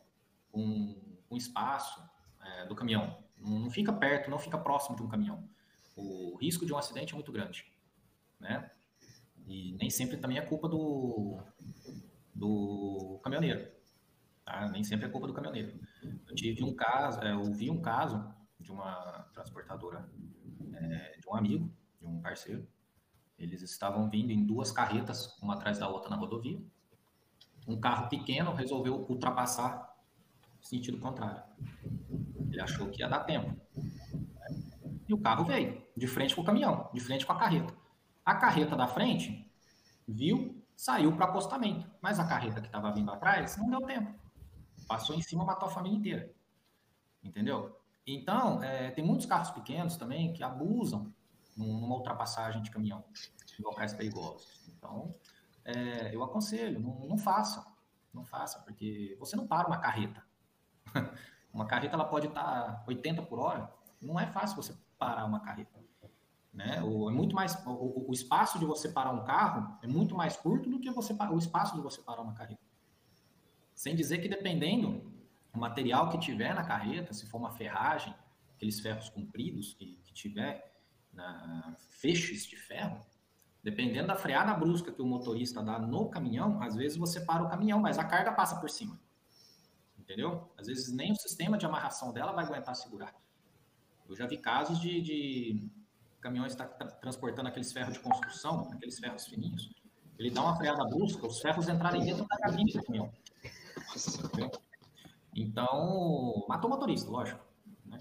Com, 0.50 0.98
com 1.28 1.36
espaço 1.36 2.02
é, 2.40 2.66
do 2.66 2.74
caminhão. 2.74 3.22
Não 3.36 3.70
fica 3.70 3.92
perto, 3.92 4.30
não 4.30 4.38
fica 4.38 4.58
próximo 4.58 4.96
de 4.96 5.02
um 5.02 5.08
caminhão. 5.08 5.48
O 5.94 6.36
risco 6.36 6.64
de 6.64 6.72
um 6.72 6.78
acidente 6.78 7.12
é 7.12 7.16
muito 7.16 7.30
grande, 7.30 7.70
né? 8.40 8.70
E 9.46 9.72
nem 9.80 9.88
sempre 9.88 10.16
também 10.16 10.38
é 10.38 10.42
culpa 10.42 10.68
do, 10.68 11.38
do 12.34 13.18
caminhoneiro, 13.22 13.70
tá? 14.44 14.68
Nem 14.68 14.84
sempre 14.84 15.06
é 15.06 15.08
culpa 15.08 15.26
do 15.26 15.32
caminhoneiro. 15.32 15.78
Eu 16.28 16.34
tive 16.34 16.62
um 16.62 16.74
caso, 16.74 17.20
é, 17.20 17.32
eu 17.32 17.44
vi 17.44 17.70
um 17.70 17.80
caso 17.80 18.34
de 18.60 18.70
uma 18.70 19.26
transportadora 19.32 20.08
é, 20.74 21.18
de 21.18 21.28
um 21.28 21.34
amigo, 21.34 21.72
de 22.00 22.06
um 22.06 22.20
parceiro. 22.20 22.66
Eles 23.38 23.62
estavam 23.62 24.10
vindo 24.10 24.30
em 24.30 24.44
duas 24.44 24.72
carretas, 24.72 25.38
uma 25.40 25.54
atrás 25.54 25.78
da 25.78 25.88
outra 25.88 26.10
na 26.10 26.16
rodovia. 26.16 26.60
Um 27.66 27.78
carro 27.78 28.08
pequeno 28.08 28.52
resolveu 28.52 29.06
ultrapassar 29.08 29.88
sentido 30.60 30.98
contrário. 30.98 31.42
Ele 32.50 32.60
achou 32.60 32.88
que 32.90 33.00
ia 33.00 33.08
dar 33.08 33.20
tempo. 33.20 33.56
E 35.08 35.14
o 35.14 35.18
carro 35.18 35.44
veio, 35.44 35.82
de 35.96 36.06
frente 36.06 36.34
com 36.34 36.42
o 36.42 36.44
caminhão, 36.44 36.90
de 36.92 37.00
frente 37.00 37.24
com 37.24 37.32
a 37.32 37.38
carreta. 37.38 37.74
A 38.28 38.34
carreta 38.34 38.76
da 38.76 38.86
frente 38.86 39.50
viu, 40.06 40.62
saiu 40.76 41.16
para 41.16 41.24
acostamento. 41.24 41.90
Mas 41.98 42.20
a 42.20 42.28
carreta 42.28 42.60
que 42.60 42.66
estava 42.66 42.92
vindo 42.92 43.10
atrás 43.10 43.56
não 43.56 43.70
deu 43.70 43.80
tempo. 43.80 44.12
Passou 44.86 45.16
em 45.16 45.22
cima, 45.22 45.46
matou 45.46 45.66
a 45.66 45.72
família 45.72 45.96
inteira. 45.96 46.30
Entendeu? 47.24 47.80
Então, 48.06 48.62
é, 48.62 48.90
tem 48.90 49.02
muitos 49.02 49.24
carros 49.24 49.50
pequenos 49.50 49.96
também 49.96 50.34
que 50.34 50.42
abusam 50.42 51.10
numa 51.56 51.94
ultrapassagem 51.94 52.60
de 52.60 52.70
caminhão 52.70 53.02
em 53.58 53.62
locais 53.62 53.94
perigosos. 53.94 54.60
Então, 54.76 55.14
é, 55.64 56.14
eu 56.14 56.22
aconselho, 56.22 56.78
não, 56.80 57.08
não 57.08 57.16
faça. 57.16 57.64
Não 58.12 58.26
faça, 58.26 58.58
porque 58.58 59.16
você 59.18 59.36
não 59.36 59.46
para 59.46 59.68
uma 59.68 59.78
carreta. 59.78 60.22
Uma 61.50 61.64
carreta 61.64 61.94
ela 61.94 62.04
pode 62.04 62.26
estar 62.26 62.84
80 62.86 63.22
por 63.22 63.38
hora, 63.38 63.72
não 64.02 64.20
é 64.20 64.26
fácil 64.26 64.54
você 64.54 64.76
parar 64.98 65.24
uma 65.24 65.40
carreta. 65.40 65.77
Né? 66.52 66.82
O, 66.82 67.08
é 67.08 67.12
muito 67.12 67.34
mais, 67.34 67.54
o, 67.66 68.08
o, 68.08 68.12
espaço 68.12 68.58
de 68.58 68.64
você 68.64 68.88
parar 68.88 69.12
um 69.12 69.24
carro 69.24 69.78
é 69.82 69.86
muito 69.86 70.14
mais 70.14 70.36
curto 70.36 70.68
do 70.68 70.80
que 70.80 70.90
você 70.90 71.12
o 71.12 71.38
espaço 71.38 71.74
de 71.74 71.80
você 71.80 72.00
parar 72.00 72.22
uma 72.22 72.34
carreta. 72.34 72.60
Sem 73.74 73.94
dizer 73.94 74.18
que 74.18 74.28
dependendo 74.28 75.12
do 75.52 75.60
material 75.60 76.08
que 76.08 76.18
tiver 76.18 76.54
na 76.54 76.64
carreta, 76.64 77.12
se 77.12 77.26
for 77.26 77.38
uma 77.38 77.50
ferragem, 77.50 78.14
aqueles 78.54 78.80
ferros 78.80 79.08
compridos 79.08 79.74
que, 79.74 80.00
que 80.02 80.12
tiver 80.12 80.74
na, 81.12 81.76
feixes 81.90 82.44
de 82.46 82.56
ferro, 82.56 83.00
dependendo 83.62 84.08
da 84.08 84.16
freada 84.16 84.54
brusca 84.54 84.90
que 84.90 85.02
o 85.02 85.06
motorista 85.06 85.62
dá 85.62 85.78
no 85.78 86.08
caminhão, 86.08 86.60
às 86.62 86.74
vezes 86.74 86.96
você 86.96 87.20
para 87.20 87.44
o 87.44 87.48
caminhão, 87.48 87.78
mas 87.80 87.98
a 87.98 88.04
carga 88.04 88.32
passa 88.32 88.58
por 88.58 88.68
cima 88.68 88.98
entendeu? 90.08 90.50
Às 90.56 90.66
vezes 90.66 90.90
nem 90.90 91.12
o 91.12 91.16
sistema 91.16 91.58
de 91.58 91.66
amarração 91.66 92.12
dela 92.12 92.32
vai 92.32 92.46
aguentar 92.46 92.74
segurar. 92.74 93.14
Eu 94.08 94.16
já 94.16 94.26
vi 94.26 94.38
casos 94.38 94.80
de, 94.80 95.02
de 95.02 95.70
caminhões 96.20 96.52
estar 96.52 96.66
tá 96.66 96.86
transportando 96.86 97.48
aqueles 97.48 97.72
ferros 97.72 97.94
de 97.94 98.00
construção, 98.00 98.68
aqueles 98.72 98.98
ferros 98.98 99.26
fininhos. 99.26 99.70
Ele 100.18 100.30
dá 100.30 100.42
uma 100.42 100.56
freada 100.56 100.84
brusca, 100.84 101.26
os 101.26 101.40
ferros 101.40 101.68
entrarem 101.68 102.04
dentro 102.04 102.26
da 102.26 102.36
cabine 102.38 102.72
do 102.72 102.82
caminhão. 102.82 103.12
Então, 105.34 106.44
matou 106.48 106.68
o 106.68 106.72
motorista, 106.74 107.08
lógico. 107.08 107.44
Né? 107.84 107.98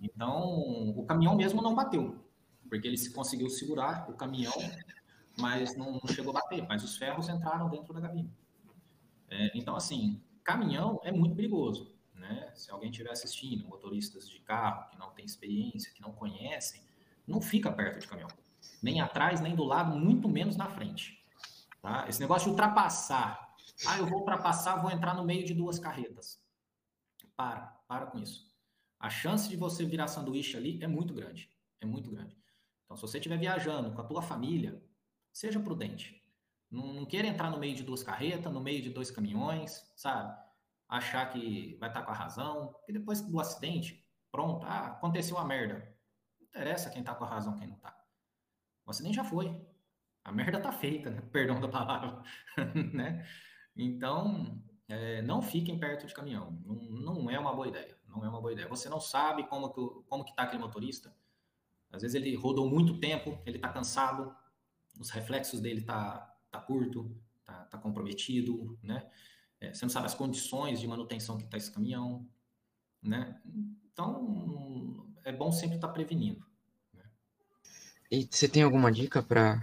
Então, 0.00 0.90
o 0.96 1.04
caminhão 1.04 1.34
mesmo 1.34 1.60
não 1.60 1.74
bateu, 1.74 2.24
porque 2.68 2.86
ele 2.86 3.10
conseguiu 3.10 3.48
segurar 3.48 4.08
o 4.08 4.14
caminhão, 4.14 4.52
mas 5.36 5.76
não, 5.76 6.00
chegou 6.06 6.30
a 6.30 6.40
bater. 6.40 6.64
Mas 6.68 6.84
os 6.84 6.96
ferros 6.96 7.28
entraram 7.28 7.68
dentro 7.68 7.92
da 7.92 8.00
cabine. 8.00 8.32
É, 9.28 9.50
então, 9.58 9.74
assim, 9.74 10.22
caminhão 10.44 11.00
é 11.02 11.10
muito 11.10 11.34
perigoso. 11.34 11.92
Né? 12.14 12.52
Se 12.54 12.70
alguém 12.70 12.90
estiver 12.90 13.10
assistindo, 13.10 13.66
motoristas 13.66 14.28
de 14.28 14.38
carro 14.40 14.88
que 14.90 14.98
não 14.98 15.10
tem 15.10 15.24
experiência, 15.24 15.92
que 15.92 16.00
não 16.00 16.12
conhecem, 16.12 16.82
não 17.26 17.40
fica 17.40 17.70
perto 17.70 18.00
de 18.00 18.08
caminhão. 18.08 18.30
Nem 18.82 19.00
atrás, 19.00 19.40
nem 19.40 19.54
do 19.54 19.64
lado, 19.64 19.96
muito 19.96 20.28
menos 20.28 20.56
na 20.56 20.68
frente. 20.68 21.24
Tá? 21.80 22.06
Esse 22.08 22.20
negócio 22.20 22.46
de 22.46 22.50
ultrapassar. 22.50 23.54
Ah, 23.86 23.98
eu 23.98 24.06
vou 24.06 24.20
ultrapassar, 24.20 24.76
vou 24.76 24.90
entrar 24.90 25.14
no 25.14 25.24
meio 25.24 25.44
de 25.44 25.54
duas 25.54 25.78
carretas. 25.78 26.40
Para, 27.36 27.60
para 27.88 28.06
com 28.06 28.18
isso 28.18 28.52
a 29.02 29.10
chance 29.10 29.48
de 29.48 29.56
você 29.56 29.84
virar 29.84 30.06
sanduíche 30.06 30.56
ali 30.56 30.78
é 30.80 30.86
muito 30.86 31.12
grande. 31.12 31.50
É 31.80 31.84
muito 31.84 32.08
grande. 32.08 32.38
Então, 32.84 32.96
se 32.96 33.02
você 33.02 33.18
estiver 33.18 33.36
viajando 33.36 33.90
com 33.92 34.00
a 34.00 34.04
tua 34.04 34.22
família, 34.22 34.80
seja 35.32 35.58
prudente. 35.58 36.22
Não, 36.70 36.92
não 36.92 37.04
queira 37.04 37.26
entrar 37.26 37.50
no 37.50 37.58
meio 37.58 37.74
de 37.74 37.82
duas 37.82 38.04
carretas, 38.04 38.52
no 38.52 38.60
meio 38.60 38.80
de 38.80 38.90
dois 38.90 39.10
caminhões, 39.10 39.92
sabe? 39.96 40.32
Achar 40.88 41.26
que 41.32 41.76
vai 41.80 41.90
estar 41.90 42.02
com 42.02 42.12
a 42.12 42.14
razão. 42.14 42.68
Porque 42.74 42.92
depois 42.92 43.20
do 43.20 43.40
acidente, 43.40 44.06
pronto, 44.30 44.64
ah, 44.64 44.86
aconteceu 44.86 45.36
uma 45.36 45.44
merda. 45.44 45.91
Interessa 46.52 46.90
quem 46.90 47.00
está 47.00 47.14
com 47.14 47.24
a 47.24 47.28
razão, 47.28 47.56
quem 47.56 47.66
não 47.66 47.76
está. 47.76 47.96
O 48.86 48.90
acidente 48.90 49.16
já 49.16 49.24
foi. 49.24 49.60
A 50.24 50.30
merda 50.30 50.60
tá 50.60 50.70
feita, 50.70 51.10
né? 51.10 51.20
Perdão 51.32 51.60
da 51.60 51.68
palavra, 51.68 52.22
né? 52.92 53.26
Então, 53.74 54.62
é, 54.88 55.22
não 55.22 55.40
fiquem 55.42 55.78
perto 55.78 56.06
de 56.06 56.14
caminhão. 56.14 56.52
Não, 56.64 57.14
não 57.14 57.30
é 57.30 57.38
uma 57.38 57.54
boa 57.54 57.68
ideia 57.68 57.96
não 58.14 58.24
é 58.24 58.28
uma 58.28 58.40
boa 58.40 58.52
ideia. 58.52 58.68
Você 58.68 58.88
não 58.88 59.00
sabe 59.00 59.46
como 59.48 59.70
que, 59.70 60.04
como 60.08 60.24
que 60.24 60.34
tá 60.34 60.42
aquele 60.42 60.62
motorista. 60.62 61.14
Às 61.90 62.02
vezes 62.02 62.14
ele 62.14 62.34
rodou 62.34 62.68
muito 62.68 62.98
tempo, 62.98 63.38
ele 63.44 63.56
está 63.56 63.68
cansado, 63.68 64.34
os 64.98 65.10
reflexos 65.10 65.60
dele 65.60 65.82
tá, 65.82 66.34
tá 66.50 66.60
curto, 66.60 67.14
tá, 67.44 67.64
tá 67.64 67.78
comprometido, 67.78 68.78
né? 68.82 69.10
É, 69.60 69.72
você 69.72 69.84
não 69.84 69.90
sabe 69.90 70.06
as 70.06 70.14
condições 70.14 70.80
de 70.80 70.86
manutenção 70.86 71.36
que 71.36 71.44
está 71.44 71.56
esse 71.56 71.70
caminhão, 71.70 72.26
né? 73.02 73.40
Então, 73.92 75.06
é 75.24 75.32
bom 75.32 75.50
sempre 75.50 75.76
estar 75.76 75.88
tá 75.88 75.92
prevenindo. 75.92 76.44
Né? 76.94 77.04
E 78.10 78.28
você 78.30 78.48
tem 78.48 78.62
alguma 78.62 78.90
dica 78.90 79.22
para, 79.22 79.60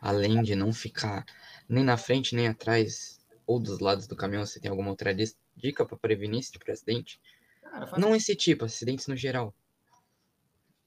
além 0.00 0.42
de 0.42 0.54
não 0.54 0.72
ficar 0.72 1.24
nem 1.68 1.84
na 1.84 1.96
frente 1.96 2.34
nem 2.34 2.48
atrás 2.48 3.18
ou 3.46 3.60
dos 3.60 3.80
lados 3.80 4.06
do 4.06 4.16
caminhão, 4.16 4.44
você 4.44 4.60
tem 4.60 4.70
alguma 4.70 4.90
outra 4.90 5.14
dica 5.56 5.84
para 5.84 5.96
prevenir 5.96 6.40
esse 6.40 6.52
tipo 6.52 6.64
de 6.64 6.72
acidente? 6.72 7.20
Cara, 7.62 7.86
faz... 7.86 8.02
Não 8.02 8.14
esse 8.14 8.34
tipo, 8.34 8.64
acidentes 8.64 9.06
no 9.06 9.16
geral. 9.16 9.54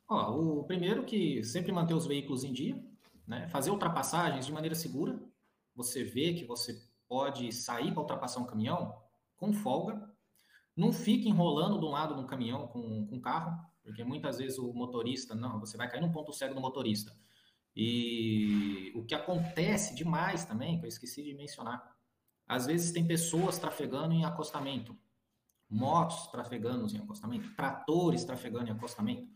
Ó, 0.07 0.35
o 0.35 0.63
primeiro 0.63 1.05
que 1.05 1.43
sempre 1.43 1.71
manter 1.71 1.93
os 1.93 2.07
veículos 2.07 2.43
em 2.43 2.51
dia, 2.51 2.83
né? 3.27 3.47
Fazer 3.49 3.69
ultrapassagens 3.69 4.45
de 4.45 4.51
maneira 4.51 4.75
segura. 4.75 5.19
Você 5.75 6.03
vê 6.03 6.33
que 6.33 6.45
você 6.45 6.81
pode 7.07 7.51
sair 7.51 7.91
para 7.91 8.01
ultrapassar 8.01 8.39
um 8.39 8.45
caminhão 8.45 8.99
com 9.37 9.53
folga. 9.53 10.09
Não 10.75 10.93
fique 10.93 11.27
enrolando 11.27 11.79
de 11.79 11.85
um 11.85 11.89
lado 11.89 12.15
no 12.15 12.25
caminhão 12.25 12.67
com, 12.67 13.05
com 13.07 13.19
carro, 13.19 13.59
porque 13.83 14.03
muitas 14.03 14.37
vezes 14.37 14.57
o 14.57 14.73
motorista, 14.73 15.35
não, 15.35 15.59
você 15.59 15.75
vai 15.77 15.89
cair 15.89 16.01
num 16.01 16.11
ponto 16.11 16.33
cego 16.33 16.53
do 16.53 16.61
motorista. 16.61 17.15
E 17.75 18.91
o 18.95 19.03
que 19.05 19.15
acontece 19.15 19.95
demais 19.95 20.45
também, 20.45 20.79
que 20.79 20.85
eu 20.85 20.89
esqueci 20.89 21.23
de 21.23 21.33
mencionar, 21.33 21.95
às 22.47 22.65
vezes 22.65 22.91
tem 22.91 23.05
pessoas 23.05 23.57
trafegando 23.57 24.13
em 24.13 24.25
acostamento 24.25 24.97
motos 25.69 26.27
trafegando 26.27 26.91
em 26.91 26.97
acostamento, 26.97 27.53
tratores 27.55 28.23
trafegando 28.23 28.69
em 28.69 28.71
acostamento. 28.71 29.27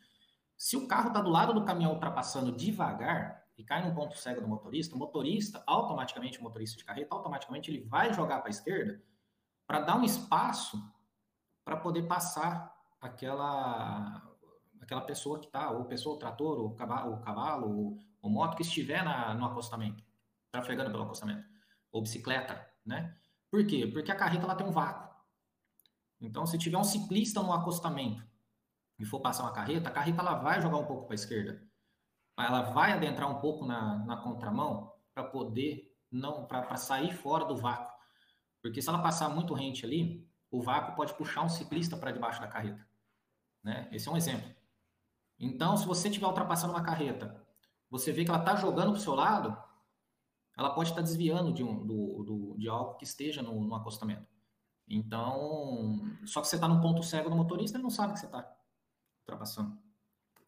Se 0.58 0.76
o 0.76 0.88
carro 0.88 1.10
está 1.10 1.22
do 1.22 1.30
lado 1.30 1.54
do 1.54 1.64
caminhão 1.64 1.94
ultrapassando 1.94 2.52
devagar 2.52 3.44
e 3.58 3.64
cai 3.64 3.88
num 3.88 3.94
ponto 3.94 4.18
cego 4.18 4.42
do 4.42 4.48
motorista, 4.48 4.96
o 4.96 4.98
motorista, 4.98 5.64
automaticamente, 5.68 6.40
o 6.40 6.44
motorista 6.44 6.78
de 6.78 6.84
carreta, 6.84 7.14
automaticamente 7.14 7.70
ele 7.70 7.82
vai 7.82 8.14
jogar 8.14 8.40
para 8.40 8.50
a 8.50 8.52
esquerda 8.52 9.02
para 9.68 9.82
dar 9.82 9.98
um 9.98 10.04
espaço 10.04 10.82
para 11.64 11.78
poder 11.78 12.04
passar 12.04 12.74
aquela 13.00 14.22
aquela 14.84 15.02
pessoa 15.02 15.40
que 15.40 15.46
está, 15.46 15.72
ou 15.72 15.86
pessoa, 15.86 16.16
o 16.16 16.20
trator, 16.20 16.60
o 16.60 16.76
cavalo, 16.76 17.14
o 17.14 17.22
cavalo, 17.22 17.98
o, 18.22 18.30
moto 18.30 18.56
que 18.56 18.64
estiver 18.64 19.04
na, 19.04 19.34
no 19.34 19.46
acostamento, 19.46 20.04
trafegando 20.52 20.92
pelo 20.92 21.04
acostamento, 21.04 21.48
ou 21.92 22.02
bicicleta, 22.02 22.70
né? 22.86 23.16
Por 23.50 23.66
quê? 23.66 23.88
Porque 23.88 24.12
a 24.12 24.16
carreta 24.16 24.44
ela 24.44 24.56
tem 24.56 24.68
um 24.68 24.72
vácuo. 24.72 25.14
Então, 26.20 26.46
se 26.46 26.58
tiver 26.58 26.78
um 26.78 26.84
ciclista 26.84 27.42
no 27.42 27.54
acostamento 27.54 28.26
e 29.00 29.06
for 29.06 29.20
passar 29.20 29.44
uma 29.44 29.54
carreta, 29.54 29.90
a 29.90 29.92
carreta 29.92 30.22
ela 30.22 30.36
vai 30.36 30.62
jogar 30.62 30.78
um 30.78 30.86
pouco 30.86 31.06
para 31.06 31.14
a 31.14 31.16
esquerda. 31.16 31.62
Ela 32.38 32.62
vai 32.62 32.94
adentrar 32.94 33.30
um 33.30 33.40
pouco 33.40 33.66
na, 33.66 34.00
na 34.06 34.18
contramão 34.18 34.92
para 35.14 35.24
poder 35.24 35.94
não 36.12 36.46
para 36.46 36.76
sair 36.78 37.14
fora 37.14 37.46
do 37.46 37.56
vácuo. 37.56 37.92
Porque 38.62 38.82
se 38.82 38.90
ela 38.90 39.02
passar 39.02 39.30
muito 39.30 39.54
rente 39.54 39.86
ali, 39.86 40.28
o 40.54 40.62
vácuo 40.62 40.96
pode 40.96 41.16
puxar 41.16 41.42
um 41.42 41.50
ciclista 41.50 41.98
para 41.98 42.12
debaixo 42.12 42.40
da 42.40 42.48
carreta. 42.48 42.88
Né? 43.64 43.90
Esse 43.92 44.08
é 44.08 44.12
um 44.12 44.16
exemplo. 44.16 44.48
Então, 45.40 45.76
se 45.76 45.84
você 45.84 46.10
estiver 46.10 46.28
ultrapassando 46.28 46.74
uma 46.74 46.84
carreta, 46.84 47.44
você 47.90 48.12
vê 48.12 48.24
que 48.24 48.30
ela 48.30 48.40
está 48.40 48.56
jogando 48.56 48.92
para 48.92 49.00
o 49.00 49.02
seu 49.02 49.16
lado, 49.16 49.58
ela 50.56 50.70
pode 50.70 50.90
estar 50.90 51.02
tá 51.02 51.08
desviando 51.08 51.52
de, 51.52 51.64
um, 51.64 51.84
do, 51.84 52.24
do, 52.24 52.56
de 52.60 52.70
algo 52.70 52.94
que 52.98 53.04
esteja 53.04 53.42
no, 53.42 53.64
no 53.66 53.74
acostamento. 53.74 54.28
Então, 54.88 56.02
só 56.24 56.40
que 56.40 56.48
você 56.48 56.56
está 56.56 56.68
no 56.68 56.80
ponto 56.80 57.02
cego 57.02 57.32
do 57.32 57.36
motorista, 57.36 57.78
ele 57.78 57.84
não 57.84 57.90
sabe 57.90 58.14
que 58.14 58.20
você 58.20 58.28
está 58.28 58.48
ultrapassando. 59.22 59.76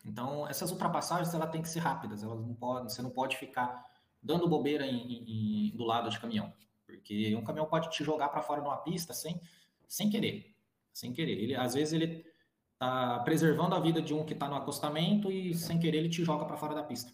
Então, 0.06 0.48
essas 0.48 0.70
ultrapassagens 0.70 1.34
ela 1.34 1.48
tem 1.48 1.64
que 1.64 1.70
ser 1.70 1.80
rápidas, 1.80 2.22
elas 2.22 2.40
não 2.40 2.54
podem, 2.54 2.88
você 2.88 3.02
não 3.02 3.10
pode 3.10 3.38
ficar 3.38 3.84
dando 4.22 4.48
bobeira 4.48 4.86
em, 4.86 5.72
em, 5.72 5.76
do 5.76 5.84
lado 5.84 6.12
de 6.12 6.20
caminhão, 6.20 6.54
porque 6.86 7.36
um 7.36 7.44
caminhão 7.44 7.66
pode 7.66 7.90
te 7.90 8.04
jogar 8.04 8.30
para 8.30 8.44
fora 8.44 8.62
de 8.62 8.68
uma 8.68 8.78
pista 8.78 9.12
sem, 9.12 9.42
sem 9.88 10.10
querer, 10.10 10.56
sem 10.94 11.14
querer. 11.14 11.38
Ele, 11.40 11.56
às 11.56 11.74
vezes 11.74 11.94
ele 11.94 12.26
está 12.74 13.20
preservando 13.20 13.76
a 13.76 13.80
vida 13.80 14.02
de 14.02 14.14
um 14.14 14.26
que 14.26 14.34
está 14.34 14.48
no 14.48 14.56
acostamento 14.56 15.32
e 15.32 15.54
sem 15.54 15.80
querer 15.80 16.00
ele 16.00 16.10
te 16.10 16.24
joga 16.24 16.46
para 16.46 16.58
fora 16.58 16.76
da 16.76 16.84
pista, 16.84 17.12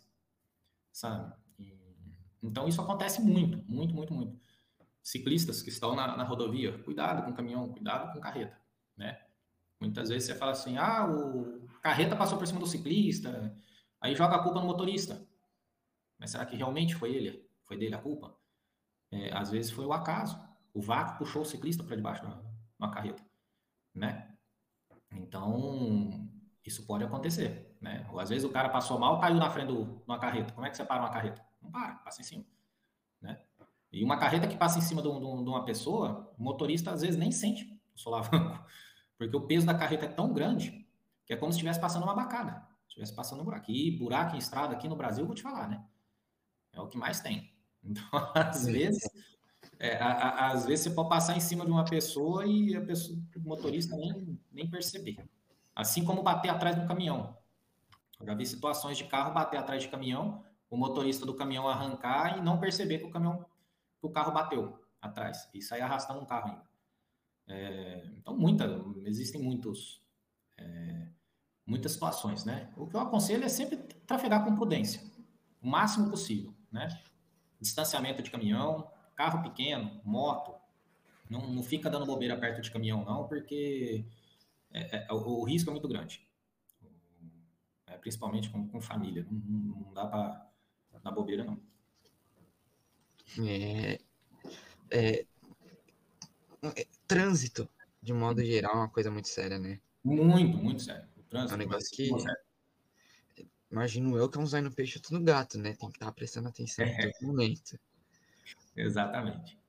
sabe? 0.91 1.33
E, 1.59 1.77
então 2.41 2.67
isso 2.67 2.81
acontece 2.81 3.21
muito, 3.21 3.63
muito, 3.71 3.93
muito, 3.93 4.13
muito 4.13 4.39
ciclistas 5.03 5.61
que 5.61 5.69
estão 5.69 5.95
na, 5.95 6.15
na, 6.15 6.23
rodovia, 6.23 6.77
cuidado 6.83 7.23
com 7.23 7.31
o 7.31 7.33
caminhão, 7.33 7.69
cuidado 7.69 8.13
com 8.13 8.19
carreta, 8.19 8.59
né? 8.95 9.19
Muitas 9.79 10.09
vezes 10.09 10.27
você 10.27 10.35
fala 10.35 10.51
assim, 10.51 10.77
ah, 10.77 11.07
o 11.09 11.67
carreta 11.81 12.15
passou 12.15 12.37
por 12.37 12.45
cima 12.45 12.59
do 12.59 12.67
ciclista, 12.67 13.55
aí 13.99 14.15
joga 14.15 14.35
a 14.35 14.43
culpa 14.43 14.59
no 14.59 14.67
motorista. 14.67 15.27
Mas 16.19 16.29
será 16.29 16.45
que 16.45 16.55
realmente 16.55 16.93
foi 16.93 17.15
ele? 17.15 17.49
Foi 17.63 17.75
dele 17.75 17.95
a 17.95 17.97
culpa? 17.97 18.37
É, 19.09 19.35
às 19.35 19.49
vezes 19.49 19.71
foi 19.71 19.85
o 19.85 19.91
acaso. 19.91 20.39
O 20.71 20.81
vácuo 20.81 21.17
puxou 21.17 21.41
o 21.41 21.45
ciclista 21.45 21.83
para 21.83 21.95
debaixo 21.95 22.21
da 22.21 22.29
uma 22.81 22.91
carreta, 22.91 23.23
né? 23.93 24.35
Então, 25.11 26.27
isso 26.65 26.85
pode 26.85 27.03
acontecer, 27.03 27.77
né? 27.79 28.07
Ou 28.11 28.19
às 28.19 28.29
vezes 28.29 28.43
o 28.43 28.51
cara 28.51 28.69
passou 28.69 28.97
mal, 28.97 29.19
caiu 29.19 29.35
na 29.35 29.49
frente 29.49 29.67
de 29.67 29.73
uma 30.07 30.19
carreta. 30.19 30.53
Como 30.53 30.65
é 30.65 30.69
que 30.69 30.75
você 30.75 30.83
para 30.83 31.01
uma 31.01 31.11
carreta? 31.11 31.45
Não 31.61 31.69
para, 31.69 31.95
passa 31.95 32.21
em 32.21 32.23
cima, 32.23 32.45
né? 33.21 33.39
E 33.91 34.03
uma 34.03 34.17
carreta 34.17 34.47
que 34.47 34.57
passa 34.57 34.79
em 34.79 34.81
cima 34.81 35.01
de, 35.01 35.07
um, 35.07 35.43
de 35.43 35.49
uma 35.49 35.65
pessoa, 35.65 36.33
o 36.37 36.43
motorista 36.43 36.91
às 36.91 37.01
vezes 37.01 37.17
nem 37.17 37.31
sente 37.31 37.79
o 37.93 37.99
solavanco, 37.99 38.65
porque 39.17 39.35
o 39.35 39.45
peso 39.45 39.65
da 39.65 39.75
carreta 39.75 40.05
é 40.05 40.09
tão 40.09 40.33
grande 40.33 40.87
que 41.25 41.33
é 41.33 41.37
como 41.37 41.51
se 41.51 41.57
estivesse 41.57 41.79
passando 41.79 42.03
uma 42.03 42.15
bacana, 42.15 42.67
estivesse 42.87 43.13
passando 43.13 43.41
um 43.41 43.45
buraco. 43.45 43.69
E 43.69 43.97
buraco 43.97 44.35
em 44.35 44.39
estrada 44.39 44.73
aqui 44.73 44.87
no 44.87 44.95
Brasil, 44.95 45.25
vou 45.25 45.35
te 45.35 45.41
falar, 45.41 45.67
né? 45.67 45.85
É 46.73 46.81
o 46.81 46.87
que 46.87 46.97
mais 46.97 47.19
tem. 47.19 47.53
Então, 47.83 48.03
às 48.33 48.65
vezes, 48.65 49.03
é, 49.81 49.97
a, 49.97 50.11
a, 50.11 50.51
às 50.51 50.67
vezes 50.67 50.83
você 50.83 50.89
pode 50.91 51.09
passar 51.09 51.35
em 51.35 51.39
cima 51.39 51.65
de 51.65 51.71
uma 51.71 51.83
pessoa 51.83 52.45
e 52.45 52.75
a 52.75 52.81
pessoa, 52.81 53.17
o 53.35 53.39
motorista 53.39 53.97
nem, 53.97 54.39
nem 54.51 54.69
perceber. 54.69 55.27
Assim 55.75 56.05
como 56.05 56.21
bater 56.21 56.49
atrás 56.49 56.75
de 56.75 56.83
um 56.83 56.87
caminhão. 56.87 57.35
Eu 58.19 58.27
já 58.27 58.35
vi 58.35 58.45
situações 58.45 58.95
de 58.95 59.05
carro 59.05 59.33
bater 59.33 59.57
atrás 59.57 59.81
de 59.81 59.89
caminhão, 59.89 60.43
o 60.69 60.77
motorista 60.77 61.25
do 61.25 61.33
caminhão 61.33 61.67
arrancar 61.67 62.37
e 62.37 62.41
não 62.41 62.59
perceber 62.59 62.99
que 62.99 63.05
o 63.05 63.09
caminhão 63.09 63.43
que 63.99 64.05
o 64.05 64.11
carro 64.11 64.31
bateu 64.31 64.79
atrás 65.01 65.49
e 65.51 65.63
sair 65.63 65.81
arrastando 65.81 66.19
um 66.19 66.25
carro 66.25 66.49
ainda. 66.49 66.69
É, 67.47 68.05
então, 68.19 68.37
muita, 68.37 68.65
existem 69.03 69.41
muitos, 69.41 69.99
é, 70.59 71.07
muitas 71.65 71.93
situações, 71.93 72.45
né? 72.45 72.71
O 72.77 72.85
que 72.85 72.95
eu 72.95 72.99
aconselho 72.99 73.43
é 73.43 73.49
sempre 73.49 73.77
trafegar 73.77 74.45
com 74.45 74.55
prudência, 74.55 75.01
o 75.59 75.67
máximo 75.67 76.07
possível, 76.07 76.53
né? 76.71 76.87
Distanciamento 77.59 78.21
de 78.21 78.29
caminhão, 78.29 78.90
carro 79.21 79.43
pequeno, 79.43 80.01
moto, 80.03 80.55
não, 81.29 81.47
não 81.47 81.61
fica 81.61 81.91
dando 81.91 82.07
bobeira 82.07 82.35
perto 82.35 82.59
de 82.59 82.71
caminhão, 82.71 83.05
não, 83.05 83.27
porque 83.27 84.03
é, 84.71 84.97
é, 84.97 85.13
o, 85.13 85.41
o, 85.41 85.43
risco 85.43 85.69
é 85.69 85.73
muito 85.73 85.87
grande, 85.87 86.27
é, 87.85 87.95
principalmente 87.99 88.49
com, 88.49 88.67
com 88.67 88.81
família, 88.81 89.27
não, 89.29 89.59
não 89.59 89.93
dá 89.93 90.07
para 90.07 90.49
dar 91.03 91.11
bobeira, 91.11 91.43
não. 91.43 91.61
É, 93.47 93.99
é, 94.89 95.25
é, 96.63 96.87
trânsito. 97.07 97.69
de 98.01 98.13
modo 98.13 98.43
geral, 98.43 98.73
é 98.73 98.77
uma 98.77 98.89
coisa 98.89 99.11
muito 99.11 99.27
séria, 99.27 99.59
né? 99.59 99.79
Muito, 100.03 100.57
muito 100.57 100.81
sério. 100.81 101.07
O 101.15 101.19
É 101.19 101.21
um 101.21 101.29
trânsito 101.29 101.57
negócio 101.57 101.93
é 101.93 101.95
que, 101.95 103.45
imagino 103.69 104.17
eu, 104.17 104.27
que 104.27 104.39
é 104.39 104.41
um 104.41 104.47
zóio 104.47 104.63
no 104.63 104.73
peixe 104.73 104.99
tudo 104.99 105.23
gato, 105.23 105.59
né? 105.59 105.75
Tem 105.75 105.89
que 105.91 105.97
estar 105.97 106.11
prestando 106.11 106.47
atenção 106.49 106.83
em 106.83 107.11
todo 107.11 107.27
momento. 107.27 107.79
Exatamente. 108.75 109.59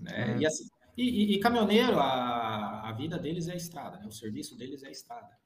Né? 0.00 0.34
É. 0.34 0.38
E, 0.38 0.46
assim, 0.46 0.68
e, 0.96 1.02
e- 1.02 1.34
e 1.34 1.40
caminhoneiro, 1.40 1.98
a, 1.98 2.88
a 2.88 2.92
vida 2.92 3.18
deles 3.18 3.48
é 3.48 3.52
a 3.52 3.56
estrada, 3.56 3.98
né? 3.98 4.06
o 4.06 4.12
serviço 4.12 4.56
deles 4.56 4.82
é 4.82 4.88
a 4.88 4.90
estrada. 4.90 5.38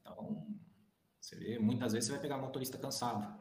Então, 0.00 0.46
você 1.20 1.36
vê, 1.36 1.58
muitas 1.58 1.92
vezes 1.92 2.06
você 2.06 2.12
vai 2.12 2.20
pegar 2.22 2.38
motorista 2.38 2.78
cansado. 2.78 3.40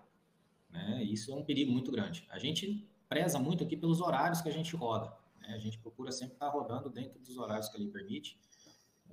Né? 0.70 1.03
Isso 1.03 1.32
é 1.32 1.36
um 1.36 1.45
perigo 1.45 1.72
muito 1.72 1.91
grande. 1.91 2.26
A 2.30 2.39
gente 2.39 2.88
preza 3.07 3.38
muito 3.39 3.63
aqui 3.63 3.78
pelos 3.78 4.01
horários 4.01 4.41
que 4.41 4.49
a 4.49 4.51
gente 4.53 4.76
roda. 4.76 5.13
né? 5.39 5.49
A 5.53 5.59
gente 5.59 5.78
procura 5.80 6.11
sempre 6.11 6.34
estar 6.36 6.49
rodando 6.49 6.89
dentro 6.89 7.20
dos 7.20 7.38
horários 7.38 7.70
que 7.70 7.78
ele 7.78 7.88
permite, 7.88 8.39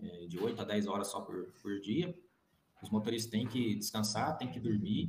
eh, 0.03 0.27
de 0.27 0.39
8 0.39 0.61
a 0.63 0.65
10 0.65 0.87
horas 0.87 1.09
só 1.09 1.21
por, 1.21 1.53
por 1.63 1.79
dia. 1.81 2.19
Os 2.83 2.91
motoristas 2.91 3.31
têm 3.31 3.47
que 3.47 3.77
descansar, 3.77 4.37
têm 4.39 4.51
que 4.51 4.59
dormir, 4.59 5.09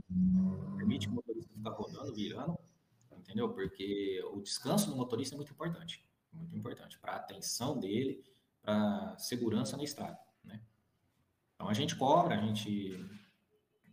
permite 0.77 1.07
que 1.07 1.11
o 1.11 1.15
motorista 1.15 1.51
ficar 1.53 1.71
rodando, 1.71 2.13
virando, 2.13 2.59
entendeu? 3.33 3.49
Porque 3.49 4.23
o 4.31 4.41
descanso 4.41 4.89
do 4.91 4.95
motorista 4.95 5.35
é 5.35 5.37
muito 5.37 5.51
importante, 5.51 6.05
muito 6.31 6.55
importante 6.55 6.99
para 6.99 7.13
a 7.13 7.15
atenção 7.15 7.79
dele, 7.79 8.23
para 8.61 9.17
segurança 9.17 9.75
na 9.75 9.83
estrada, 9.83 10.19
né? 10.43 10.61
Então 11.55 11.67
a 11.67 11.73
gente 11.73 11.95
cobra, 11.95 12.35
a 12.35 12.41
gente 12.45 12.95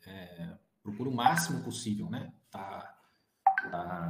é, 0.07 0.59
procura 0.83 1.09
o 1.09 1.15
máximo 1.15 1.65
possível, 1.65 2.11
né? 2.11 2.33
Tá, 2.51 3.01
tá, 3.71 4.09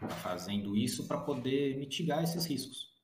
tá 0.00 0.08
fazendo 0.22 0.76
isso 0.76 1.08
para 1.08 1.20
poder 1.20 1.76
mitigar 1.76 2.22
esses 2.22 2.46
riscos. 2.46 2.96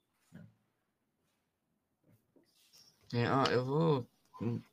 É, 3.12 3.30
ó, 3.30 3.44
eu 3.46 3.64
vou 3.64 4.08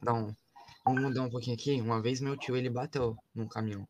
dar 0.01 0.13
um. 0.13 0.35
Vamos 0.83 1.03
mudar 1.03 1.23
um 1.23 1.29
pouquinho 1.29 1.55
aqui. 1.55 1.79
Uma 1.79 2.01
vez 2.01 2.21
meu 2.21 2.35
tio 2.37 2.55
ele 2.55 2.69
bateu 2.69 3.15
num 3.35 3.47
caminhão. 3.47 3.87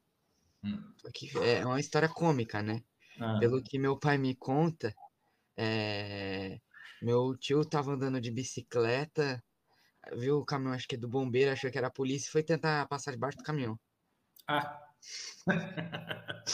Hum. 0.64 0.94
É 1.42 1.66
uma 1.66 1.80
história 1.80 2.10
cômica, 2.10 2.62
né? 2.62 2.84
Ah, 3.22 3.38
Pelo 3.40 3.62
que 3.62 3.78
meu 3.78 4.00
pai 4.00 4.18
me 4.18 4.36
conta, 4.36 4.94
é, 5.56 6.60
meu 7.02 7.38
tio 7.38 7.64
tava 7.64 7.92
andando 7.92 8.20
de 8.20 8.32
bicicleta, 8.32 9.44
viu 10.14 10.38
o 10.40 10.46
caminhão, 10.46 10.74
acho 10.74 10.88
que 10.88 10.96
é 10.96 10.98
do 10.98 11.08
bombeiro, 11.08 11.52
achou 11.52 11.70
que 11.72 11.78
era 11.78 11.88
a 11.88 11.92
polícia 11.92 12.28
e 12.28 12.32
foi 12.32 12.44
tentar 12.44 12.88
passar 12.88 13.12
debaixo 13.12 13.38
do 13.38 13.44
caminhão. 13.44 13.80
ah, 14.48 14.80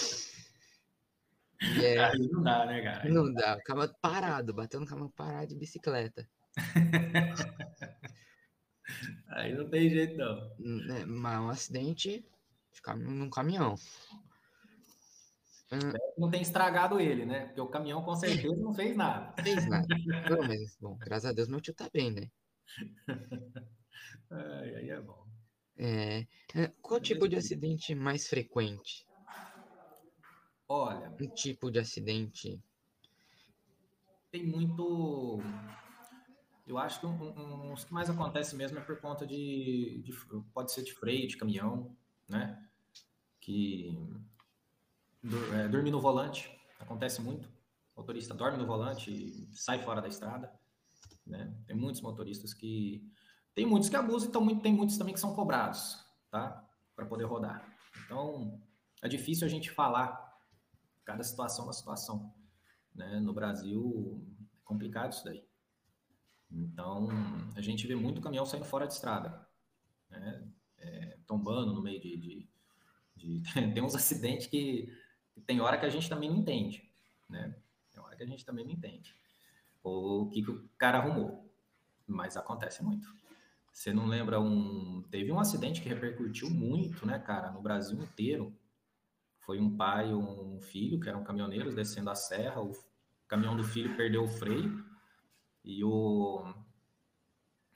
é, 1.84 1.99
aí 1.99 2.28
não 2.30 2.43
dá, 2.43 2.65
né, 2.65 2.82
cara? 2.82 3.09
não 3.09 3.34
dá, 3.34 3.55
o 3.55 3.63
caminhão 3.63 3.95
parado, 4.01 4.53
bateu 4.53 4.80
no 4.80 4.86
caminhão 4.86 5.11
parado 5.11 5.47
de 5.47 5.55
bicicleta. 5.55 6.28
Aí 9.30 9.53
não 9.53 9.70
tem 9.70 9.89
jeito, 9.89 10.18
não. 10.18 10.49
Né, 10.57 11.05
Mas 11.05 11.39
um 11.39 11.49
acidente 11.49 12.26
num 12.97 13.30
caminhão. 13.30 13.76
Hum, 15.72 15.91
Não 16.18 16.32
tem 16.32 16.41
estragado 16.41 16.99
ele, 16.99 17.26
né? 17.26 17.45
Porque 17.47 17.59
o 17.61 17.68
caminhão 17.68 18.01
com 18.03 18.15
certeza 18.15 18.55
não 18.55 18.74
fez 18.74 18.95
nada. 18.95 19.34
Não 19.38 19.43
fez 19.43 19.65
nada. 19.68 19.88
Pelo 20.28 20.45
menos, 20.47 20.78
bom, 20.80 20.95
graças 20.95 21.30
a 21.30 21.34
Deus 21.34 21.49
meu 21.49 21.59
tio 21.59 21.74
tá 21.74 21.89
bem, 21.91 22.11
né? 22.11 22.32
Ai, 24.30 24.76
aí 24.76 24.89
é 24.89 25.01
bom. 25.01 25.26
É, 25.78 26.26
é, 26.55 26.68
qual 26.82 26.99
tipo 26.99 27.28
de 27.28 27.36
acidente 27.36 27.93
mais 27.93 28.28
frequente? 28.28 29.05
Olha, 30.68 31.11
Um 31.20 31.28
tipo 31.30 31.70
de 31.72 31.80
acidente. 31.80 32.61
tem 34.32 34.45
muito. 34.45 35.39
Eu 36.65 36.78
acho 36.78 36.99
que 36.99 37.05
um, 37.05 37.11
um, 37.11 37.74
os 37.74 37.86
que 37.86 37.93
mais 37.93 38.09
acontece 38.09 38.55
mesmo 38.55 38.78
é 38.78 38.82
por 38.82 38.99
conta 38.99 39.26
de, 39.26 40.01
de- 40.03 40.13
Pode 40.53 40.72
ser 40.74 40.84
de 40.84 40.93
freio, 40.93 41.28
de 41.28 41.38
caminhão, 41.38 41.95
né? 42.28 42.68
Que. 43.39 43.97
É, 45.53 45.68
dormir 45.68 45.91
no 45.91 45.99
volante, 46.01 46.49
acontece 46.80 47.22
muito. 47.22 47.47
O 47.95 48.01
motorista 48.01 48.34
dorme 48.34 48.57
no 48.57 48.65
volante 48.68 49.11
e 49.11 49.49
sai 49.55 49.80
fora 49.82 50.01
da 50.01 50.07
estrada, 50.07 50.51
né? 51.26 51.53
Tem 51.65 51.76
muitos 51.76 52.01
motoristas 52.01 52.53
que. 52.53 53.03
Tem 53.55 53.65
muitos 53.65 53.89
que 53.89 53.95
abusam, 53.95 54.30
então 54.30 54.41
muito- 54.41 54.61
tem 54.61 54.74
muitos 54.74 54.97
também 54.97 55.13
que 55.13 55.20
são 55.20 55.34
cobrados, 55.34 55.97
tá? 56.30 56.63
Para 56.95 57.05
poder 57.07 57.24
rodar. 57.26 57.68
Então, 58.05 58.61
é 59.01 59.07
difícil 59.07 59.45
a 59.47 59.49
gente 59.49 59.72
falar 59.72 60.38
cada 61.03 61.24
situação 61.24 61.65
uma 61.65 61.74
situação, 61.74 62.34
né? 62.93 63.20
No 63.20 63.34
Brasil, 63.34 64.24
é 64.53 64.63
complicado 64.63 65.11
isso 65.13 65.26
daí. 65.26 65.43
Então, 66.51 67.09
a 67.55 67.61
gente 67.61 67.86
vê 67.88 67.95
muito 67.95 68.22
caminhão 68.22 68.45
saindo 68.45 68.65
fora 68.65 68.88
de 68.88 68.93
estrada, 68.93 69.45
né? 70.09 70.47
É, 70.78 71.18
tombando 71.26 71.74
no 71.74 71.82
meio 71.82 71.99
de, 71.99 72.15
de- 72.18 72.49
de- 73.15 73.41
Tem 73.74 73.82
uns 73.84 73.95
acidentes 73.95 74.45
que, 74.47 74.88
que 75.38 75.45
tem 75.45 75.61
hora 75.61 75.77
que 75.77 75.85
a 75.85 75.89
gente 75.89 76.09
também 76.09 76.29
não 76.29 76.38
entende, 76.38 76.83
né? 77.29 77.55
Tem 77.91 78.01
hora 78.01 78.15
que 78.15 78.23
a 78.23 78.25
gente 78.25 78.43
também 78.43 78.65
não 78.65 78.71
entende. 78.71 79.15
O 79.83 80.27
que, 80.29 80.41
que 80.41 80.51
o 80.51 80.69
cara 80.77 80.97
arrumou. 80.97 81.47
Mas 82.05 82.35
acontece 82.35 82.83
muito. 82.83 83.07
Você 83.71 83.93
não 83.93 84.07
lembra 84.07 84.39
um... 84.39 85.03
Teve 85.11 85.31
um 85.31 85.39
acidente 85.39 85.81
que 85.81 85.89
repercutiu 85.89 86.49
muito, 86.49 87.05
né, 87.05 87.19
cara? 87.19 87.51
No 87.51 87.61
Brasil 87.61 88.01
inteiro. 88.01 88.57
Foi 89.39 89.59
um 89.59 89.77
pai 89.77 90.09
e 90.09 90.13
um 90.13 90.59
filho, 90.59 90.99
que 90.99 91.07
eram 91.07 91.23
caminhoneiros, 91.23 91.75
descendo 91.75 92.09
a 92.09 92.15
serra. 92.15 92.61
O 92.61 92.73
caminhão 93.27 93.55
do 93.55 93.63
filho 93.63 93.95
perdeu 93.95 94.23
o 94.23 94.27
freio 94.27 94.83
e 95.63 95.83
o, 95.83 96.53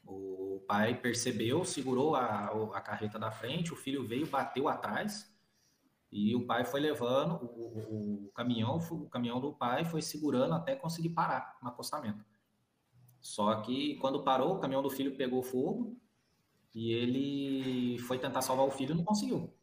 o 0.06 0.64
pai 0.68 0.96
percebeu, 1.00 1.64
segurou 1.64 2.16
a, 2.16 2.48
a 2.74 2.82
carreta 2.82 3.20
da 3.20 3.30
frente, 3.32 3.74
o 3.74 3.76
filho 3.76 4.06
veio, 4.06 4.28
bateu 4.28 4.68
atrás 4.68 5.31
e 6.12 6.36
o 6.36 6.46
pai 6.46 6.66
foi 6.66 6.80
levando, 6.82 7.36
o, 7.46 8.26
o- 8.28 8.32
caminhão, 8.36 8.78
o 8.78 9.10
caminhão 9.10 9.40
do 9.40 9.54
pai 9.54 9.86
foi 9.86 10.02
segurando 10.02 10.54
até 10.54 10.76
conseguir 10.76 11.10
parar 11.10 11.58
no 11.62 11.70
acostamento. 11.70 12.26
Só 13.20 13.62
que 13.62 13.96
quando 13.98 14.24
parou, 14.24 14.56
o 14.56 14.60
caminhão 14.60 14.82
do 14.82 14.90
filho 14.90 15.16
pegou 15.16 15.42
fogo 15.44 15.96
e 16.74 16.92
ele 16.92 17.98
foi 18.00 18.18
tentar 18.18 18.42
salvar 18.42 18.66
o 18.66 18.72
filho 18.72 18.94
e 18.94 18.98
não 18.98 19.04
conseguiu. 19.04 19.54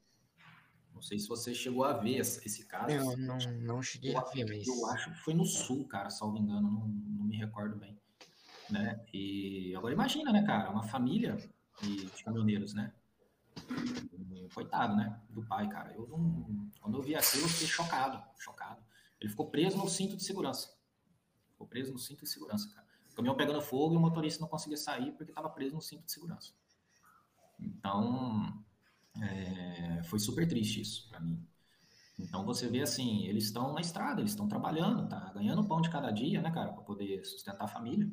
Não 0.95 1.03
sei 1.03 1.19
se 1.19 1.29
você 1.29 1.55
chegou 1.55 1.85
a 1.85 1.93
ver 1.93 2.17
esse 2.19 2.67
caso. 2.67 2.91
Eu 2.93 3.17
não, 3.17 3.37
não 3.61 3.83
cheguei 3.83 4.17
a 4.17 4.21
ver, 4.23 4.45
mas. 4.49 4.67
Eu 4.67 4.87
acho 4.87 5.13
que 5.13 5.19
foi 5.21 5.35
no 5.35 5.45
sul, 5.45 5.87
cara, 5.87 6.11
salvo 6.11 6.39
engano, 6.39 6.71
não, 6.71 6.89
não 6.89 7.25
me 7.25 7.37
recordo 7.37 7.77
bem. 7.77 7.97
Né? 8.69 9.01
E 9.13 9.75
agora 9.77 9.95
imagina, 9.95 10.33
né, 10.33 10.43
cara, 10.45 10.71
uma 10.71 10.83
família 10.83 11.37
de, 11.81 12.07
de 12.07 12.25
caminhoneiros, 12.25 12.75
né? 12.75 12.93
Coitado, 14.55 14.97
né, 14.97 15.21
do 15.29 15.43
pai, 15.45 15.69
cara. 15.69 15.93
Eu 15.95 16.07
não, 16.09 16.71
quando 16.81 16.99
eu 16.99 17.03
vi 17.03 17.15
aquilo, 17.15 17.45
eu 17.45 17.49
fiquei 17.49 17.67
chocado, 17.67 18.23
chocado. 18.39 18.83
Ele 19.21 19.31
ficou 19.31 19.51
preso 19.51 19.77
no 19.77 19.89
cinto 19.89 20.17
de 20.17 20.25
segurança. 20.25 20.77
Ficou 21.51 21.67
preso 21.67 21.93
no 21.93 21.99
cinto 21.99 22.25
de 22.25 22.31
segurança, 22.31 22.69
cara. 22.73 22.87
O 23.11 23.15
caminhão 23.15 23.37
pegando 23.37 23.61
fogo 23.61 23.95
e 23.95 23.97
o 23.97 24.01
motorista 24.01 24.41
não 24.41 24.49
conseguia 24.49 24.77
sair 24.77 25.13
porque 25.13 25.31
estava 25.31 25.51
preso 25.51 25.75
no 25.75 25.83
cinto 25.83 26.05
de 26.05 26.13
segurança. 26.13 26.53
Então, 27.59 28.65
é, 29.21 30.03
foi 30.05 30.19
super 30.19 30.47
triste 30.47 30.81
isso 30.81 31.09
para 31.09 31.21
mim. 31.21 31.45
Então 32.19 32.45
você 32.45 32.69
vê 32.69 32.83
assim, 32.83 33.27
eles 33.27 33.45
estão 33.45 33.73
na 33.73 33.81
estrada, 33.81 34.21
eles 34.21 34.33
estão 34.33 34.49
trabalhando, 34.49 35.09
tá 35.09 35.33
ganhando 35.33 35.67
pão 35.67 35.81
de 35.81 35.89
cada 35.89 36.11
dia, 36.11 36.43
né, 36.43 36.51
cara, 36.51 36.73
para 36.73 36.83
poder 36.83 37.25
sustentar 37.25 37.65
a 37.65 37.69
família. 37.69 38.11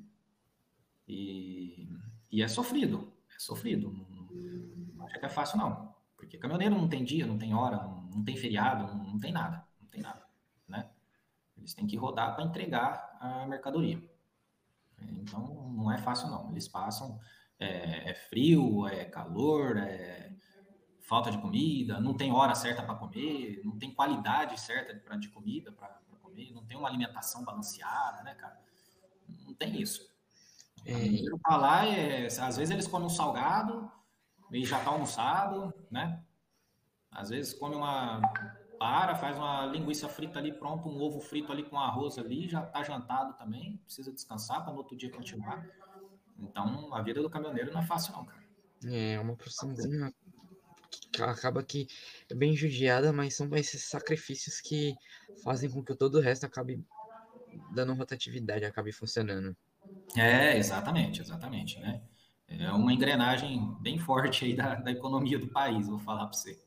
E, 1.07 1.87
e 2.31 2.41
é 2.41 2.47
sofrido, 2.47 3.11
é 3.35 3.39
sofrido. 3.39 3.91
Não, 3.91 4.27
não 4.93 5.05
acho 5.05 5.19
que 5.19 5.25
é 5.25 5.29
fácil 5.29 5.57
não, 5.57 5.94
porque 6.25 6.37
caminhoneiro 6.37 6.75
não 6.75 6.87
tem 6.87 7.03
dia, 7.03 7.25
não 7.25 7.37
tem 7.37 7.53
hora, 7.53 7.77
não, 7.77 8.01
não 8.03 8.23
tem 8.23 8.35
feriado, 8.35 8.93
não, 8.93 9.03
não 9.03 9.19
tem 9.19 9.31
nada, 9.31 9.65
não 9.79 9.87
tem 9.87 10.01
nada, 10.01 10.25
né? 10.67 10.89
Eles 11.57 11.73
têm 11.73 11.87
que 11.87 11.95
rodar 11.95 12.35
para 12.35 12.43
entregar 12.43 13.17
a 13.19 13.45
mercadoria. 13.45 14.01
Então 14.99 15.71
não 15.71 15.91
é 15.91 15.97
fácil 15.97 16.29
não. 16.29 16.49
Eles 16.51 16.67
passam 16.67 17.19
é, 17.59 18.11
é 18.11 18.13
frio, 18.13 18.87
é 18.87 19.05
calor, 19.05 19.77
é 19.77 20.33
falta 21.01 21.29
de 21.29 21.37
comida, 21.37 21.99
não 21.99 22.15
tem 22.15 22.31
hora 22.31 22.55
certa 22.55 22.81
para 22.81 22.95
comer, 22.95 23.61
não 23.63 23.77
tem 23.77 23.93
qualidade 23.93 24.59
certa 24.59 24.95
pra, 24.95 25.15
de 25.17 25.29
comida 25.29 25.71
para 25.71 26.01
comer, 26.21 26.51
não 26.51 26.65
tem 26.65 26.75
uma 26.75 26.89
alimentação 26.89 27.43
balanceada, 27.43 28.23
né, 28.23 28.33
cara? 28.33 28.59
Não 29.45 29.53
tem 29.53 29.79
isso. 29.79 30.09
É, 30.83 30.93
pra 31.41 31.57
lá, 31.57 31.85
é, 31.85 32.25
às 32.25 32.57
vezes 32.57 32.71
eles 32.71 32.87
comem 32.87 33.05
um 33.05 33.09
salgado 33.09 33.91
e 34.51 34.65
já 34.65 34.79
tá 34.79 34.91
almoçado, 34.91 35.73
né? 35.89 36.23
Às 37.11 37.29
vezes 37.29 37.53
come 37.53 37.75
uma 37.75 38.21
para, 38.77 39.15
faz 39.15 39.37
uma 39.37 39.65
linguiça 39.65 40.07
frita 40.09 40.39
ali, 40.39 40.51
pronto, 40.51 40.89
um 40.89 41.01
ovo 41.01 41.19
frito 41.19 41.51
ali 41.51 41.63
com 41.63 41.77
arroz 41.77 42.17
ali, 42.17 42.47
já 42.47 42.61
tá 42.61 42.83
jantado 42.83 43.33
também, 43.37 43.77
precisa 43.85 44.11
descansar 44.11 44.63
para 44.63 44.73
no 44.73 44.79
outro 44.79 44.97
dia 44.97 45.09
continuar. 45.09 45.65
Então, 46.37 46.93
a 46.93 47.01
vida 47.01 47.21
do 47.21 47.29
caminhoneiro 47.29 47.71
não 47.71 47.81
é 47.81 47.85
fácil 47.85 48.13
não, 48.13 48.25
cara. 48.25 48.43
é 48.85 49.19
uma 49.19 49.35
profissãozinha 49.35 50.13
que 51.11 51.21
acaba 51.21 51.63
que 51.63 51.87
é 52.29 52.35
bem 52.35 52.55
judiada, 52.55 53.13
mas 53.13 53.35
são 53.35 53.49
esses 53.55 53.83
sacrifícios 53.85 54.59
que 54.59 54.95
fazem 55.43 55.69
com 55.69 55.83
que 55.83 55.95
todo 55.95 56.15
o 56.15 56.21
resto 56.21 56.45
acabe 56.45 56.83
dando 57.73 57.93
rotatividade, 57.93 58.65
acabe 58.65 58.91
funcionando. 58.91 59.55
É, 60.15 60.57
exatamente, 60.57 61.21
exatamente, 61.21 61.79
né? 61.79 62.01
É 62.47 62.71
uma 62.71 62.93
engrenagem 62.93 63.75
bem 63.79 63.97
forte 63.97 64.45
aí 64.45 64.55
da, 64.55 64.75
da 64.75 64.91
economia 64.91 65.39
do 65.39 65.47
país, 65.47 65.87
vou 65.87 65.99
falar 65.99 66.27
para 66.27 66.33
você. 66.37 66.59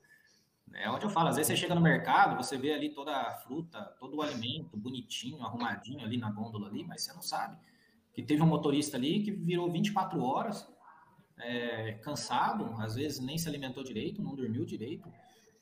É 0.75 0.91
onde 0.91 1.05
eu 1.05 1.11
falo, 1.11 1.29
às 1.29 1.37
vezes 1.37 1.53
você 1.53 1.57
chega 1.57 1.75
no 1.75 1.81
mercado, 1.81 2.37
você 2.37 2.57
vê 2.57 2.73
ali 2.73 2.91
toda 2.91 3.17
a 3.17 3.35
fruta, 3.37 3.81
todo 3.99 4.17
o 4.17 4.23
alimento 4.23 4.77
bonitinho, 4.77 5.43
arrumadinho 5.43 6.05
ali 6.05 6.17
na 6.19 6.31
gôndola 6.31 6.69
ali, 6.69 6.85
mas 6.85 7.03
você 7.03 7.13
não 7.13 7.23
sabe 7.23 7.57
que 8.19 8.23
teve 8.25 8.43
um 8.43 8.47
motorista 8.47 8.97
ali 8.97 9.23
que 9.23 9.31
virou 9.31 9.71
24 9.71 10.21
horas, 10.21 10.69
é, 11.39 11.93
cansado, 12.03 12.75
às 12.81 12.97
vezes 12.97 13.21
nem 13.21 13.39
se 13.39 13.49
alimentou 13.49 13.85
direito, 13.85 14.21
não 14.21 14.35
dormiu 14.35 14.65
direito. 14.65 15.09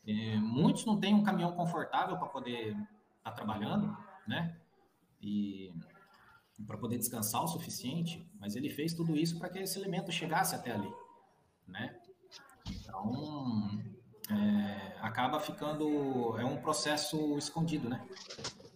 É, 0.06 0.36
muitos 0.36 0.86
não 0.86 0.98
têm 0.98 1.12
um 1.12 1.22
caminhão 1.22 1.52
confortável 1.52 2.16
para 2.16 2.28
poder 2.28 2.68
estar 2.68 2.84
tá 3.24 3.32
trabalhando, 3.32 3.94
né? 4.26 4.56
E 5.20 5.70
para 6.64 6.78
poder 6.78 6.96
descansar 6.96 7.42
o 7.42 7.48
suficiente, 7.48 8.26
mas 8.38 8.57
ele 8.57 8.70
fez 8.70 8.94
tudo 8.94 9.16
isso 9.16 9.38
para 9.38 9.48
que 9.48 9.59
esse 9.59 9.78
alimento 9.78 10.11
chegasse 10.11 10.54
até 10.54 10.72
ali, 10.72 10.90
né? 11.66 11.98
Então, 12.70 13.82
é, 14.30 14.96
acaba 15.00 15.38
ficando 15.38 16.38
é 16.38 16.44
um 16.44 16.57
processo 16.57 17.36
escondido, 17.36 17.88
né? 17.88 18.07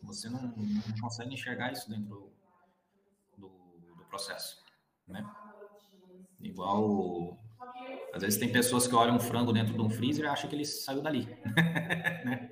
Você 0.03 0.29
não, 0.29 0.43
não 0.43 1.01
consegue 1.01 1.35
enxergar 1.35 1.73
isso 1.73 1.89
dentro 1.89 2.33
do, 3.37 3.49
do, 3.49 4.05
processo, 4.09 4.63
né? 5.07 5.25
Igual 6.41 7.39
às 8.13 8.23
vezes 8.23 8.39
tem 8.39 8.51
pessoas 8.51 8.87
que 8.87 8.95
olham 8.95 9.17
um 9.17 9.21
frango 9.21 9.53
dentro 9.53 9.73
de 9.73 9.81
um 9.81 9.91
freezer 9.91 10.25
e 10.25 10.29
acham 10.29 10.49
que 10.49 10.57
ele 10.57 10.65
saiu 10.65 11.03
dali, 11.03 11.27
né? 12.25 12.51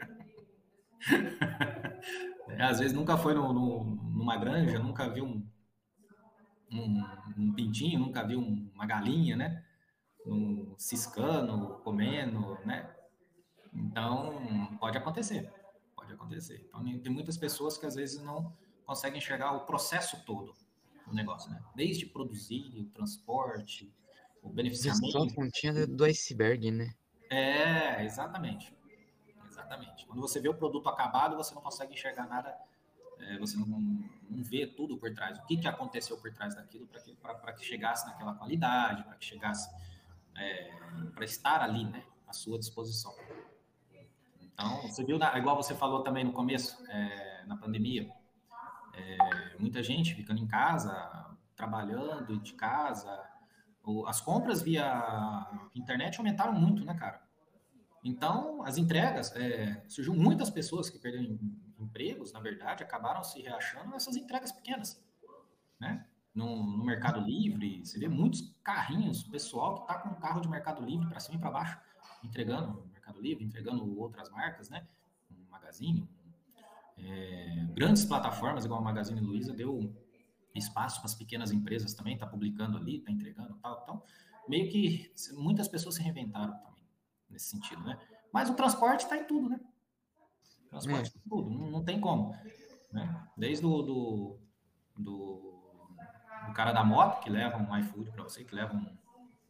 É, 2.50 2.62
às 2.62 2.78
vezes 2.78 2.94
nunca 2.94 3.16
foi 3.16 3.34
no, 3.34 3.52
no, 3.52 3.84
numa 3.84 4.36
granja, 4.36 4.78
nunca 4.78 5.08
viu 5.08 5.24
um, 5.24 5.46
um, 6.72 7.04
um 7.36 7.52
pintinho, 7.52 7.98
nunca 7.98 8.26
viu 8.26 8.40
uma 8.40 8.86
galinha, 8.86 9.36
né? 9.36 9.64
Um 10.26 10.74
ciscando, 10.76 11.78
comendo, 11.84 12.58
né? 12.64 12.94
Então, 13.72 14.76
pode 14.80 14.96
acontecer, 14.98 15.52
pode 15.94 16.12
acontecer. 16.12 16.66
Então, 16.68 16.82
tem 17.00 17.12
muitas 17.12 17.36
pessoas 17.36 17.76
que 17.76 17.86
às 17.86 17.94
vezes 17.94 18.22
não 18.22 18.52
conseguem 18.84 19.18
enxergar 19.18 19.52
o 19.52 19.66
processo 19.66 20.24
todo 20.24 20.54
do 21.06 21.14
negócio, 21.14 21.50
né? 21.50 21.62
Desde 21.74 22.06
produzir, 22.06 22.64
o 22.76 22.84
transporte, 22.90 23.92
o 24.42 24.48
beneficiamento. 24.48 25.10
Só 25.10 25.24
a 25.24 25.34
pontinha 25.34 25.86
do 25.86 26.04
iceberg, 26.04 26.70
né? 26.70 26.92
É, 27.30 28.04
exatamente. 28.04 28.74
Exatamente. 29.68 30.06
Quando 30.06 30.20
você 30.20 30.40
vê 30.40 30.48
o 30.48 30.54
produto 30.54 30.88
acabado, 30.88 31.36
você 31.36 31.54
não 31.54 31.60
consegue 31.60 31.92
enxergar 31.92 32.26
nada, 32.26 32.56
é, 33.20 33.38
você 33.38 33.56
não, 33.58 33.66
não 33.66 34.42
vê 34.42 34.66
tudo 34.66 34.96
por 34.96 35.12
trás. 35.14 35.38
O 35.38 35.44
que, 35.44 35.58
que 35.58 35.68
aconteceu 35.68 36.16
por 36.16 36.32
trás 36.32 36.54
daquilo 36.54 36.86
para 36.86 37.52
que, 37.52 37.60
que 37.60 37.66
chegasse 37.66 38.06
naquela 38.06 38.34
qualidade, 38.34 39.04
para 39.04 39.16
que 39.16 39.24
chegasse 39.24 39.70
é, 40.34 40.72
para 41.14 41.24
estar 41.24 41.60
ali, 41.60 41.84
né, 41.84 42.02
à 42.26 42.32
sua 42.32 42.58
disposição. 42.58 43.14
Então, 44.40 44.82
você 44.82 45.04
viu, 45.04 45.18
igual 45.36 45.56
você 45.56 45.74
falou 45.74 46.02
também 46.02 46.24
no 46.24 46.32
começo, 46.32 46.82
é, 46.88 47.44
na 47.46 47.56
pandemia, 47.56 48.10
é, 48.94 49.56
muita 49.58 49.82
gente 49.82 50.14
ficando 50.14 50.40
em 50.40 50.46
casa, 50.46 51.36
trabalhando 51.54 52.38
de 52.38 52.54
casa, 52.54 53.22
as 54.06 54.20
compras 54.20 54.62
via 54.62 55.46
internet 55.74 56.18
aumentaram 56.18 56.52
muito, 56.52 56.84
né, 56.84 56.94
cara? 56.94 57.27
Então, 58.04 58.62
as 58.62 58.78
entregas, 58.78 59.34
é, 59.34 59.82
surgiu 59.88 60.14
muitas 60.14 60.50
pessoas 60.50 60.88
que 60.88 60.98
perderam 60.98 61.38
empregos, 61.78 62.32
na 62.32 62.40
verdade, 62.40 62.82
acabaram 62.82 63.22
se 63.22 63.40
reachando 63.40 63.90
nessas 63.90 64.16
entregas 64.16 64.52
pequenas, 64.52 65.02
né? 65.80 66.06
No, 66.34 66.64
no 66.64 66.84
Mercado 66.84 67.20
Livre, 67.20 67.84
você 67.84 67.98
vê 67.98 68.06
muitos 68.06 68.54
carrinhos, 68.62 69.24
pessoal 69.24 69.74
que 69.74 69.80
está 69.80 69.94
com 69.98 70.10
um 70.10 70.20
carro 70.20 70.40
de 70.40 70.48
Mercado 70.48 70.84
Livre 70.84 71.08
para 71.08 71.18
cima 71.18 71.36
e 71.36 71.40
para 71.40 71.50
baixo, 71.50 71.80
entregando 72.22 72.86
Mercado 72.92 73.20
Livre, 73.20 73.44
entregando 73.44 73.98
outras 73.98 74.30
marcas, 74.30 74.68
né? 74.68 74.86
Um 75.30 75.50
Magazine, 75.50 76.08
é, 76.96 77.66
grandes 77.74 78.04
plataformas, 78.04 78.64
igual 78.64 78.80
a 78.80 78.84
Magazine 78.84 79.20
Luiza, 79.20 79.52
deu 79.52 79.92
espaço 80.54 81.00
para 81.00 81.06
as 81.06 81.14
pequenas 81.14 81.50
empresas 81.50 81.94
também, 81.94 82.14
está 82.14 82.26
publicando 82.26 82.76
ali, 82.76 82.98
está 82.98 83.10
entregando 83.10 83.54
tal. 83.56 83.80
Então, 83.82 84.02
meio 84.48 84.70
que 84.70 85.12
muitas 85.32 85.66
pessoas 85.66 85.96
se 85.96 86.02
reinventaram 86.02 86.56
também 86.58 86.77
nesse 87.30 87.50
sentido, 87.50 87.82
né? 87.82 87.98
Mas 88.32 88.50
o 88.50 88.54
transporte 88.54 89.04
está 89.04 89.16
em 89.16 89.24
tudo, 89.24 89.48
né? 89.48 89.60
O 90.66 90.68
transporte 90.70 91.12
é. 91.14 91.18
em 91.18 91.28
tudo, 91.28 91.50
não, 91.50 91.70
não, 91.70 91.84
tem 91.84 92.00
como. 92.00 92.34
Né? 92.92 93.28
Desde 93.36 93.64
o 93.64 93.82
do, 93.82 94.38
do, 94.96 95.60
do, 96.46 96.52
cara 96.54 96.72
da 96.72 96.84
moto 96.84 97.20
que 97.20 97.30
leva 97.30 97.56
um 97.56 97.76
iFood 97.78 98.10
para 98.10 98.22
você, 98.22 98.44
que 98.44 98.54
leva 98.54 98.74
um, 98.74 98.96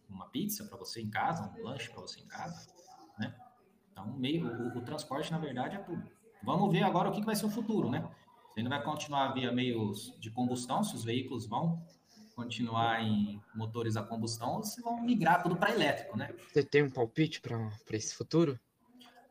uma 0.09 0.29
pizza 0.29 0.65
para 0.65 0.79
você 0.79 1.01
em 1.01 1.11
casa, 1.11 1.53
um 1.57 1.63
lanche 1.63 1.91
para 1.91 2.01
você 2.01 2.21
em 2.21 2.27
casa, 2.27 2.73
né? 3.19 3.35
Então, 3.91 4.07
meio, 4.17 4.47
o, 4.47 4.79
o, 4.79 4.81
transporte, 4.83 5.31
na 5.33 5.39
verdade, 5.39 5.77
é 5.77 5.81
tudo. 5.81 6.09
Vamos 6.43 6.71
ver 6.73 6.85
agora 6.85 7.09
o 7.09 7.13
que, 7.13 7.21
que 7.21 7.27
vai 7.27 7.35
ser 7.35 7.47
o 7.47 7.51
futuro, 7.51 7.91
né? 7.91 8.09
Se 8.53 8.61
ainda 8.61 8.71
vai 8.71 8.83
continuar 8.83 9.33
via 9.33 9.53
meios 9.53 10.17
de 10.21 10.31
combustão, 10.31 10.85
se 10.85 10.95
os 10.95 11.05
veículos 11.05 11.47
vão 11.47 11.85
continuar 12.39 13.03
em 13.03 13.43
motores 13.53 13.97
a 13.97 14.03
combustão, 14.05 14.63
vocês 14.63 14.81
vão 14.81 15.03
migrar 15.03 15.43
tudo 15.43 15.57
para 15.57 15.73
elétrico, 15.73 16.17
né? 16.17 16.33
Você 16.53 16.63
tem 16.63 16.85
um 16.85 16.91
palpite 16.91 17.41
para 17.41 17.59
esse 17.91 18.15
futuro? 18.15 18.57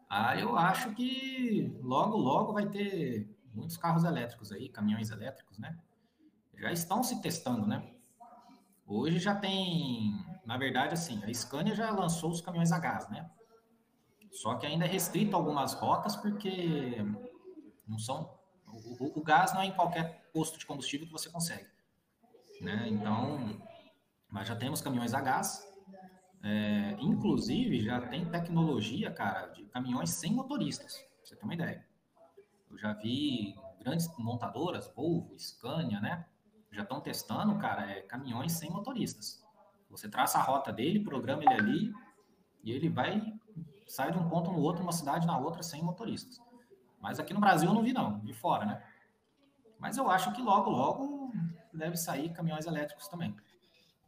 Ah, 0.10 0.38
eu 0.38 0.58
acho 0.58 0.94
que 0.94 1.74
logo, 1.82 2.18
logo 2.18 2.52
vai 2.52 2.68
ter 2.68 3.34
muitos 3.54 3.78
carros 3.78 4.04
elétricos 4.04 4.52
aí, 4.52 4.68
caminhões 4.68 5.10
elétricos, 5.10 5.58
né? 5.58 5.78
Já 6.58 6.70
estão 6.70 7.02
se 7.02 7.22
testando, 7.22 7.66
né? 7.66 7.90
Hoje 8.86 9.20
já 9.20 9.34
tem, 9.34 10.14
na 10.46 10.58
verdade, 10.58 10.94
assim, 10.94 11.24
a 11.24 11.34
Scania 11.34 11.76
já 11.76 11.90
lançou 11.92 12.30
os 12.30 12.42
caminhões 12.42 12.74
a 12.74 12.80
gás, 12.80 13.10
né? 13.10 13.30
Só 14.32 14.56
que 14.56 14.66
ainda 14.66 14.84
é 14.84 14.88
restrito 14.90 15.34
a 15.34 15.40
algumas 15.40 15.74
rotas 15.74 16.18
porque 16.18 16.98
não 17.88 18.00
são. 18.00 18.38
O, 18.68 19.06
o, 19.06 19.20
o 19.20 19.24
gás 19.24 19.54
não 19.54 19.62
é 19.62 19.68
em 19.68 19.74
qualquer 19.74 20.30
posto 20.34 20.60
de 20.60 20.66
combustível 20.66 21.08
que 21.08 21.14
você 21.14 21.30
consegue. 21.30 21.77
Né? 22.62 22.88
Então, 22.90 23.40
mas 24.30 24.48
já 24.48 24.56
temos 24.56 24.82
caminhões 24.82 25.14
a 25.14 25.22
gás. 25.22 25.66
É, 26.44 26.96
inclusive, 27.00 27.80
já 27.82 28.00
tem 28.02 28.26
tecnologia, 28.26 29.12
cara, 29.12 29.48
de 29.48 29.66
caminhões 29.66 30.12
sem 30.12 30.34
motoristas, 30.34 30.98
pra 30.98 31.26
você 31.26 31.36
ter 31.36 31.44
uma 31.44 31.54
ideia. 31.54 31.86
Eu 32.70 32.78
já 32.78 32.94
vi 32.94 33.56
grandes 33.80 34.10
montadoras, 34.18 34.92
Volvo, 34.96 35.38
Scania, 35.40 36.00
né? 36.00 36.26
Já 36.72 36.84
estão 36.84 37.02
testando, 37.02 37.58
cara, 37.58 37.90
é, 37.90 38.02
caminhões 38.02 38.52
sem 38.52 38.70
motoristas. 38.70 39.44
Você 39.90 40.10
traça 40.10 40.38
a 40.38 40.42
rota 40.42 40.72
dele, 40.72 41.04
programa 41.04 41.44
ele 41.44 41.54
ali, 41.54 41.94
e 42.64 42.72
ele 42.72 42.90
vai, 42.90 43.22
sai 43.88 44.12
de 44.12 44.18
um 44.18 44.28
ponto 44.28 44.52
no 44.52 44.60
outro, 44.60 44.84
uma 44.84 44.92
cidade 44.92 45.26
na 45.26 45.38
outra, 45.38 45.64
sem 45.64 45.82
motoristas. 45.82 46.40
Mas 47.00 47.20
aqui 47.20 47.34
no 47.34 47.40
Brasil 47.40 47.70
eu 47.70 47.74
não 47.74 47.84
vi, 47.84 47.94
não, 47.94 48.20
de 48.20 48.34
fora, 48.34 48.66
né? 48.66 48.84
Mas 49.80 49.98
eu 49.98 50.10
acho 50.10 50.34
que 50.34 50.42
logo, 50.42 50.70
logo 50.70 51.17
deve 51.78 51.96
sair 51.98 52.34
caminhões 52.34 52.66
elétricos 52.66 53.08
também. 53.08 53.36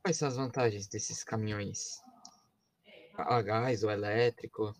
Quais 0.03 0.17
são 0.17 0.27
as 0.27 0.35
vantagens 0.35 0.87
desses 0.87 1.23
caminhões? 1.23 2.01
A 3.17 3.41
gás 3.41 3.83
ou 3.83 3.91
elétrico? 3.91 4.73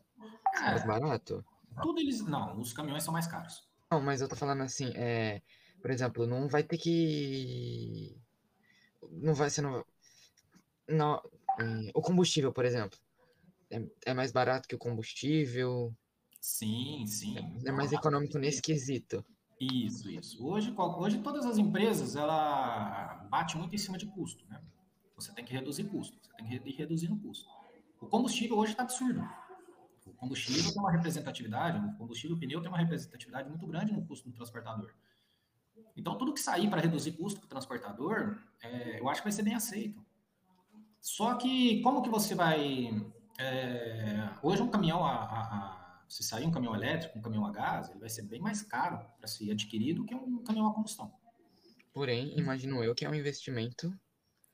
É, 0.56 0.62
mais 0.62 0.86
barato? 0.86 1.46
Tudo 1.82 2.00
eles. 2.00 2.22
Não, 2.26 2.60
os 2.60 2.74
caminhões 2.74 3.04
são 3.04 3.14
mais 3.14 3.28
caros. 3.28 3.68
Não, 3.92 4.02
mas 4.02 4.22
eu 4.22 4.28
tô 4.28 4.36
falando 4.36 4.64
assim, 4.64 4.92
é, 4.96 5.42
por 5.82 5.92
exemplo, 5.92 6.26
não 6.26 6.48
vai 6.48 6.64
ter 6.64 6.78
que. 6.78 8.16
Não 9.12 9.34
vai 9.34 9.50
ser. 9.50 9.62
Não, 9.62 9.86
não, 10.88 11.22
o 11.94 12.02
combustível, 12.02 12.54
por 12.54 12.66
exemplo. 12.66 12.98
É, 13.70 13.82
é 14.08 14.14
mais 14.14 14.32
barato 14.32 14.68
que 14.68 14.76
o 14.76 14.80
combustível. 14.80 15.94
Sim, 16.42 17.06
sim. 17.06 17.38
É, 17.38 17.70
é 17.70 17.72
mais 17.72 17.92
econômico 17.92 18.38
nesse 18.38 18.62
quesito. 18.62 19.24
Isso, 19.60 20.10
isso. 20.10 20.46
Hoje, 20.46 20.74
hoje 20.78 21.20
todas 21.20 21.46
as 21.46 21.58
empresas, 21.58 22.16
ela 22.16 23.28
bate 23.30 23.58
muito 23.58 23.76
em 23.76 23.78
cima 23.78 23.98
de 23.98 24.06
custo, 24.06 24.46
né? 24.48 24.62
Você 25.16 25.34
tem 25.34 25.44
que 25.44 25.54
reduzir 25.54 25.84
custo, 25.84 26.18
você 26.22 26.32
tem 26.34 26.46
que 26.62 26.70
ir 26.70 26.76
reduzindo 26.76 27.18
custo. 27.18 27.50
O 28.00 28.08
combustível 28.08 28.58
hoje 28.58 28.72
está 28.72 28.84
absurdo. 28.84 29.22
O 30.06 30.14
combustível 30.14 30.72
tem 30.72 30.82
uma 30.82 30.92
representatividade, 30.92 31.78
o 31.78 31.98
combustível 31.98 32.38
o 32.38 32.40
pneu 32.40 32.62
tem 32.62 32.70
uma 32.70 32.78
representatividade 32.78 33.50
muito 33.50 33.68
grande 33.68 33.92
no 33.92 34.06
custo 34.06 34.30
do 34.30 34.36
transportador. 34.36 34.94
Então, 35.96 36.18
tudo 36.18 36.34
que 36.34 36.40
sair 36.40 36.70
para 36.70 36.80
reduzir 36.80 37.12
custo 37.12 37.42
para 37.42 37.48
o 37.48 37.50
transportador, 37.50 38.38
é, 38.62 39.00
eu 39.02 39.10
acho 39.10 39.22
que 39.22 39.26
vai 39.26 39.32
ser 39.34 39.44
bem 39.44 39.56
aceito. 39.56 40.02
Só 41.02 41.36
que, 41.36 41.82
como 41.82 42.02
que 42.02 42.10
você 42.10 42.34
vai... 42.34 42.90
É, 43.38 44.30
hoje 44.42 44.62
um 44.62 44.70
caminhão 44.70 45.04
a, 45.04 45.14
a 45.14 45.79
se 46.10 46.24
sair 46.24 46.46
um 46.46 46.52
caminhão 46.52 46.76
elétrico, 46.76 47.18
um 47.18 47.22
caminhão 47.22 47.46
a 47.46 47.52
gás, 47.52 47.90
ele 47.90 48.00
vai 48.00 48.10
ser 48.10 48.24
bem 48.24 48.42
mais 48.42 48.62
caro 48.62 49.00
para 49.18 49.28
ser 49.28 49.52
adquirido 49.52 50.04
que 50.04 50.16
um 50.16 50.44
caminhão 50.44 50.68
a 50.68 50.74
combustão. 50.74 51.14
Porém, 51.94 52.38
imagino 52.38 52.84
eu 52.84 52.96
que 52.96 53.06
é 53.06 53.10
um 53.10 53.16
investimento 53.16 53.94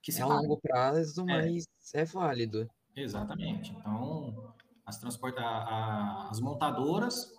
que 0.01 0.11
se 0.11 0.19
é 0.19 0.23
a 0.23 0.27
longo 0.27 0.57
prazo, 0.57 1.21
é. 1.21 1.23
mas 1.23 1.65
é. 1.93 2.01
é 2.01 2.05
válido. 2.05 2.69
Exatamente. 2.95 3.71
Então, 3.71 4.53
as 4.85 4.99
transporta 4.99 5.41
a, 5.41 6.29
as 6.29 6.39
montadoras, 6.39 7.33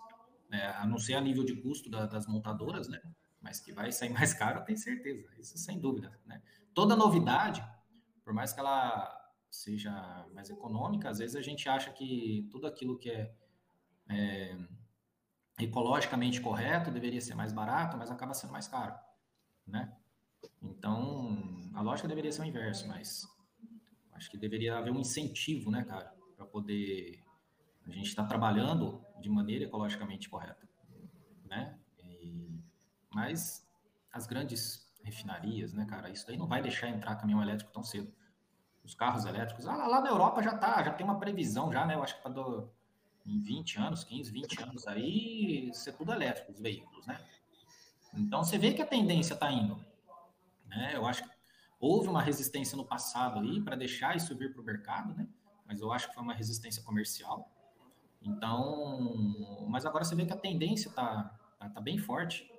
né, 0.49 0.67
a 0.77 0.85
não 0.85 0.97
ser 0.97 1.13
a 1.13 1.21
nível 1.21 1.45
de 1.45 1.55
custo 1.61 1.89
da, 1.89 2.05
das 2.05 2.27
montadoras, 2.27 2.89
né? 2.89 2.99
Mas 3.39 3.59
que 3.59 3.71
vai 3.71 3.91
sair 3.91 4.09
mais 4.11 4.33
caro, 4.33 4.65
tem 4.65 4.75
certeza. 4.75 5.29
Isso 5.39 5.57
sem 5.57 5.79
dúvida, 5.79 6.19
né? 6.25 6.41
toda 6.77 6.95
novidade, 6.95 7.67
por 8.23 8.31
mais 8.33 8.53
que 8.53 8.59
ela 8.59 9.11
seja 9.49 9.91
mais 10.31 10.47
econômica, 10.51 11.09
às 11.09 11.17
vezes 11.17 11.35
a 11.35 11.41
gente 11.41 11.67
acha 11.67 11.91
que 11.91 12.47
tudo 12.51 12.67
aquilo 12.67 12.99
que 12.99 13.09
é, 13.09 13.33
é 14.09 14.57
ecologicamente 15.59 16.39
correto 16.39 16.91
deveria 16.91 17.19
ser 17.19 17.35
mais 17.35 17.51
barato, 17.51 17.97
mas 17.97 18.11
acaba 18.11 18.33
sendo 18.33 18.51
mais 18.51 18.67
caro, 18.67 18.95
né? 19.65 19.91
Então, 20.61 21.35
a 21.73 21.81
lógica 21.81 22.07
deveria 22.07 22.31
ser 22.31 22.41
o 22.41 22.45
inverso, 22.45 22.87
mas 22.87 23.27
acho 24.13 24.29
que 24.29 24.37
deveria 24.37 24.77
haver 24.77 24.91
um 24.91 24.99
incentivo, 24.99 25.71
né, 25.71 25.83
cara, 25.83 26.13
para 26.35 26.45
poder 26.45 27.23
a 27.85 27.91
gente 27.91 28.07
estar 28.07 28.23
tá 28.23 28.29
trabalhando 28.29 29.01
de 29.19 29.29
maneira 29.29 29.65
ecologicamente 29.65 30.29
correta, 30.29 30.67
né? 31.45 31.79
E, 32.03 32.61
mas 33.13 33.65
as 34.11 34.27
grandes 34.27 34.93
refinarias, 35.03 35.73
né, 35.73 35.85
cara, 35.85 36.09
isso 36.09 36.27
daí 36.27 36.37
não 36.37 36.47
vai 36.47 36.61
deixar 36.61 36.89
entrar 36.89 37.15
caminhão 37.15 37.41
elétrico 37.41 37.71
tão 37.71 37.83
cedo. 37.83 38.13
Os 38.83 38.93
carros 38.93 39.25
elétricos, 39.25 39.67
ah, 39.67 39.87
lá 39.87 40.01
na 40.01 40.09
Europa 40.09 40.41
já 40.41 40.57
tá, 40.57 40.81
já 40.83 40.93
tem 40.93 41.05
uma 41.05 41.19
previsão 41.19 41.71
já, 41.71 41.85
né? 41.85 41.95
Eu 41.95 42.03
acho 42.03 42.15
que 42.15 42.21
para 42.21 42.31
em 43.27 43.39
20 43.39 43.79
anos, 43.79 44.03
15, 44.05 44.31
20 44.31 44.63
anos 44.63 44.87
aí, 44.87 45.69
ser 45.73 45.93
tudo 45.93 46.13
elétrico 46.13 46.51
os 46.51 46.59
veículos, 46.59 47.05
né? 47.05 47.19
Então 48.13 48.43
você 48.43 48.57
vê 48.57 48.73
que 48.73 48.81
a 48.81 48.85
tendência 48.85 49.33
está 49.33 49.51
indo. 49.51 49.77
Né? 50.65 50.91
Eu 50.95 51.05
acho 51.05 51.23
que 51.23 51.29
houve 51.79 52.07
uma 52.07 52.21
resistência 52.21 52.75
no 52.77 52.85
passado 52.85 53.39
aí 53.39 53.61
para 53.61 53.75
deixar 53.75 54.15
isso 54.15 54.35
vir 54.35 54.53
para 54.53 54.61
o 54.61 54.65
mercado, 54.65 55.13
né? 55.13 55.27
Mas 55.65 55.81
eu 55.81 55.91
acho 55.91 56.07
que 56.07 56.13
foi 56.13 56.23
uma 56.23 56.33
resistência 56.33 56.81
comercial. 56.81 57.51
Então, 58.21 59.13
mas 59.69 59.85
agora 59.85 60.03
você 60.03 60.15
vê 60.15 60.25
que 60.25 60.33
a 60.33 60.37
tendência 60.37 60.89
está 60.89 61.37
tá, 61.59 61.69
tá 61.69 61.81
bem 61.81 61.97
forte 61.97 62.49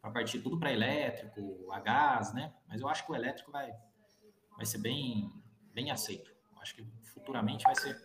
para 0.00 0.10
partir 0.10 0.40
tudo 0.40 0.58
para 0.58 0.72
elétrico, 0.72 1.70
a 1.72 1.80
gás, 1.80 2.32
né? 2.32 2.52
Mas 2.68 2.80
eu 2.80 2.88
acho 2.88 3.04
que 3.04 3.12
o 3.12 3.14
elétrico 3.14 3.52
vai, 3.52 3.72
vai 4.56 4.66
ser 4.66 4.78
bem, 4.78 5.30
bem 5.72 5.90
aceito. 5.90 6.30
Eu 6.52 6.60
acho 6.60 6.74
que 6.74 6.84
futuramente 7.14 7.64
vai 7.64 7.74
ser, 7.74 7.96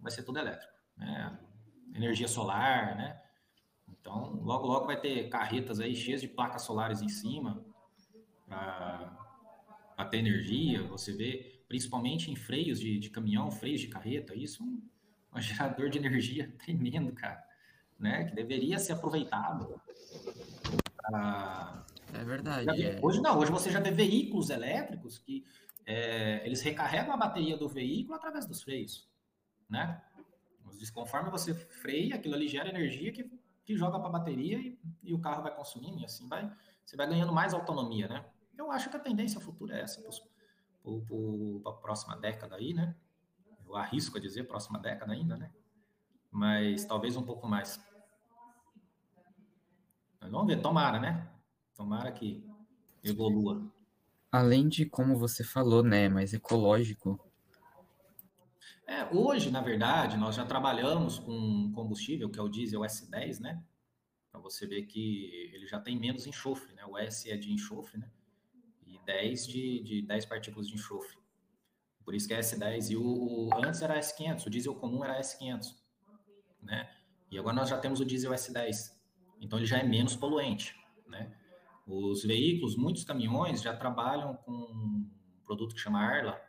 vai 0.00 0.10
ser 0.12 0.22
tudo 0.22 0.38
elétrico, 0.38 0.72
né? 0.98 1.38
Energia 1.94 2.28
solar, 2.28 2.96
né? 2.96 3.20
Então, 3.88 4.40
logo, 4.42 4.66
logo 4.66 4.86
vai 4.86 5.00
ter 5.00 5.28
carretas 5.28 5.80
aí 5.80 5.94
cheias 5.94 6.20
de 6.20 6.28
placas 6.28 6.62
solares 6.62 7.00
em 7.00 7.08
cima 7.08 7.64
para 8.46 10.04
ter 10.10 10.18
energia. 10.18 10.82
Você 10.84 11.12
vê, 11.12 11.62
principalmente 11.68 12.30
em 12.30 12.36
freios 12.36 12.78
de, 12.80 12.98
de 12.98 13.10
caminhão, 13.10 13.50
freios 13.50 13.80
de 13.80 13.88
carreta, 13.88 14.34
isso 14.34 14.62
é 14.62 14.66
um, 14.66 14.82
um 15.34 15.40
gerador 15.40 15.88
de 15.88 15.98
energia 15.98 16.52
tremendo, 16.58 17.12
cara, 17.12 17.42
né? 17.98 18.24
Que 18.24 18.34
deveria 18.34 18.78
ser 18.78 18.92
aproveitado. 18.92 19.80
Pra... 20.96 21.86
É 22.12 22.24
verdade. 22.24 22.82
É. 22.82 22.98
Hoje 23.02 23.20
não, 23.20 23.38
hoje 23.38 23.50
você 23.50 23.70
já 23.70 23.80
vê 23.80 23.90
veículos 23.90 24.50
elétricos 24.50 25.18
que 25.18 25.44
é, 25.84 26.44
eles 26.44 26.60
recarregam 26.62 27.14
a 27.14 27.16
bateria 27.16 27.56
do 27.56 27.68
veículo 27.68 28.14
através 28.14 28.46
dos 28.46 28.62
freios, 28.62 29.08
né? 29.68 30.02
Conforme 30.92 31.30
você 31.30 31.54
freia, 31.54 32.14
aquilo 32.14 32.34
ali 32.34 32.48
gera 32.48 32.68
energia 32.68 33.12
que 33.12 33.30
que 33.68 33.76
joga 33.76 33.98
para 33.98 34.08
a 34.08 34.12
bateria 34.12 34.58
e, 34.58 34.78
e, 35.02 35.12
o 35.12 35.20
carro 35.20 35.42
vai 35.42 35.54
consumindo, 35.54 36.00
e 36.00 36.04
assim 36.06 36.26
vai, 36.26 36.50
você 36.82 36.96
vai 36.96 37.06
ganhando 37.06 37.34
mais 37.34 37.52
autonomia, 37.52 38.08
né? 38.08 38.24
Eu 38.56 38.72
acho 38.72 38.88
que 38.88 38.96
a 38.96 38.98
tendência 38.98 39.38
futura 39.38 39.76
é 39.76 39.82
essa, 39.82 40.00
para 40.02 41.70
a 41.70 41.74
próxima 41.74 42.16
década 42.16 42.56
aí, 42.56 42.72
né? 42.72 42.96
Eu 43.66 43.76
arrisco 43.76 44.16
a 44.16 44.20
dizer 44.22 44.44
próxima 44.44 44.78
década 44.78 45.12
ainda, 45.12 45.36
né? 45.36 45.52
Mas 46.30 46.86
talvez 46.86 47.14
um 47.14 47.22
pouco 47.22 47.46
mais. 47.46 47.78
Mas 50.18 50.30
vamos 50.30 50.46
ver, 50.46 50.62
tomara, 50.62 50.98
né? 50.98 51.30
Tomara 51.76 52.10
que 52.10 52.42
evolua. 53.04 53.70
Além 54.32 54.66
de, 54.66 54.86
como 54.86 55.14
você 55.18 55.44
falou, 55.44 55.82
né, 55.82 56.08
mais 56.08 56.32
ecológico, 56.32 57.20
é, 58.88 59.06
hoje, 59.14 59.50
na 59.50 59.60
verdade, 59.60 60.16
nós 60.16 60.34
já 60.34 60.46
trabalhamos 60.46 61.18
com 61.18 61.70
combustível, 61.74 62.30
que 62.30 62.38
é 62.38 62.42
o 62.42 62.48
diesel 62.48 62.80
S10, 62.80 63.38
né? 63.38 63.62
Para 64.32 64.40
você 64.40 64.66
ver 64.66 64.84
que 64.84 65.50
ele 65.52 65.66
já 65.66 65.78
tem 65.78 65.94
menos 66.00 66.26
enxofre, 66.26 66.72
né? 66.72 66.86
O 66.86 66.96
S 66.96 67.30
é 67.30 67.36
de 67.36 67.52
enxofre, 67.52 67.98
né? 67.98 68.10
E 68.86 68.98
10 69.04 69.46
de, 69.46 69.82
de 69.82 70.02
10 70.02 70.24
partículas 70.24 70.66
de 70.66 70.74
enxofre. 70.74 71.18
Por 72.02 72.14
isso 72.14 72.26
que 72.26 72.32
é 72.32 72.40
S10. 72.40 72.92
E 72.92 72.96
o, 72.96 73.02
o 73.04 73.50
antes 73.62 73.82
era 73.82 73.98
S500, 73.98 74.46
o 74.46 74.50
diesel 74.50 74.74
comum 74.74 75.04
era 75.04 75.20
S500, 75.20 75.76
né? 76.62 76.90
E 77.30 77.38
agora 77.38 77.56
nós 77.56 77.68
já 77.68 77.76
temos 77.76 78.00
o 78.00 78.06
diesel 78.06 78.32
S10. 78.32 78.96
Então 79.38 79.58
ele 79.58 79.66
já 79.66 79.76
é 79.76 79.82
menos 79.82 80.16
poluente, 80.16 80.74
né? 81.06 81.30
Os 81.86 82.22
veículos, 82.24 82.74
muitos 82.74 83.04
caminhões 83.04 83.60
já 83.60 83.76
trabalham 83.76 84.34
com 84.34 84.52
um 84.52 85.10
produto 85.44 85.74
que 85.74 85.80
chama 85.80 86.00
Arla, 86.00 86.40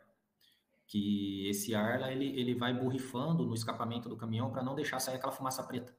que 0.90 1.46
esse 1.48 1.72
ar 1.72 2.00
lá, 2.00 2.10
ele, 2.10 2.26
ele 2.26 2.52
vai 2.52 2.74
borrifando 2.74 3.46
no 3.46 3.54
escapamento 3.54 4.08
do 4.08 4.16
caminhão 4.16 4.50
para 4.50 4.60
não 4.60 4.74
deixar 4.74 4.98
sair 4.98 5.14
aquela 5.14 5.30
fumaça 5.30 5.62
preta, 5.62 5.94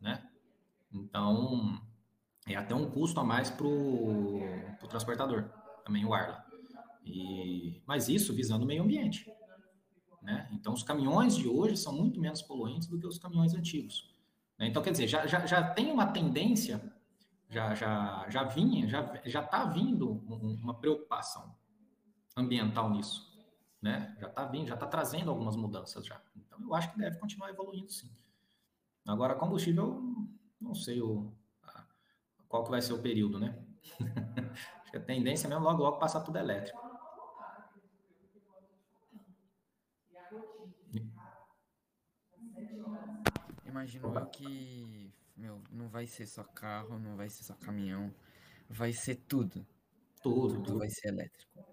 né? 0.00 0.24
Então, 0.92 1.82
é 2.46 2.54
até 2.54 2.72
um 2.72 2.88
custo 2.88 3.18
a 3.18 3.24
mais 3.24 3.50
para 3.50 3.66
o 3.66 4.88
transportador, 4.88 5.50
também 5.84 6.04
o 6.04 6.14
ar 6.14 6.28
lá. 6.28 6.46
E, 7.04 7.82
mas 7.84 8.08
isso 8.08 8.32
visando 8.32 8.64
o 8.64 8.68
meio 8.68 8.84
ambiente, 8.84 9.28
né? 10.22 10.48
Então, 10.52 10.72
os 10.72 10.84
caminhões 10.84 11.36
de 11.36 11.48
hoje 11.48 11.76
são 11.76 11.92
muito 11.92 12.20
menos 12.20 12.40
poluentes 12.40 12.86
do 12.86 13.00
que 13.00 13.08
os 13.08 13.18
caminhões 13.18 13.52
antigos. 13.52 14.14
Né? 14.56 14.68
Então, 14.68 14.80
quer 14.80 14.92
dizer, 14.92 15.08
já, 15.08 15.26
já, 15.26 15.44
já 15.44 15.74
tem 15.74 15.90
uma 15.90 16.06
tendência, 16.06 16.80
já, 17.48 17.74
já, 17.74 18.26
já 18.28 18.44
vinha, 18.44 18.86
já 18.86 19.12
já 19.24 19.42
está 19.42 19.64
vindo 19.64 20.08
uma 20.62 20.74
preocupação 20.74 21.52
ambiental 22.36 22.90
nisso 22.90 23.29
né? 23.80 24.16
Já 24.20 24.28
está 24.28 24.44
vindo, 24.46 24.68
já 24.68 24.74
está 24.74 24.86
trazendo 24.86 25.30
algumas 25.30 25.56
mudanças 25.56 26.04
já. 26.06 26.20
Então 26.36 26.60
eu 26.60 26.74
acho 26.74 26.92
que 26.92 26.98
deve 26.98 27.18
continuar 27.18 27.50
evoluindo 27.50 27.90
sim. 27.90 28.10
Agora 29.06 29.34
combustível, 29.34 30.02
não 30.60 30.74
sei 30.74 31.00
o, 31.00 31.32
qual 32.48 32.64
que 32.64 32.70
vai 32.70 32.82
ser 32.82 32.92
o 32.92 33.00
período, 33.00 33.38
né? 33.38 33.56
acho 34.82 34.90
que 34.90 34.96
a 34.96 35.00
tendência 35.00 35.46
é 35.46 35.50
mesmo 35.50 35.64
logo 35.64 35.82
logo 35.82 35.98
passar 35.98 36.20
tudo 36.20 36.38
elétrico. 36.38 36.78
Imagino 43.64 44.12
eu 44.12 44.26
que 44.26 45.12
meu, 45.36 45.62
não 45.70 45.88
vai 45.88 46.06
ser 46.06 46.26
só 46.26 46.42
carro, 46.42 46.98
não 46.98 47.16
vai 47.16 47.30
ser 47.30 47.44
só 47.44 47.54
caminhão, 47.54 48.12
vai 48.68 48.92
ser 48.92 49.14
tudo. 49.14 49.64
Tudo, 50.22 50.48
tudo, 50.48 50.62
tudo. 50.64 50.78
vai 50.80 50.90
ser 50.90 51.08
elétrico. 51.08 51.64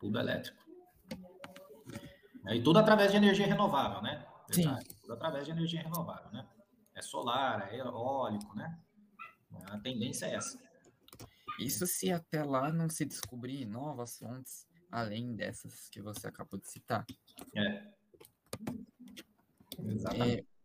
Tudo 0.00 0.18
elétrico. 0.18 0.65
E 2.54 2.62
tudo 2.62 2.78
através 2.78 3.10
de 3.10 3.16
energia 3.16 3.46
renovável, 3.46 4.02
né? 4.02 4.26
Verdade. 4.48 4.88
Sim. 4.88 4.94
Tudo 5.00 5.12
através 5.14 5.44
de 5.44 5.50
energia 5.50 5.82
renovável, 5.82 6.30
né? 6.30 6.46
É 6.94 7.02
solar, 7.02 7.72
é 7.72 7.78
eólico, 7.78 8.54
né? 8.54 8.78
A 9.66 9.78
tendência 9.78 10.26
é 10.26 10.34
essa. 10.34 10.58
Isso 11.58 11.86
se 11.86 12.12
até 12.12 12.44
lá 12.44 12.70
não 12.70 12.88
se 12.88 13.04
descobrir 13.04 13.64
novas 13.66 14.18
fontes 14.18 14.66
além 14.90 15.34
dessas 15.34 15.88
que 15.88 16.00
você 16.00 16.26
acabou 16.28 16.60
de 16.60 16.68
citar. 16.68 17.04
É. 17.54 17.92
Exatamente. 19.78 20.40
É, 20.40 20.56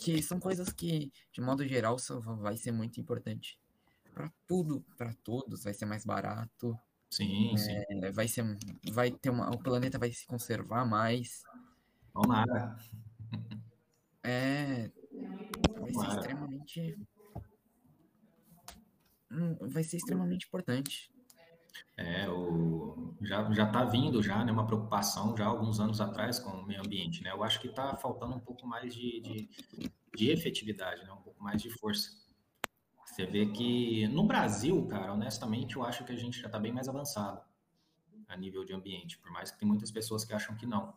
que 0.00 0.22
são 0.22 0.38
coisas 0.38 0.72
que, 0.72 1.12
de 1.32 1.40
modo 1.40 1.66
geral, 1.66 1.96
vai 2.40 2.56
ser 2.56 2.72
muito 2.72 3.00
importante. 3.00 3.58
Para 4.12 4.32
tudo, 4.46 4.84
para 4.96 5.12
todos, 5.24 5.64
vai 5.64 5.74
ser 5.74 5.86
mais 5.86 6.04
barato, 6.04 6.78
Sim, 7.10 7.54
é, 7.54 7.56
sim. 7.56 8.10
Vai 8.12 8.28
ser, 8.28 8.44
vai 8.92 9.10
ter 9.10 9.30
uma, 9.30 9.50
o 9.50 9.58
planeta 9.58 9.98
vai 9.98 10.10
se 10.10 10.26
conservar 10.26 10.84
mais. 10.84 11.42
Tomara. 12.12 12.76
É, 14.22 14.90
vai 15.80 15.92
ser 15.92 16.08
extremamente, 16.08 16.98
hum, 19.30 19.56
vai 19.60 19.84
ser 19.84 19.96
extremamente 19.98 20.46
importante. 20.46 21.10
É, 21.96 22.28
o, 22.28 23.14
já, 23.22 23.50
já 23.52 23.66
tá 23.70 23.84
vindo 23.84 24.22
já, 24.22 24.44
né, 24.44 24.52
uma 24.52 24.66
preocupação 24.66 25.36
já 25.36 25.46
alguns 25.46 25.80
anos 25.80 26.00
atrás 26.00 26.38
com 26.38 26.50
o 26.50 26.66
meio 26.66 26.80
ambiente, 26.80 27.22
né? 27.22 27.30
Eu 27.30 27.42
acho 27.42 27.60
que 27.60 27.68
está 27.68 27.96
faltando 27.96 28.34
um 28.34 28.40
pouco 28.40 28.66
mais 28.66 28.94
de, 28.94 29.20
de, 29.20 29.48
de 30.14 30.30
efetividade, 30.30 31.04
né? 31.04 31.12
Um 31.12 31.22
pouco 31.22 31.42
mais 31.42 31.62
de 31.62 31.70
força. 31.70 32.25
Você 33.16 33.24
vê 33.24 33.46
que 33.46 34.06
no 34.08 34.24
Brasil, 34.24 34.86
cara, 34.88 35.10
honestamente, 35.10 35.76
eu 35.76 35.82
acho 35.82 36.04
que 36.04 36.12
a 36.12 36.16
gente 36.16 36.38
já 36.38 36.48
está 36.48 36.58
bem 36.58 36.70
mais 36.70 36.86
avançado 36.86 37.40
a 38.28 38.36
nível 38.36 38.62
de 38.62 38.74
ambiente, 38.74 39.16
por 39.16 39.30
mais 39.30 39.50
que 39.50 39.58
tem 39.58 39.66
muitas 39.66 39.90
pessoas 39.90 40.22
que 40.22 40.34
acham 40.34 40.54
que 40.54 40.66
não. 40.66 40.92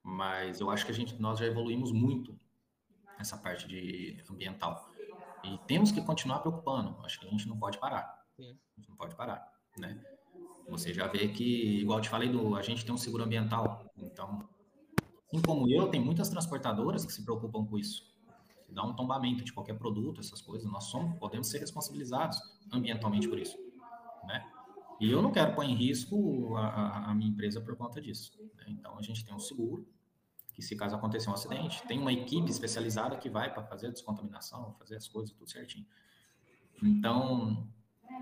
Mas 0.00 0.60
eu 0.60 0.70
acho 0.70 0.86
que 0.86 0.92
a 0.92 0.94
gente, 0.94 1.20
nós 1.20 1.40
já 1.40 1.46
evoluímos 1.46 1.90
muito 1.90 2.38
nessa 3.18 3.36
parte 3.36 3.66
de 3.66 4.22
ambiental. 4.30 4.88
E 5.42 5.58
temos 5.66 5.90
que 5.90 6.00
continuar 6.00 6.38
preocupando. 6.38 6.96
Acho 7.04 7.18
que 7.18 7.26
a 7.26 7.30
gente 7.30 7.48
não 7.48 7.58
pode 7.58 7.78
parar. 7.78 8.24
A 8.38 8.42
gente 8.76 8.88
não 8.88 8.96
pode 8.96 9.16
parar, 9.16 9.52
né? 9.76 10.00
Você 10.68 10.94
já 10.94 11.08
vê 11.08 11.26
que, 11.26 11.80
igual 11.80 11.98
eu 11.98 12.02
te 12.02 12.08
falei, 12.08 12.28
do, 12.28 12.54
a 12.54 12.62
gente 12.62 12.84
tem 12.84 12.94
um 12.94 12.96
seguro 12.96 13.24
ambiental. 13.24 13.90
Então, 13.96 14.48
assim 15.26 15.42
como 15.42 15.68
eu, 15.68 15.88
tem 15.88 16.00
muitas 16.00 16.28
transportadoras 16.28 17.04
que 17.04 17.12
se 17.12 17.24
preocupam 17.24 17.66
com 17.66 17.76
isso 17.76 18.15
dá 18.72 18.82
um 18.82 18.94
tombamento 18.94 19.44
de 19.44 19.52
qualquer 19.52 19.74
produto, 19.78 20.20
essas 20.20 20.40
coisas, 20.40 20.70
nós 20.70 20.84
somos, 20.84 21.18
podemos 21.18 21.48
ser 21.48 21.58
responsabilizados 21.58 22.38
ambientalmente 22.72 23.28
por 23.28 23.38
isso, 23.38 23.56
né? 24.24 24.44
E 24.98 25.10
eu 25.10 25.20
não 25.20 25.30
quero 25.30 25.54
pôr 25.54 25.64
em 25.64 25.74
risco 25.74 26.56
a, 26.56 27.10
a, 27.10 27.14
minha 27.14 27.30
empresa 27.30 27.60
por 27.60 27.76
conta 27.76 28.00
disso. 28.00 28.32
Né? 28.56 28.64
Então, 28.68 28.98
a 28.98 29.02
gente 29.02 29.24
tem 29.24 29.34
um 29.34 29.38
seguro, 29.38 29.86
que 30.54 30.62
se 30.62 30.74
caso 30.74 30.96
acontecer 30.96 31.28
um 31.28 31.34
acidente, 31.34 31.82
tem 31.86 31.98
uma 31.98 32.12
equipe 32.12 32.50
especializada 32.50 33.14
que 33.18 33.28
vai 33.28 33.52
para 33.52 33.62
fazer 33.62 33.88
a 33.88 33.90
descontaminação, 33.90 34.74
fazer 34.78 34.96
as 34.96 35.06
coisas 35.06 35.34
tudo 35.34 35.50
certinho. 35.50 35.86
Então, 36.82 37.68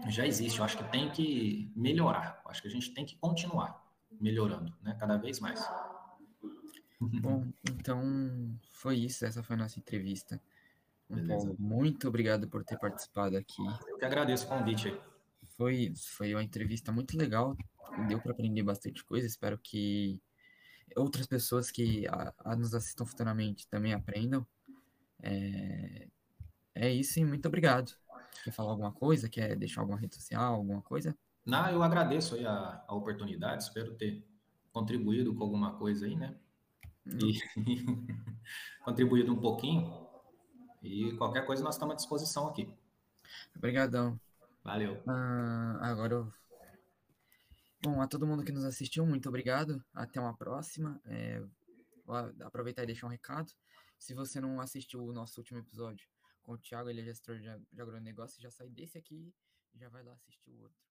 já 0.09 0.26
existe. 0.26 0.59
Eu 0.59 0.64
acho 0.64 0.76
que 0.76 0.84
tem 0.90 1.11
que 1.11 1.72
melhorar. 1.76 2.40
Eu 2.45 2.51
acho 2.51 2.61
que 2.61 2.66
a 2.66 2.70
gente 2.70 2.92
tem 2.92 3.05
que 3.05 3.16
continuar 3.16 3.84
melhorando, 4.20 4.74
né? 4.82 4.97
Cada 4.99 5.16
vez 5.16 5.38
mais. 5.38 5.64
Bom, 7.20 7.46
então 7.70 8.59
foi 8.70 8.96
isso. 8.96 9.24
Essa 9.24 9.42
foi 9.42 9.57
a 9.57 9.59
nossa 9.59 9.78
entrevista. 9.78 10.40
Paulo, 11.28 11.55
muito 11.59 12.09
obrigado 12.09 12.48
por 12.48 12.64
ter 12.64 12.78
participado 12.78 13.36
aqui. 13.36 13.62
Eu 13.88 13.98
que 13.98 14.05
agradeço 14.05 14.46
o 14.46 14.48
convite. 14.48 14.96
Foi, 15.57 15.92
foi 15.96 16.34
uma 16.34 16.42
entrevista 16.42 16.90
muito 16.90 17.16
legal. 17.16 17.57
Deu 18.09 18.20
para 18.20 18.32
aprender 18.32 18.62
bastante 18.62 19.05
coisa. 19.05 19.26
Espero 19.26 19.59
que 19.59 20.20
outras 20.96 21.26
pessoas 21.26 21.70
que 21.70 22.07
a, 22.09 22.32
a 22.38 22.57
nos 22.57 22.74
assistam 22.74 23.05
futuramente 23.05 23.68
também 23.68 23.92
aprendam. 23.92 24.46
É, 25.22 26.09
é 26.74 26.92
isso 26.92 27.18
e 27.20 27.24
muito 27.24 27.46
obrigado. 27.46 27.92
Quer 28.42 28.50
falar 28.50 28.72
alguma 28.72 28.92
coisa? 28.92 29.28
Quer 29.28 29.57
deixar 29.57 29.80
alguma 29.80 29.98
rede 29.98 30.16
social, 30.16 30.55
alguma 30.55 30.82
coisa? 30.82 31.16
Não, 31.44 31.68
eu 31.70 31.82
agradeço 31.82 32.34
aí 32.34 32.46
a, 32.46 32.82
a 32.86 32.94
oportunidade, 32.94 33.64
espero 33.64 33.94
ter 33.94 34.24
contribuído 34.72 35.34
com 35.34 35.42
alguma 35.44 35.74
coisa 35.74 36.07
aí, 36.07 36.16
né? 36.16 36.34
E 37.07 37.38
contribuído 38.84 39.32
um 39.32 39.40
pouquinho. 39.40 40.07
E 40.82 41.16
qualquer 41.16 41.46
coisa 41.46 41.62
nós 41.62 41.74
estamos 41.74 41.94
à 41.94 41.96
disposição 41.96 42.48
aqui. 42.48 42.72
Obrigadão. 43.57 44.18
Valeu. 44.62 45.02
Ah, 45.07 45.78
agora 45.82 46.14
eu... 46.14 46.32
Bom, 47.82 48.00
a 48.00 48.07
todo 48.07 48.26
mundo 48.26 48.44
que 48.44 48.52
nos 48.52 48.64
assistiu, 48.64 49.05
muito 49.07 49.28
obrigado. 49.28 49.82
Até 49.92 50.18
uma 50.18 50.34
próxima. 50.34 51.00
É, 51.05 51.42
vou 52.05 52.16
aproveitar 52.42 52.82
e 52.82 52.86
deixar 52.86 53.07
um 53.07 53.11
recado. 53.11 53.52
Se 53.98 54.14
você 54.14 54.40
não 54.40 54.61
assistiu 54.61 55.05
o 55.05 55.12
nosso 55.12 55.40
último 55.40 55.59
episódio 55.59 56.07
com 56.42 56.52
o 56.52 56.59
Thiago, 56.59 56.90
ele 56.90 57.00
é 57.00 57.05
gestor 57.05 57.38
de 57.38 57.80
agronegócio, 57.80 58.40
já 58.40 58.50
sai 58.50 58.68
desse 58.68 58.98
aqui 58.98 59.32
e 59.74 59.78
já 59.78 59.88
vai 59.88 60.02
lá 60.02 60.12
assistir 60.12 60.50
o 60.50 60.61
outro. 60.61 60.93